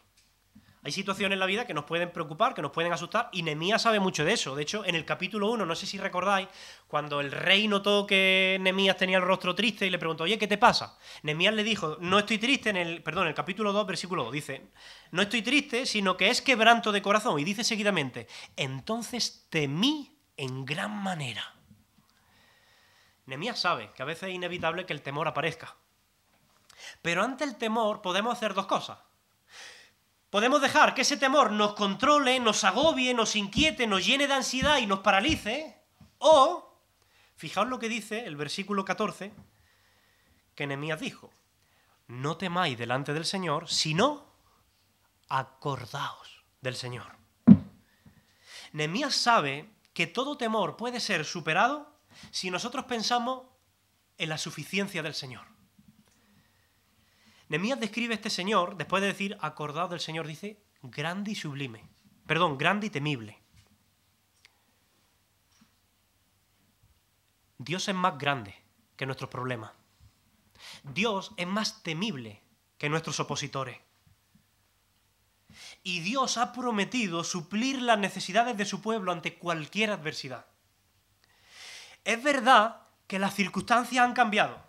Hay 0.86 0.92
situaciones 0.92 1.38
en 1.38 1.40
la 1.40 1.46
vida 1.46 1.66
que 1.66 1.74
nos 1.74 1.86
pueden 1.86 2.12
preocupar, 2.12 2.54
que 2.54 2.62
nos 2.62 2.72
pueden 2.72 2.92
asustar, 2.92 3.30
y 3.32 3.42
Nemías 3.42 3.82
sabe 3.82 4.02
mucho 4.02 4.26
de 4.26 4.34
eso. 4.34 4.54
De 4.54 4.64
hecho, 4.64 4.84
en 4.84 4.96
el 4.96 5.06
capítulo 5.06 5.50
1, 5.52 5.66
no 5.66 5.76
sé 5.76 5.86
si 5.86 5.98
recordáis, 5.98 6.50
cuando 6.90 7.22
el 7.22 7.32
rey 7.32 7.70
notó 7.70 8.06
que 8.06 8.58
Nemías 8.60 8.98
tenía 8.98 9.18
el 9.18 9.24
rostro 9.24 9.56
triste 9.56 9.88
y 9.88 9.90
le 9.90 9.98
preguntó, 9.98 10.26
oye, 10.26 10.38
¿qué 10.38 10.48
te 10.48 10.58
pasa? 10.58 10.98
Nemías 11.22 11.54
le 11.54 11.64
dijo, 11.64 11.98
no 12.02 12.20
estoy 12.20 12.38
triste, 12.38 12.70
en 12.70 12.76
el, 12.76 13.02
perdón, 13.02 13.24
en 13.24 13.30
el 13.30 13.34
capítulo 13.34 13.72
2, 13.72 13.88
versículo 13.88 14.26
2, 14.26 14.34
dice, 14.34 14.72
no 15.12 15.22
estoy 15.22 15.42
triste, 15.42 15.86
sino 15.86 16.18
que 16.18 16.30
es 16.30 16.42
quebranto 16.42 16.92
de 16.92 17.02
corazón. 17.02 17.40
Y 17.40 17.46
dice 17.46 17.64
seguidamente, 17.64 18.28
entonces 18.58 19.48
temí 19.50 20.18
en 20.36 20.66
gran 20.66 20.92
manera. 20.92 21.54
Nemías 23.26 23.58
sabe 23.58 23.92
que 23.96 24.02
a 24.04 24.06
veces 24.06 24.30
es 24.30 24.36
inevitable 24.36 24.86
que 24.86 24.92
el 24.92 25.02
temor 25.02 25.30
aparezca. 25.30 25.78
Pero 27.02 27.24
ante 27.24 27.46
el 27.46 27.56
temor 27.56 28.02
podemos 28.02 28.34
hacer 28.34 28.54
dos 28.54 28.66
cosas. 28.66 28.98
Podemos 30.34 30.64
dejar 30.64 30.96
que 30.96 31.04
ese 31.04 31.16
temor 31.16 31.52
nos 31.52 31.76
controle, 31.76 32.40
nos 32.40 32.64
agobie, 32.64 33.14
nos 33.14 33.36
inquiete, 33.36 33.86
nos 33.86 34.04
llene 34.04 34.26
de 34.26 34.34
ansiedad 34.34 34.80
y 34.80 34.88
nos 34.88 35.02
paralice. 35.02 35.78
O, 36.18 36.76
fijaos 37.36 37.68
lo 37.68 37.78
que 37.78 37.88
dice 37.88 38.26
el 38.26 38.36
versículo 38.36 38.84
14, 38.84 39.32
que 40.56 40.66
Nehemías 40.66 41.00
dijo, 41.00 41.30
no 42.08 42.36
temáis 42.36 42.76
delante 42.80 43.14
del 43.14 43.26
Señor, 43.26 43.70
sino 43.70 44.26
acordaos 45.30 46.44
del 46.62 46.76
Señor. 46.76 47.16
Nehemías 48.72 49.14
sabe 49.14 49.70
que 49.94 50.08
todo 50.08 50.36
temor 50.36 50.78
puede 50.78 51.00
ser 51.00 51.26
superado 51.26 51.96
si 52.32 52.50
nosotros 52.50 52.86
pensamos 52.86 53.44
en 54.18 54.30
la 54.30 54.40
suficiencia 54.40 55.04
del 55.04 55.14
Señor. 55.14 55.53
Nemías 57.50 57.80
describe 57.80 58.14
a 58.14 58.18
este 58.18 58.30
Señor, 58.30 58.78
después 58.78 59.02
de 59.02 59.08
decir 59.08 59.38
acordado 59.42 59.90
del 59.90 60.00
Señor, 60.00 60.28
dice 60.28 60.64
grande 60.82 61.32
y 61.32 61.36
sublime. 61.36 61.88
Perdón, 62.26 62.58
grande 62.58 62.88
y 62.88 62.90
temible. 62.90 63.40
Dios 67.58 67.88
es 67.88 67.96
más 67.96 68.18
grande 68.18 68.56
que 68.96 69.06
nuestros 69.06 69.30
problemas. 69.30 69.72
Dios 70.84 71.32
es 71.38 71.48
más 71.48 71.84
temible 71.84 72.42
que 72.78 72.90
nuestros 72.90 73.20
opositores. 73.20 73.80
Y 75.84 76.00
Dios 76.00 76.38
ha 76.38 76.54
prometido 76.54 77.24
suplir 77.24 77.82
las 77.82 78.00
necesidades 78.00 78.58
de 78.58 78.66
su 78.66 78.82
pueblo 78.82 79.12
ante 79.12 79.38
cualquier 79.38 79.92
adversidad. 79.92 80.46
Es 82.04 82.22
verdad 82.24 82.88
que 83.08 83.20
las 83.20 83.36
circunstancias 83.36 84.04
han 84.04 84.14
cambiado 84.14 84.62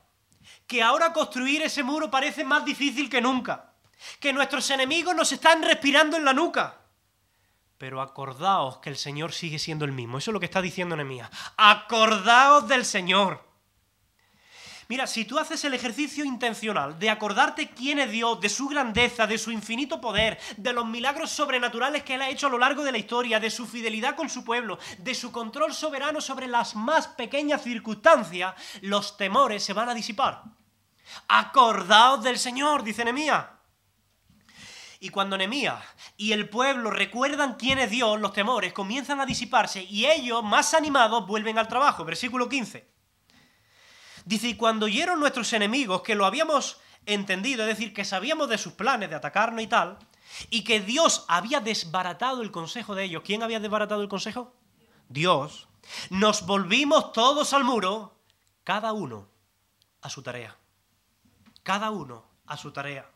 que 0.67 0.83
ahora 0.83 1.13
construir 1.13 1.63
ese 1.63 1.83
muro 1.83 2.11
parece 2.11 2.45
más 2.45 2.65
difícil 2.65 3.11
que 3.11 3.21
nunca, 3.21 3.73
que 4.21 4.33
nuestros 4.33 4.69
enemigos 4.71 5.15
nos 5.15 5.31
están 5.33 5.63
respirando 5.63 6.17
en 6.17 6.25
la 6.25 6.33
nuca. 6.33 6.79
Pero 7.79 8.01
acordaos 8.01 8.79
que 8.79 8.89
el 8.89 8.97
Señor 8.97 9.33
sigue 9.33 9.59
siendo 9.59 9.85
el 9.85 9.93
mismo. 9.93 10.19
Eso 10.19 10.31
es 10.31 10.33
lo 10.33 10.41
que 10.41 10.47
está 10.47 10.63
diciendo 10.63 10.97
Nehemías. 10.97 11.31
Acordaos 11.57 12.67
del 12.69 12.85
Señor. 12.85 13.44
Mira, 14.95 15.09
si 15.09 15.25
tú 15.25 15.41
haces 15.41 15.65
el 15.65 15.75
ejercicio 15.75 16.25
intencional 16.25 16.97
de 17.01 17.11
acordarte 17.11 17.69
quién 17.71 17.99
es 17.99 18.13
Dios, 18.13 18.41
de 18.41 18.49
su 18.49 18.69
grandeza, 18.69 19.27
de 19.27 19.39
su 19.39 19.51
infinito 19.51 20.01
poder, 20.01 20.39
de 20.57 20.73
los 20.73 20.87
milagros 20.87 21.31
sobrenaturales 21.31 22.05
que 22.05 22.15
Él 22.15 22.23
ha 22.23 22.31
hecho 22.31 22.47
a 22.47 22.51
lo 22.51 22.59
largo 22.59 22.85
de 22.85 22.93
la 22.93 22.99
historia, 22.99 23.41
de 23.41 23.51
su 23.51 23.67
fidelidad 23.67 24.15
con 24.15 24.31
su 24.31 24.45
pueblo, 24.45 24.79
de 24.99 25.17
su 25.17 25.33
control 25.33 25.75
soberano 25.75 26.21
sobre 26.21 26.47
las 26.47 26.77
más 26.77 27.09
pequeñas 27.09 27.65
circunstancias, 27.65 28.55
los 28.83 29.17
temores 29.17 29.65
se 29.65 29.73
van 29.73 29.89
a 29.89 29.95
disipar. 29.95 30.45
Acordaos 31.27 32.23
del 32.23 32.39
Señor, 32.39 32.85
dice 32.85 33.03
Nehemías. 33.03 33.47
Y 35.01 35.09
cuando 35.09 35.37
Nehemías 35.37 35.83
y 36.17 36.31
el 36.31 36.49
pueblo 36.49 36.93
recuerdan 36.93 37.55
quién 37.55 37.81
es 37.81 37.91
Dios, 37.91 38.21
los 38.21 38.33
temores 38.33 38.73
comienzan 38.73 39.21
a 39.21 39.27
disiparse 39.27 39.83
y 39.83 40.07
ellos, 40.07 40.45
más 40.45 40.73
animados, 40.73 41.27
vuelven 41.27 41.59
al 41.59 41.67
trabajo. 41.67 42.05
Versículo 42.05 42.49
15. 42.49 42.94
Dice, 44.25 44.49
y 44.49 44.57
cuando 44.57 44.87
oyeron 44.87 45.21
nuestros 45.21 45.53
enemigos 45.53 46.03
que 46.03 46.15
lo 46.15 46.25
habíamos 46.25 46.79
entendido, 47.07 47.63
es 47.63 47.69
decir, 47.69 47.93
que 47.93 48.05
sabíamos 48.05 48.49
de 48.49 48.59
sus 48.59 48.73
planes 48.73 49.11
de 49.11 49.17
atacarnos 49.17 49.63
y 49.63 49.67
tal, 49.67 49.99
y 50.51 50.65
que 50.65 50.81
Dios 50.81 51.25
había 51.29 51.61
desbaratado 51.61 52.43
el 52.43 52.51
consejo 52.51 52.95
de 52.95 53.05
ellos. 53.05 53.23
¿Quién 53.25 53.43
había 53.43 53.61
desbaratado 53.61 54.03
el 54.03 54.09
consejo? 54.09 54.55
Dios. 55.09 55.69
Nos 56.11 56.47
volvimos 56.47 57.13
todos 57.13 57.53
al 57.53 57.65
muro, 57.65 58.19
cada 58.65 58.93
uno 58.93 59.29
a 60.01 60.09
su 60.09 60.23
tarea. 60.23 60.57
Cada 61.63 61.91
uno 61.91 62.25
a 62.47 62.57
su 62.57 62.73
tarea. 62.73 63.11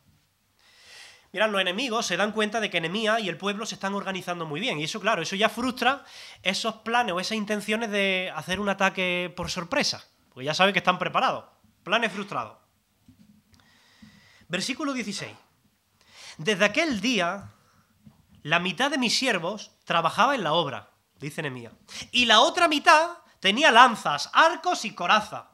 Mirad, 1.32 1.50
los 1.50 1.60
enemigos 1.60 2.06
se 2.06 2.16
dan 2.16 2.32
cuenta 2.32 2.60
de 2.60 2.70
que 2.70 2.78
Enemía 2.78 3.20
y 3.20 3.28
el 3.28 3.36
pueblo 3.36 3.66
se 3.66 3.74
están 3.74 3.94
organizando 3.94 4.46
muy 4.46 4.60
bien. 4.60 4.80
Y 4.80 4.84
eso, 4.84 5.00
claro, 5.00 5.22
eso 5.22 5.36
ya 5.36 5.50
frustra 5.50 6.04
esos 6.42 6.76
planes 6.76 7.14
o 7.14 7.20
esas 7.20 7.36
intenciones 7.36 7.90
de 7.90 8.32
hacer 8.34 8.60
un 8.60 8.70
ataque 8.70 9.32
por 9.36 9.50
sorpresa. 9.50 10.06
Porque 10.38 10.46
ya 10.46 10.54
saben 10.54 10.72
que 10.72 10.78
están 10.78 11.00
preparados. 11.00 11.46
Planes 11.82 12.12
frustrados. 12.12 12.58
Versículo 14.46 14.92
16. 14.92 15.36
Desde 16.36 16.64
aquel 16.64 17.00
día, 17.00 17.50
la 18.44 18.60
mitad 18.60 18.88
de 18.88 18.98
mis 18.98 19.18
siervos 19.18 19.72
trabajaba 19.82 20.36
en 20.36 20.44
la 20.44 20.52
obra, 20.52 20.92
dice 21.18 21.40
Enemía. 21.40 21.72
Y 22.12 22.26
la 22.26 22.38
otra 22.38 22.68
mitad 22.68 23.18
tenía 23.40 23.72
lanzas, 23.72 24.30
arcos 24.32 24.84
y 24.84 24.94
coraza. 24.94 25.48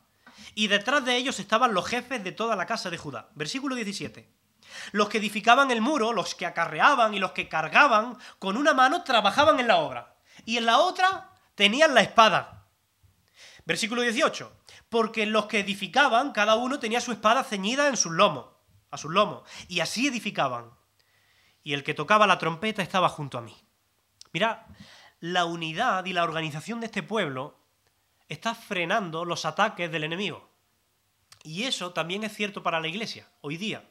Y 0.55 0.66
detrás 0.66 1.03
de 1.03 1.16
ellos 1.16 1.41
estaban 1.41 1.72
los 1.72 1.87
jefes 1.87 2.22
de 2.22 2.32
toda 2.32 2.55
la 2.55 2.66
casa 2.66 2.91
de 2.91 2.99
Judá. 2.99 3.30
Versículo 3.35 3.76
17. 3.76 4.28
Los 4.93 5.09
que 5.09 5.16
edificaban 5.16 5.70
el 5.70 5.80
muro, 5.80 6.12
los 6.12 6.35
que 6.35 6.45
acarreaban 6.45 7.14
y 7.14 7.20
los 7.20 7.32
que 7.32 7.49
cargaban, 7.49 8.18
con 8.39 8.59
una 8.59 8.74
mano 8.74 9.03
trabajaban 9.03 9.59
en 9.61 9.68
la 9.68 9.78
obra. 9.78 10.16
Y 10.45 10.59
en 10.59 10.66
la 10.66 10.76
otra 10.76 11.30
tenían 11.55 11.95
la 11.95 12.03
espada. 12.03 12.66
Versículo 13.64 14.03
18. 14.03 14.64
Porque 14.95 15.27
los 15.27 15.47
que 15.47 15.59
edificaban, 15.59 16.31
cada 16.31 16.55
uno 16.55 16.79
tenía 16.79 17.01
su 17.01 17.11
espada 17.11 17.43
ceñida 17.43 17.89
en 17.89 17.97
sus 17.97 18.13
lomos, 18.13 18.47
a 18.93 18.97
sus 18.97 19.11
lomos. 19.11 19.43
Y 19.67 19.81
así 19.81 20.07
edificaban. 20.07 20.71
Y 21.65 21.73
el 21.73 21.83
que 21.83 21.95
tocaba 21.95 22.29
la 22.29 22.39
trompeta 22.39 22.81
estaba 22.81 23.09
junto 23.09 23.37
a 23.37 23.41
mí. 23.41 23.57
Mira, 24.33 24.69
la 25.19 25.47
unidad 25.47 26.05
y 26.05 26.13
la 26.13 26.23
organización 26.23 26.79
de 26.79 26.87
este 26.87 27.03
pueblo 27.03 27.59
está 28.29 28.55
frenando 28.55 29.25
los 29.25 29.45
ataques 29.45 29.91
del 29.91 30.05
enemigo. 30.05 30.49
Y 31.43 31.65
eso 31.65 31.93
también 31.93 32.23
es 32.23 32.33
cierto 32.33 32.63
para 32.63 32.79
la 32.79 32.87
iglesia, 32.87 33.29
hoy 33.41 33.57
día. 33.57 33.91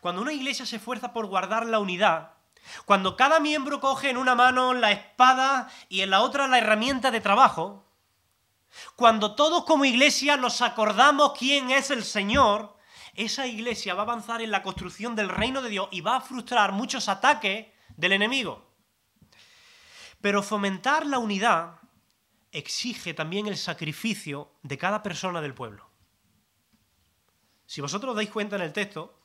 Cuando 0.00 0.22
una 0.22 0.32
iglesia 0.32 0.66
se 0.66 0.76
esfuerza 0.76 1.12
por 1.12 1.26
guardar 1.26 1.66
la 1.66 1.80
unidad, 1.80 2.34
cuando 2.84 3.16
cada 3.16 3.40
miembro 3.40 3.80
coge 3.80 4.08
en 4.08 4.16
una 4.16 4.36
mano 4.36 4.72
la 4.72 4.92
espada 4.92 5.68
y 5.88 6.02
en 6.02 6.10
la 6.10 6.20
otra 6.20 6.46
la 6.46 6.58
herramienta 6.58 7.10
de 7.10 7.20
trabajo, 7.20 7.87
cuando 8.96 9.34
todos 9.34 9.64
como 9.64 9.84
iglesia 9.84 10.36
nos 10.36 10.62
acordamos 10.62 11.32
quién 11.38 11.70
es 11.70 11.90
el 11.90 12.04
Señor, 12.04 12.76
esa 13.14 13.46
iglesia 13.46 13.94
va 13.94 14.02
a 14.02 14.04
avanzar 14.04 14.42
en 14.42 14.50
la 14.50 14.62
construcción 14.62 15.16
del 15.16 15.28
reino 15.28 15.62
de 15.62 15.70
Dios 15.70 15.88
y 15.90 16.00
va 16.00 16.16
a 16.16 16.20
frustrar 16.20 16.72
muchos 16.72 17.08
ataques 17.08 17.66
del 17.96 18.12
enemigo. 18.12 18.70
Pero 20.20 20.42
fomentar 20.42 21.06
la 21.06 21.18
unidad 21.18 21.80
exige 22.52 23.14
también 23.14 23.46
el 23.46 23.56
sacrificio 23.56 24.52
de 24.62 24.78
cada 24.78 25.02
persona 25.02 25.40
del 25.40 25.54
pueblo. 25.54 25.88
Si 27.66 27.80
vosotros 27.80 28.10
os 28.10 28.16
dais 28.16 28.30
cuenta 28.30 28.56
en 28.56 28.62
el 28.62 28.72
texto, 28.72 29.20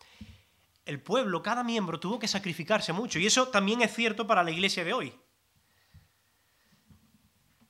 el 0.85 1.01
pueblo, 1.01 1.41
cada 1.41 1.63
miembro, 1.63 1.99
tuvo 1.99 2.19
que 2.19 2.27
sacrificarse 2.27 2.91
mucho. 2.91 3.17
Y 3.17 3.25
eso 3.25 3.47
también 3.47 3.81
es 3.81 3.93
cierto 3.93 4.27
para 4.27 4.43
la 4.43 4.51
iglesia 4.51 4.83
de 4.83 4.93
hoy. 4.93 5.17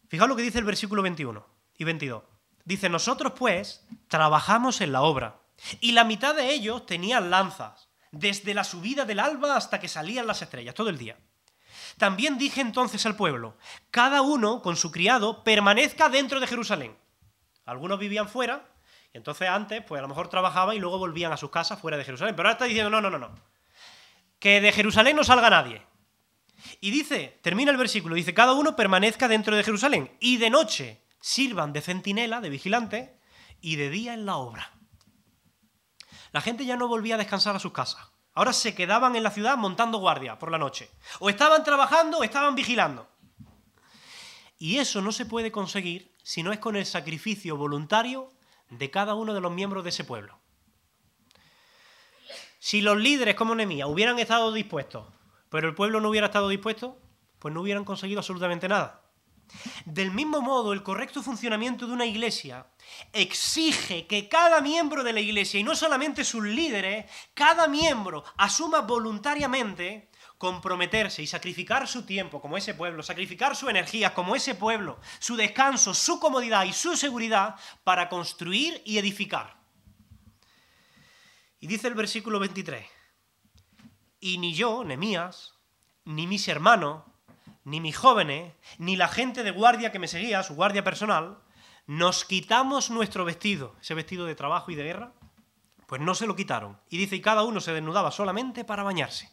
Fijaos 0.07 0.29
lo 0.29 0.35
que 0.35 0.41
dice 0.41 0.59
el 0.59 0.65
versículo 0.65 1.01
21 1.03 1.52
y 1.83 1.85
22. 1.85 2.23
Dice, 2.65 2.89
nosotros 2.89 3.33
pues 3.37 3.85
trabajamos 4.07 4.81
en 4.81 4.91
la 4.91 5.01
obra, 5.01 5.39
y 5.79 5.91
la 5.91 6.03
mitad 6.03 6.35
de 6.35 6.51
ellos 6.51 6.85
tenían 6.85 7.29
lanzas, 7.29 7.89
desde 8.11 8.53
la 8.53 8.63
subida 8.63 9.05
del 9.05 9.19
alba 9.19 9.55
hasta 9.55 9.79
que 9.79 9.87
salían 9.87 10.27
las 10.27 10.41
estrellas, 10.41 10.75
todo 10.75 10.89
el 10.89 10.97
día. 10.97 11.17
También 11.97 12.37
dije 12.37 12.61
entonces 12.61 13.05
al 13.05 13.15
pueblo, 13.15 13.57
cada 13.91 14.21
uno 14.21 14.61
con 14.61 14.75
su 14.75 14.91
criado 14.91 15.43
permanezca 15.43 16.09
dentro 16.09 16.39
de 16.39 16.47
Jerusalén. 16.47 16.97
Algunos 17.65 17.99
vivían 17.99 18.27
fuera 18.27 18.73
entonces 19.13 19.47
antes, 19.47 19.83
pues 19.87 19.99
a 19.99 20.01
lo 20.01 20.07
mejor 20.07 20.27
trabajaban 20.27 20.75
y 20.75 20.79
luego 20.79 20.97
volvían 20.97 21.31
a 21.31 21.37
sus 21.37 21.51
casas 21.51 21.79
fuera 21.79 21.97
de 21.97 22.03
Jerusalén. 22.03 22.35
Pero 22.35 22.47
ahora 22.47 22.53
está 22.53 22.65
diciendo, 22.65 22.89
no, 22.89 22.99
no, 22.99 23.11
no, 23.11 23.19
no. 23.19 23.35
Que 24.39 24.59
de 24.59 24.71
Jerusalén 24.71 25.15
no 25.15 25.23
salga 25.23 25.49
nadie. 25.51 25.85
Y 26.81 26.89
dice, 26.89 27.39
termina 27.43 27.71
el 27.71 27.77
versículo, 27.77 28.15
dice, 28.15 28.33
cada 28.33 28.53
uno 28.53 28.75
permanezca 28.75 29.27
dentro 29.27 29.55
de 29.55 29.63
Jerusalén 29.63 30.11
y 30.19 30.37
de 30.37 30.49
noche 30.49 31.02
sirvan 31.23 31.71
de 31.71 31.79
centinela, 31.79 32.41
de 32.41 32.49
vigilante, 32.49 33.17
y 33.61 33.77
de 33.77 33.89
día 33.89 34.13
en 34.13 34.25
la 34.25 34.35
obra. 34.35 34.73
La 36.33 36.41
gente 36.41 36.65
ya 36.65 36.75
no 36.75 36.89
volvía 36.89 37.15
a 37.15 37.17
descansar 37.17 37.55
a 37.55 37.59
sus 37.59 37.71
casas. 37.71 38.11
Ahora 38.33 38.51
se 38.51 38.75
quedaban 38.75 39.15
en 39.15 39.23
la 39.23 39.31
ciudad 39.31 39.55
montando 39.55 39.99
guardia 39.99 40.37
por 40.37 40.51
la 40.51 40.57
noche. 40.57 40.91
O 41.19 41.29
estaban 41.29 41.63
trabajando 41.63 42.17
o 42.17 42.23
estaban 42.25 42.55
vigilando. 42.55 43.09
Y 44.57 44.79
eso 44.79 45.01
no 45.01 45.13
se 45.13 45.25
puede 45.25 45.49
conseguir 45.49 46.13
si 46.23 46.43
no 46.43 46.51
es 46.51 46.59
con 46.59 46.75
el 46.75 46.85
sacrificio 46.85 47.55
voluntario 47.55 48.29
de 48.69 48.91
cada 48.91 49.13
uno 49.13 49.33
de 49.33 49.39
los 49.39 49.51
miembros 49.51 49.85
de 49.85 49.91
ese 49.91 50.03
pueblo. 50.03 50.41
Si 52.59 52.81
los 52.81 52.97
líderes 52.97 53.35
como 53.35 53.55
Nemía 53.55 53.87
hubieran 53.87 54.19
estado 54.19 54.51
dispuestos, 54.51 55.07
pero 55.47 55.69
el 55.69 55.75
pueblo 55.75 56.01
no 56.01 56.09
hubiera 56.09 56.27
estado 56.27 56.49
dispuesto, 56.49 56.99
pues 57.39 57.53
no 57.53 57.61
hubieran 57.61 57.85
conseguido 57.85 58.19
absolutamente 58.19 58.67
nada. 58.67 59.02
Del 59.85 60.11
mismo 60.11 60.41
modo, 60.41 60.73
el 60.73 60.83
correcto 60.83 61.21
funcionamiento 61.21 61.87
de 61.87 61.93
una 61.93 62.05
iglesia 62.05 62.67
exige 63.11 64.07
que 64.07 64.27
cada 64.27 64.61
miembro 64.61 65.03
de 65.03 65.13
la 65.13 65.19
iglesia, 65.19 65.59
y 65.59 65.63
no 65.63 65.75
solamente 65.75 66.23
sus 66.23 66.43
líderes, 66.43 67.05
cada 67.33 67.67
miembro 67.67 68.23
asuma 68.37 68.81
voluntariamente 68.81 70.09
comprometerse 70.37 71.21
y 71.21 71.27
sacrificar 71.27 71.87
su 71.87 72.05
tiempo 72.05 72.41
como 72.41 72.57
ese 72.57 72.73
pueblo, 72.73 73.01
sacrificar 73.01 73.55
su 73.55 73.69
energía 73.69 74.13
como 74.13 74.35
ese 74.35 74.55
pueblo, 74.55 74.99
su 75.19 75.35
descanso, 75.35 75.93
su 75.93 76.19
comodidad 76.19 76.65
y 76.65 76.73
su 76.73 76.97
seguridad 76.97 77.55
para 77.83 78.09
construir 78.09 78.81
y 78.83 78.97
edificar. 78.97 79.57
Y 81.61 81.67
dice 81.67 81.87
el 81.87 81.93
versículo 81.93 82.39
23, 82.39 82.85
y 84.19 84.37
ni 84.37 84.53
yo, 84.53 84.83
Nemías, 84.83 85.53
ni 86.03 86.27
mis 86.27 86.47
hermanos, 86.49 87.03
ni 87.63 87.79
mis 87.79 87.97
jóvenes, 87.97 88.53
ni 88.77 88.95
la 88.95 89.07
gente 89.07 89.43
de 89.43 89.51
guardia 89.51 89.91
que 89.91 89.99
me 89.99 90.07
seguía, 90.07 90.43
su 90.43 90.55
guardia 90.55 90.83
personal, 90.83 91.37
nos 91.85 92.25
quitamos 92.25 92.89
nuestro 92.89 93.25
vestido, 93.25 93.75
ese 93.81 93.93
vestido 93.93 94.25
de 94.25 94.35
trabajo 94.35 94.71
y 94.71 94.75
de 94.75 94.83
guerra, 94.83 95.13
pues 95.87 96.01
no 96.01 96.15
se 96.15 96.27
lo 96.27 96.35
quitaron. 96.35 96.79
Y 96.89 96.97
dice, 96.97 97.15
y 97.15 97.21
cada 97.21 97.43
uno 97.43 97.61
se 97.61 97.73
desnudaba 97.73 98.11
solamente 98.11 98.63
para 98.63 98.83
bañarse. 98.83 99.29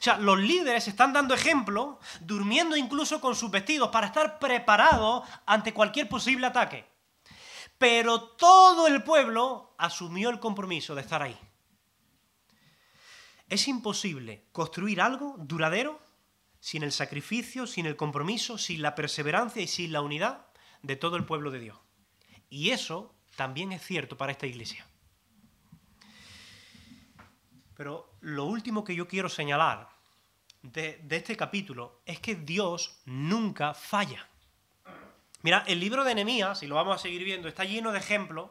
O 0.00 0.02
sea, 0.02 0.18
los 0.18 0.38
líderes 0.38 0.88
están 0.88 1.12
dando 1.12 1.34
ejemplo, 1.34 1.98
durmiendo 2.20 2.76
incluso 2.76 3.20
con 3.20 3.34
sus 3.34 3.50
vestidos 3.50 3.90
para 3.90 4.08
estar 4.08 4.38
preparados 4.38 5.26
ante 5.46 5.72
cualquier 5.72 6.08
posible 6.08 6.46
ataque. 6.46 6.84
Pero 7.78 8.22
todo 8.22 8.86
el 8.86 9.02
pueblo 9.02 9.74
asumió 9.78 10.30
el 10.30 10.40
compromiso 10.40 10.94
de 10.94 11.00
estar 11.00 11.22
ahí. 11.22 11.38
Es 13.48 13.68
imposible 13.68 14.48
construir 14.52 15.00
algo 15.00 15.36
duradero 15.38 16.03
sin 16.64 16.82
el 16.82 16.92
sacrificio, 16.92 17.66
sin 17.66 17.84
el 17.84 17.94
compromiso, 17.94 18.56
sin 18.56 18.80
la 18.80 18.94
perseverancia 18.94 19.60
y 19.60 19.66
sin 19.66 19.92
la 19.92 20.00
unidad 20.00 20.46
de 20.80 20.96
todo 20.96 21.16
el 21.16 21.26
pueblo 21.26 21.50
de 21.50 21.58
Dios. 21.58 21.76
Y 22.48 22.70
eso 22.70 23.14
también 23.36 23.70
es 23.72 23.82
cierto 23.82 24.16
para 24.16 24.32
esta 24.32 24.46
iglesia. 24.46 24.86
Pero 27.76 28.14
lo 28.22 28.46
último 28.46 28.82
que 28.82 28.94
yo 28.94 29.06
quiero 29.06 29.28
señalar 29.28 29.90
de, 30.62 31.04
este 31.10 31.36
capítulo 31.36 32.00
es 32.06 32.18
que 32.18 32.34
Dios 32.34 32.98
nunca 33.04 33.74
falla. 33.74 34.26
Mira, 35.42 35.64
el 35.66 35.80
libro 35.80 36.02
de 36.02 36.14
Nehemías, 36.14 36.62
y 36.62 36.66
lo 36.66 36.76
vamos 36.76 36.96
a 36.96 37.02
seguir 37.02 37.24
viendo, 37.24 37.46
está 37.46 37.64
lleno 37.64 37.92
de 37.92 37.98
ejemplos 37.98 38.48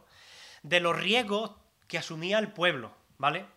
de 0.62 0.82
los 0.82 0.96
riesgos 0.96 1.50
que 1.88 1.98
asumía 1.98 2.38
el 2.38 2.52
pueblo, 2.52 2.96
¿vale? 3.18 3.48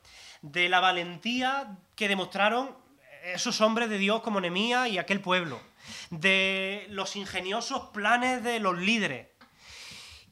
De 0.41 0.71
la 0.71 0.81
valentía 0.81 1.77
que 1.95 2.09
demostraron 2.09 2.86
esos 3.35 3.61
hombres 3.61 3.89
de 3.89 3.99
Dios 3.99 4.21
como 4.23 4.41
Nehemías 4.41 4.89
y 4.89 4.99
aquel 4.99 5.21
pueblo, 5.21 5.61
de 6.11 6.87
los 6.91 7.17
ingeniosos 7.17 7.89
planes 7.93 8.43
de 8.43 8.61
los 8.61 8.79
líderes, 8.79 9.29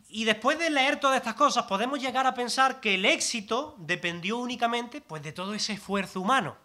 y 0.08 0.24
después 0.24 0.60
de 0.60 0.70
leer 0.70 1.00
todas 1.00 1.16
estas 1.16 1.34
cosas, 1.34 1.64
podemos 1.64 2.00
llegar 2.00 2.24
a 2.24 2.34
pensar 2.34 2.80
que 2.80 2.94
el 2.94 3.04
éxito 3.04 3.74
dependió 3.78 4.38
únicamente 4.38 5.00
pues, 5.00 5.24
de 5.24 5.32
todo 5.32 5.54
ese 5.54 5.72
esfuerzo 5.72 6.20
humano. 6.20 6.56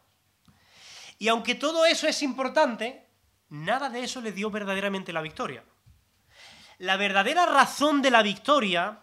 Y 1.18 1.30
aunque 1.30 1.56
todo 1.56 1.84
eso 1.88 2.08
es 2.08 2.22
importante, 2.22 3.08
nada 3.50 3.90
de 3.90 4.04
eso 4.04 4.22
le 4.22 4.34
dio 4.34 4.52
verdaderamente 4.52 5.12
la 5.12 5.22
victoria. 5.22 5.64
La 6.78 6.96
verdadera 6.96 7.48
razón 7.48 8.04
de 8.04 8.12
la 8.12 8.22
victoria 8.22 9.00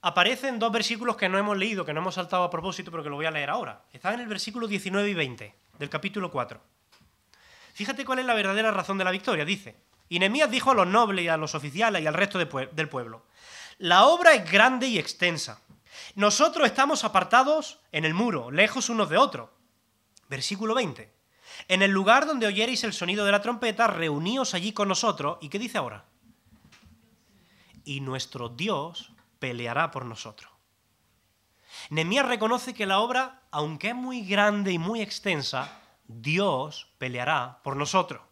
aparecen 0.00 0.60
dos 0.60 0.70
versículos 0.70 1.16
que 1.16 1.28
no 1.28 1.36
hemos 1.36 1.58
leído, 1.58 1.84
que 1.84 1.92
no 1.92 2.00
hemos 2.00 2.14
saltado 2.14 2.44
a 2.44 2.50
propósito, 2.50 2.92
pero 2.92 3.02
que 3.02 3.10
lo 3.10 3.16
voy 3.16 3.26
a 3.26 3.32
leer 3.32 3.50
ahora. 3.50 3.82
Están 3.92 4.14
en 4.14 4.20
el 4.20 4.28
versículo 4.28 4.68
19 4.68 5.10
y 5.10 5.14
20 5.14 5.54
del 5.78 5.90
capítulo 5.90 6.30
4. 6.30 6.60
Fíjate 7.74 8.04
cuál 8.04 8.18
es 8.18 8.26
la 8.26 8.34
verdadera 8.34 8.70
razón 8.70 8.98
de 8.98 9.04
la 9.04 9.10
victoria. 9.10 9.44
Dice, 9.44 9.76
y 10.08 10.18
Nehemías 10.18 10.50
dijo 10.50 10.70
a 10.70 10.74
los 10.74 10.86
nobles 10.86 11.24
y 11.24 11.28
a 11.28 11.36
los 11.36 11.54
oficiales 11.54 12.02
y 12.02 12.06
al 12.06 12.14
resto 12.14 12.38
del 12.38 12.88
pueblo, 12.88 13.26
la 13.78 14.06
obra 14.06 14.34
es 14.34 14.50
grande 14.50 14.88
y 14.88 14.98
extensa. 14.98 15.62
Nosotros 16.14 16.66
estamos 16.66 17.04
apartados 17.04 17.80
en 17.92 18.04
el 18.04 18.14
muro, 18.14 18.50
lejos 18.50 18.88
unos 18.88 19.08
de 19.08 19.18
otros. 19.18 19.50
Versículo 20.28 20.74
20. 20.74 21.12
En 21.68 21.82
el 21.82 21.90
lugar 21.90 22.26
donde 22.26 22.46
oyereis 22.46 22.84
el 22.84 22.92
sonido 22.92 23.24
de 23.24 23.32
la 23.32 23.42
trompeta, 23.42 23.86
reuníos 23.86 24.54
allí 24.54 24.72
con 24.72 24.88
nosotros. 24.88 25.38
¿Y 25.40 25.48
qué 25.48 25.58
dice 25.58 25.78
ahora? 25.78 26.04
Y 27.84 28.00
nuestro 28.00 28.48
Dios 28.48 29.12
peleará 29.38 29.90
por 29.90 30.04
nosotros. 30.04 30.50
Nehemías 31.90 32.26
reconoce 32.26 32.74
que 32.74 32.86
la 32.86 33.00
obra, 33.00 33.42
aunque 33.50 33.88
es 33.88 33.94
muy 33.94 34.22
grande 34.22 34.72
y 34.72 34.78
muy 34.78 35.00
extensa, 35.00 35.80
Dios 36.06 36.88
peleará 36.98 37.60
por 37.62 37.76
nosotros. 37.76 38.22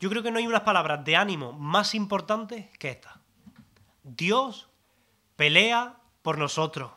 Yo 0.00 0.10
creo 0.10 0.22
que 0.22 0.30
no 0.30 0.38
hay 0.38 0.46
unas 0.46 0.62
palabras 0.62 1.04
de 1.04 1.16
ánimo 1.16 1.52
más 1.52 1.94
importantes 1.94 2.66
que 2.78 2.90
esta. 2.90 3.20
Dios 4.02 4.68
pelea 5.36 5.96
por 6.22 6.38
nosotros. 6.38 6.92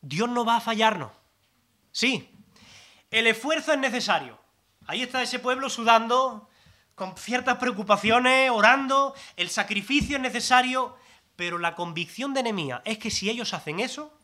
Dios 0.00 0.28
no 0.28 0.44
va 0.44 0.56
a 0.56 0.60
fallarnos. 0.60 1.10
Sí, 1.92 2.30
el 3.10 3.26
esfuerzo 3.26 3.72
es 3.72 3.78
necesario. 3.78 4.38
Ahí 4.86 5.02
está 5.02 5.22
ese 5.22 5.38
pueblo 5.38 5.68
sudando, 5.70 6.48
con 6.94 7.16
ciertas 7.16 7.58
preocupaciones, 7.58 8.50
orando, 8.50 9.14
el 9.36 9.50
sacrificio 9.50 10.16
es 10.16 10.22
necesario, 10.22 10.96
pero 11.36 11.58
la 11.58 11.74
convicción 11.74 12.34
de 12.34 12.42
Nehemías 12.42 12.80
es 12.84 12.98
que 12.98 13.10
si 13.10 13.30
ellos 13.30 13.54
hacen 13.54 13.80
eso, 13.80 14.18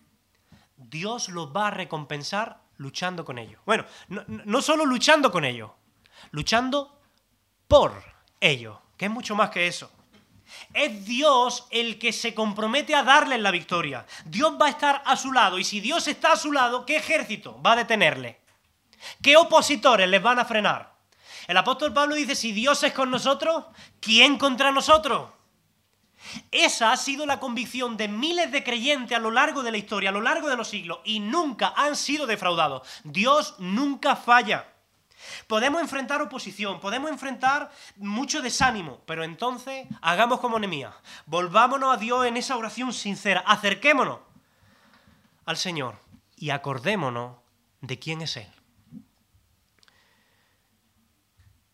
Dios 0.77 1.29
los 1.29 1.55
va 1.55 1.69
a 1.69 1.71
recompensar 1.71 2.63
luchando 2.77 3.25
con 3.25 3.39
ellos. 3.39 3.61
Bueno, 3.65 3.85
no, 4.09 4.25
no 4.27 4.63
solo 4.63 4.85
luchando 4.85 5.31
con 5.31 5.45
ellos, 5.45 5.71
luchando 6.31 7.01
por 7.69 8.03
ellos, 8.41 8.79
que 8.97 9.07
es 9.07 9.11
mucho 9.11 9.35
más 9.35 9.51
que 9.51 9.67
eso. 9.67 9.91
Es 10.75 11.05
Dios 11.05 11.67
el 11.71 11.99
que 11.99 12.13
se 12.13 12.35
compromete 12.35 12.95
a 12.95 13.03
darles 13.03 13.41
la 13.41 13.51
victoria. 13.51 14.07
Dios 14.25 14.55
va 14.61 14.67
a 14.67 14.71
estar 14.71 15.03
a 15.05 15.17
su 15.17 15.33
lado 15.33 15.59
y 15.59 15.65
si 15.65 15.81
Dios 15.81 16.09
está 16.09 16.33
a 16.33 16.37
su 16.37 16.53
lado, 16.53 16.85
¿qué 16.85 16.97
ejército 16.97 17.61
va 17.63 17.73
a 17.73 17.77
detenerle? 17.77 18.41
¿Qué 19.23 19.37
opositores 19.37 20.09
les 20.09 20.23
van 20.23 20.39
a 20.39 20.45
frenar? 20.45 20.93
El 21.47 21.57
apóstol 21.57 21.93
Pablo 21.93 22.15
dice, 22.15 22.35
si 22.35 22.53
Dios 22.53 22.83
es 22.83 22.93
con 22.93 23.11
nosotros, 23.11 23.65
¿quién 24.01 24.39
contra 24.39 24.71
nosotros? 24.71 25.31
Esa 26.51 26.93
ha 26.93 26.97
sido 26.97 27.27
la 27.27 27.41
convicción 27.41 27.97
de 27.97 28.09
miles 28.09 28.53
de 28.53 28.65
creyentes 28.65 29.17
a 29.17 29.21
lo 29.21 29.31
largo 29.31 29.63
de 29.63 29.71
la 29.71 29.79
historia, 29.79 30.11
a 30.11 30.13
lo 30.13 30.21
largo 30.21 30.49
de 30.49 30.57
los 30.57 30.69
siglos, 30.69 31.01
y 31.05 31.21
nunca 31.21 31.73
han 31.77 31.97
sido 31.97 32.27
defraudados. 32.27 32.87
Dios 33.05 33.57
nunca 33.59 34.17
falla. 34.17 34.69
Podemos 35.47 35.81
enfrentar 35.81 36.21
oposición, 36.21 36.81
podemos 36.81 37.11
enfrentar 37.11 37.71
mucho 37.97 38.43
desánimo, 38.43 39.01
pero 39.07 39.25
entonces 39.25 39.87
hagamos 40.01 40.41
como 40.41 40.59
Nemía. 40.59 40.93
Volvámonos 41.27 41.95
a 41.95 41.99
Dios 41.99 42.27
en 42.27 42.37
esa 42.37 42.57
oración 42.57 42.93
sincera, 42.93 43.45
acerquémonos 43.47 44.19
al 45.45 45.57
Señor 45.57 45.99
y 46.37 46.51
acordémonos 46.51 47.37
de 47.81 47.99
quién 47.99 48.23
es 48.23 48.37
Él. 48.37 48.51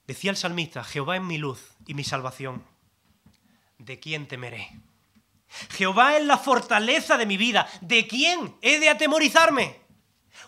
Decía 0.06 0.30
el 0.30 0.36
salmista, 0.36 0.84
Jehová 0.84 1.16
es 1.16 1.22
mi 1.22 1.36
luz 1.36 1.72
y 1.86 1.94
mi 1.94 2.04
salvación. 2.04 2.64
¿De 3.78 4.00
quién 4.00 4.26
temeré? 4.26 4.70
Jehová 5.70 6.16
es 6.16 6.24
la 6.24 6.36
fortaleza 6.36 7.16
de 7.16 7.26
mi 7.26 7.36
vida. 7.36 7.68
¿De 7.80 8.06
quién 8.06 8.56
he 8.60 8.80
de 8.80 8.88
atemorizarme? 8.88 9.88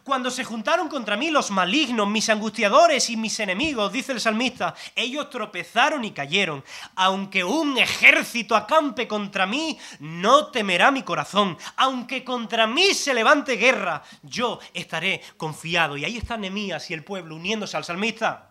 Cuando 0.03 0.31
se 0.31 0.45
juntaron 0.45 0.89
contra 0.89 1.16
mí 1.16 1.31
los 1.31 1.51
malignos, 1.51 2.09
mis 2.09 2.28
angustiadores 2.28 3.11
y 3.11 3.16
mis 3.16 3.39
enemigos, 3.39 3.93
dice 3.93 4.12
el 4.12 4.20
salmista, 4.20 4.74
ellos 4.97 5.31
tropezaron 5.31 6.05
y 6.05 6.11
cayeron. 6.11 6.64
Aunque 6.97 7.45
un 7.45 7.78
ejército 7.78 8.57
acampe 8.57 9.07
contra 9.07 9.47
mí, 9.47 9.78
no 10.01 10.49
temerá 10.49 10.91
mi 10.91 11.03
corazón. 11.03 11.57
Aunque 11.76 12.24
contra 12.24 12.66
mí 12.66 12.95
se 12.95 13.14
levante 13.14 13.57
guerra, 13.57 14.03
yo 14.22 14.59
estaré 14.74 15.20
confiado. 15.37 15.97
Y 15.97 16.05
ahí 16.05 16.16
está 16.16 16.37
Nemías 16.37 16.91
y 16.91 16.95
el 16.95 17.05
pueblo 17.05 17.37
uniéndose 17.37 17.76
al 17.76 17.85
salmista. 17.85 18.51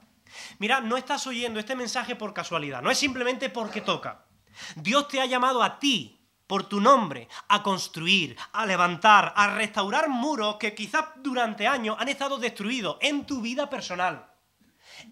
Mira, 0.60 0.80
no 0.80 0.96
estás 0.96 1.26
oyendo 1.28 1.60
este 1.60 1.76
mensaje 1.76 2.16
por 2.16 2.34
casualidad, 2.34 2.82
no 2.82 2.92
es 2.92 2.98
simplemente 2.98 3.50
porque 3.50 3.82
toca. 3.82 4.29
Dios 4.76 5.08
te 5.08 5.22
ha 5.22 5.26
llamado 5.26 5.64
a 5.64 5.80
ti, 5.80 6.20
por 6.48 6.64
tu 6.64 6.82
nombre, 6.82 7.28
a 7.48 7.62
construir, 7.62 8.36
a 8.54 8.66
levantar, 8.66 9.34
a 9.36 9.54
restaurar 9.54 10.10
muros 10.10 10.56
que 10.56 10.74
quizás 10.74 11.06
durante 11.18 11.68
años 11.68 11.96
han 12.00 12.10
estado 12.10 12.38
destruidos 12.38 12.98
en 13.02 13.26
tu 13.26 13.40
vida 13.42 13.70
personal, 13.70 14.34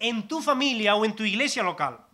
en 0.00 0.26
tu 0.26 0.42
familia 0.42 0.96
o 0.96 1.04
en 1.04 1.14
tu 1.14 1.22
iglesia 1.22 1.62
local. 1.62 2.04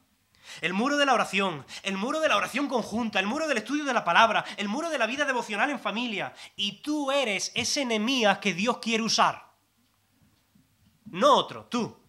El 0.61 0.75
muro 0.75 0.99
de 0.99 1.07
la 1.07 1.15
oración, 1.15 1.65
el 1.83 1.97
muro 1.97 2.21
de 2.21 2.29
la 2.29 2.37
oración 2.37 2.69
conjunta, 2.69 3.19
el 3.19 3.27
muro 3.27 3.49
del 3.49 3.59
estudio 3.59 3.85
de 3.85 3.95
la 3.95 4.05
palabra, 4.05 4.45
el 4.59 4.69
muro 4.69 4.91
de 4.91 4.99
la 4.99 5.07
vida 5.07 5.25
devocional 5.25 5.71
en 5.71 5.81
familia. 5.81 6.35
Y 6.55 6.83
tú 6.83 7.11
eres 7.11 7.51
ese 7.55 7.81
enemigo 7.83 8.31
que 8.41 8.53
Dios 8.53 8.79
quiere 8.79 9.03
usar. 9.03 9.53
No 11.07 11.35
otro, 11.35 11.65
tú. 11.65 12.04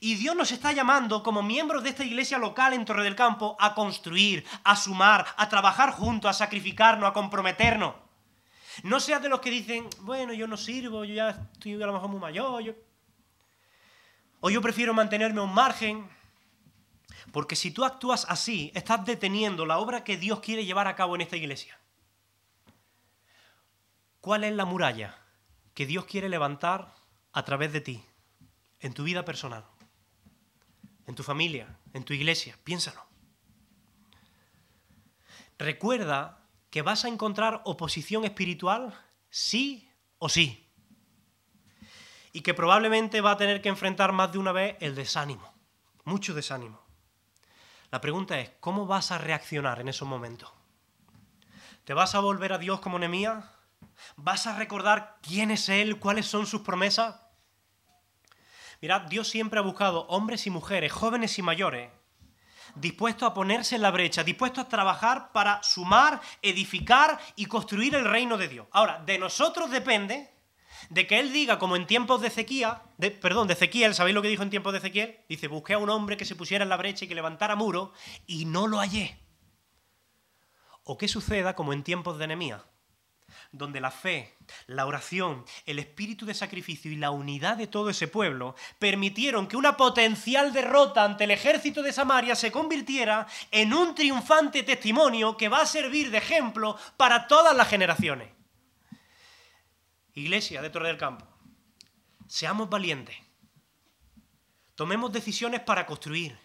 Y 0.00 0.14
Dios 0.16 0.34
nos 0.34 0.52
está 0.52 0.72
llamando 0.72 1.22
como 1.22 1.42
miembros 1.42 1.82
de 1.82 1.90
esta 1.90 2.04
iglesia 2.04 2.38
local 2.38 2.72
en 2.72 2.84
Torre 2.84 3.04
del 3.04 3.16
Campo 3.16 3.56
a 3.58 3.74
construir, 3.74 4.44
a 4.64 4.76
sumar, 4.76 5.26
a 5.36 5.48
trabajar 5.48 5.92
juntos, 5.92 6.30
a 6.30 6.34
sacrificarnos, 6.34 7.08
a 7.08 7.12
comprometernos. 7.12 7.94
No 8.82 9.00
seas 9.00 9.22
de 9.22 9.28
los 9.28 9.40
que 9.40 9.50
dicen, 9.50 9.88
bueno, 10.00 10.32
yo 10.32 10.46
no 10.46 10.56
sirvo, 10.56 11.04
yo 11.04 11.14
ya 11.14 11.48
estoy 11.52 11.74
a 11.74 11.86
lo 11.86 11.92
mejor 11.92 12.10
muy 12.10 12.20
mayor, 12.20 12.76
o 14.40 14.50
yo 14.50 14.60
prefiero 14.60 14.92
mantenerme 14.92 15.40
a 15.40 15.44
un 15.44 15.54
margen. 15.54 16.08
Porque 17.32 17.56
si 17.56 17.70
tú 17.70 17.84
actúas 17.84 18.26
así, 18.28 18.70
estás 18.74 19.04
deteniendo 19.04 19.66
la 19.66 19.78
obra 19.78 20.04
que 20.04 20.16
Dios 20.16 20.40
quiere 20.40 20.64
llevar 20.64 20.86
a 20.86 20.94
cabo 20.94 21.14
en 21.14 21.22
esta 21.22 21.36
iglesia. 21.36 21.78
¿Cuál 24.20 24.44
es 24.44 24.54
la 24.54 24.64
muralla 24.64 25.18
que 25.74 25.86
Dios 25.86 26.04
quiere 26.06 26.28
levantar 26.28 26.94
a 27.32 27.44
través 27.44 27.72
de 27.72 27.82
ti, 27.82 28.02
en 28.80 28.94
tu 28.94 29.04
vida 29.04 29.24
personal? 29.24 29.64
en 31.06 31.14
tu 31.14 31.22
familia, 31.22 31.78
en 31.92 32.04
tu 32.04 32.12
iglesia. 32.12 32.58
Piénsalo. 32.62 33.04
Recuerda 35.58 36.44
que 36.70 36.82
vas 36.82 37.04
a 37.04 37.08
encontrar 37.08 37.62
oposición 37.64 38.24
espiritual 38.24 38.92
sí 39.30 39.88
o 40.18 40.28
sí. 40.28 40.68
Y 42.32 42.42
que 42.42 42.54
probablemente 42.54 43.20
va 43.20 43.32
a 43.32 43.36
tener 43.36 43.62
que 43.62 43.70
enfrentar 43.70 44.12
más 44.12 44.32
de 44.32 44.38
una 44.38 44.52
vez 44.52 44.76
el 44.80 44.94
desánimo, 44.94 45.54
mucho 46.04 46.34
desánimo. 46.34 46.84
La 47.90 48.00
pregunta 48.00 48.38
es, 48.40 48.50
¿cómo 48.60 48.86
vas 48.86 49.10
a 49.10 49.18
reaccionar 49.18 49.80
en 49.80 49.88
esos 49.88 50.06
momentos? 50.06 50.52
¿Te 51.84 51.94
vas 51.94 52.14
a 52.14 52.20
volver 52.20 52.52
a 52.52 52.58
Dios 52.58 52.80
como 52.80 52.98
Nemía? 52.98 53.52
¿Vas 54.16 54.46
a 54.46 54.58
recordar 54.58 55.18
quién 55.22 55.50
es 55.50 55.68
Él, 55.68 55.98
cuáles 55.98 56.26
son 56.26 56.46
sus 56.46 56.60
promesas? 56.60 57.25
Mirad, 58.86 59.02
Dios 59.08 59.26
siempre 59.26 59.58
ha 59.58 59.62
buscado 59.62 60.06
hombres 60.06 60.46
y 60.46 60.50
mujeres, 60.50 60.92
jóvenes 60.92 61.36
y 61.40 61.42
mayores, 61.42 61.90
dispuestos 62.76 63.28
a 63.28 63.34
ponerse 63.34 63.74
en 63.74 63.82
la 63.82 63.90
brecha, 63.90 64.22
dispuestos 64.22 64.64
a 64.64 64.68
trabajar 64.68 65.32
para 65.32 65.60
sumar, 65.64 66.20
edificar 66.40 67.18
y 67.34 67.46
construir 67.46 67.96
el 67.96 68.04
reino 68.04 68.38
de 68.38 68.46
Dios. 68.46 68.68
Ahora, 68.70 69.02
de 69.04 69.18
nosotros 69.18 69.72
depende 69.72 70.30
de 70.88 71.04
que 71.08 71.18
Él 71.18 71.32
diga, 71.32 71.58
como 71.58 71.74
en 71.74 71.88
tiempos 71.88 72.20
de 72.20 72.28
Ezequiel, 72.28 72.74
perdón, 73.20 73.48
de 73.48 73.54
Ezequiel, 73.54 73.92
¿sabéis 73.92 74.14
lo 74.14 74.22
que 74.22 74.28
dijo 74.28 74.44
en 74.44 74.50
tiempos 74.50 74.72
de 74.72 74.78
Ezequiel? 74.78 75.18
Dice, 75.28 75.48
busqué 75.48 75.72
a 75.72 75.78
un 75.78 75.90
hombre 75.90 76.16
que 76.16 76.24
se 76.24 76.36
pusiera 76.36 76.62
en 76.62 76.68
la 76.68 76.76
brecha 76.76 77.06
y 77.06 77.08
que 77.08 77.16
levantara 77.16 77.56
muro, 77.56 77.92
y 78.24 78.44
no 78.44 78.68
lo 78.68 78.78
hallé. 78.78 79.18
O 80.84 80.96
qué 80.96 81.08
suceda 81.08 81.56
como 81.56 81.72
en 81.72 81.82
tiempos 81.82 82.18
de 82.18 82.28
Nehemías, 82.28 82.62
donde 83.52 83.80
la 83.80 83.90
fe, 83.90 84.36
la 84.66 84.86
oración, 84.86 85.44
el 85.64 85.78
espíritu 85.78 86.26
de 86.26 86.34
sacrificio 86.34 86.90
y 86.90 86.96
la 86.96 87.10
unidad 87.10 87.56
de 87.56 87.66
todo 87.66 87.90
ese 87.90 88.08
pueblo 88.08 88.54
permitieron 88.78 89.46
que 89.46 89.56
una 89.56 89.76
potencial 89.76 90.52
derrota 90.52 91.04
ante 91.04 91.24
el 91.24 91.30
ejército 91.30 91.82
de 91.82 91.92
Samaria 91.92 92.34
se 92.34 92.52
convirtiera 92.52 93.26
en 93.50 93.72
un 93.72 93.94
triunfante 93.94 94.62
testimonio 94.62 95.36
que 95.36 95.48
va 95.48 95.62
a 95.62 95.66
servir 95.66 96.10
de 96.10 96.18
ejemplo 96.18 96.76
para 96.96 97.26
todas 97.26 97.56
las 97.56 97.68
generaciones. 97.68 98.28
Iglesia 100.14 100.62
de 100.62 100.70
Torre 100.70 100.88
del 100.88 100.98
Campo, 100.98 101.26
seamos 102.26 102.70
valientes. 102.70 103.16
Tomemos 104.74 105.12
decisiones 105.12 105.60
para 105.60 105.86
construir, 105.86 106.38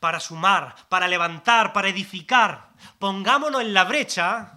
para 0.00 0.20
sumar, 0.20 0.74
para 0.88 1.08
levantar, 1.08 1.72
para 1.72 1.88
edificar. 1.88 2.70
Pongámonos 2.98 3.62
en 3.62 3.74
la 3.74 3.84
brecha 3.84 4.54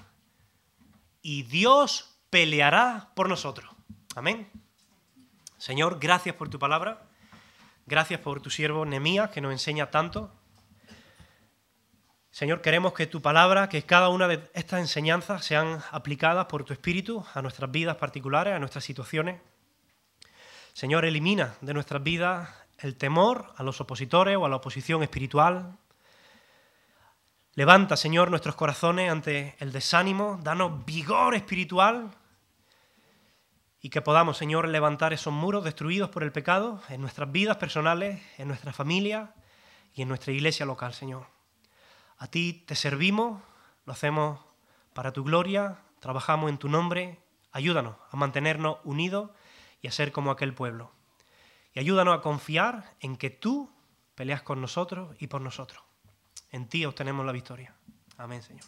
y 1.21 1.43
Dios 1.43 2.17
peleará 2.29 3.11
por 3.15 3.29
nosotros. 3.29 3.69
Amén. 4.15 4.49
Señor, 5.57 5.99
gracias 5.99 6.35
por 6.35 6.49
tu 6.49 6.59
palabra. 6.59 7.03
Gracias 7.85 8.19
por 8.19 8.41
tu 8.41 8.49
siervo 8.49 8.85
Nemías 8.85 9.29
que 9.31 9.41
nos 9.41 9.51
enseña 9.51 9.91
tanto. 9.91 10.31
Señor, 12.31 12.61
queremos 12.61 12.93
que 12.93 13.07
tu 13.07 13.21
palabra, 13.21 13.67
que 13.67 13.83
cada 13.83 14.07
una 14.09 14.27
de 14.27 14.49
estas 14.53 14.79
enseñanzas 14.79 15.43
sean 15.43 15.81
aplicadas 15.91 16.45
por 16.45 16.63
tu 16.63 16.71
Espíritu 16.71 17.25
a 17.33 17.41
nuestras 17.41 17.69
vidas 17.69 17.97
particulares, 17.97 18.53
a 18.53 18.59
nuestras 18.59 18.85
situaciones. 18.85 19.41
Señor, 20.73 21.03
elimina 21.03 21.55
de 21.59 21.73
nuestras 21.73 22.01
vidas 22.01 22.49
el 22.77 22.95
temor 22.95 23.53
a 23.57 23.63
los 23.63 23.81
opositores 23.81 24.37
o 24.37 24.45
a 24.45 24.49
la 24.49 24.55
oposición 24.55 25.03
espiritual. 25.03 25.77
Levanta, 27.53 27.97
Señor, 27.97 28.29
nuestros 28.29 28.55
corazones 28.55 29.11
ante 29.11 29.57
el 29.59 29.73
desánimo, 29.73 30.39
danos 30.41 30.85
vigor 30.85 31.35
espiritual 31.35 32.09
y 33.81 33.89
que 33.89 34.01
podamos, 34.01 34.37
Señor, 34.37 34.69
levantar 34.69 35.11
esos 35.11 35.33
muros 35.33 35.65
destruidos 35.65 36.09
por 36.09 36.23
el 36.23 36.31
pecado 36.31 36.81
en 36.87 37.01
nuestras 37.01 37.29
vidas 37.29 37.57
personales, 37.57 38.21
en 38.37 38.47
nuestra 38.47 38.71
familia 38.71 39.33
y 39.93 40.01
en 40.01 40.07
nuestra 40.07 40.31
iglesia 40.31 40.65
local, 40.65 40.93
Señor. 40.93 41.27
A 42.17 42.27
ti 42.27 42.63
te 42.65 42.75
servimos, 42.75 43.41
lo 43.85 43.91
hacemos 43.91 44.39
para 44.93 45.11
tu 45.11 45.25
gloria, 45.25 45.79
trabajamos 45.99 46.49
en 46.49 46.57
tu 46.57 46.69
nombre, 46.69 47.19
ayúdanos 47.51 47.97
a 48.11 48.15
mantenernos 48.15 48.77
unidos 48.85 49.29
y 49.81 49.89
a 49.89 49.91
ser 49.91 50.13
como 50.13 50.31
aquel 50.31 50.53
pueblo. 50.53 50.93
Y 51.73 51.81
ayúdanos 51.81 52.17
a 52.17 52.21
confiar 52.21 52.95
en 53.01 53.17
que 53.17 53.29
tú 53.29 53.69
peleas 54.15 54.41
con 54.41 54.61
nosotros 54.61 55.17
y 55.19 55.27
por 55.27 55.41
nosotros. 55.41 55.90
En 56.51 56.67
ti 56.67 56.85
obtenemos 56.85 57.25
la 57.25 57.31
victoria. 57.31 57.73
Amén, 58.17 58.41
Señor. 58.41 58.65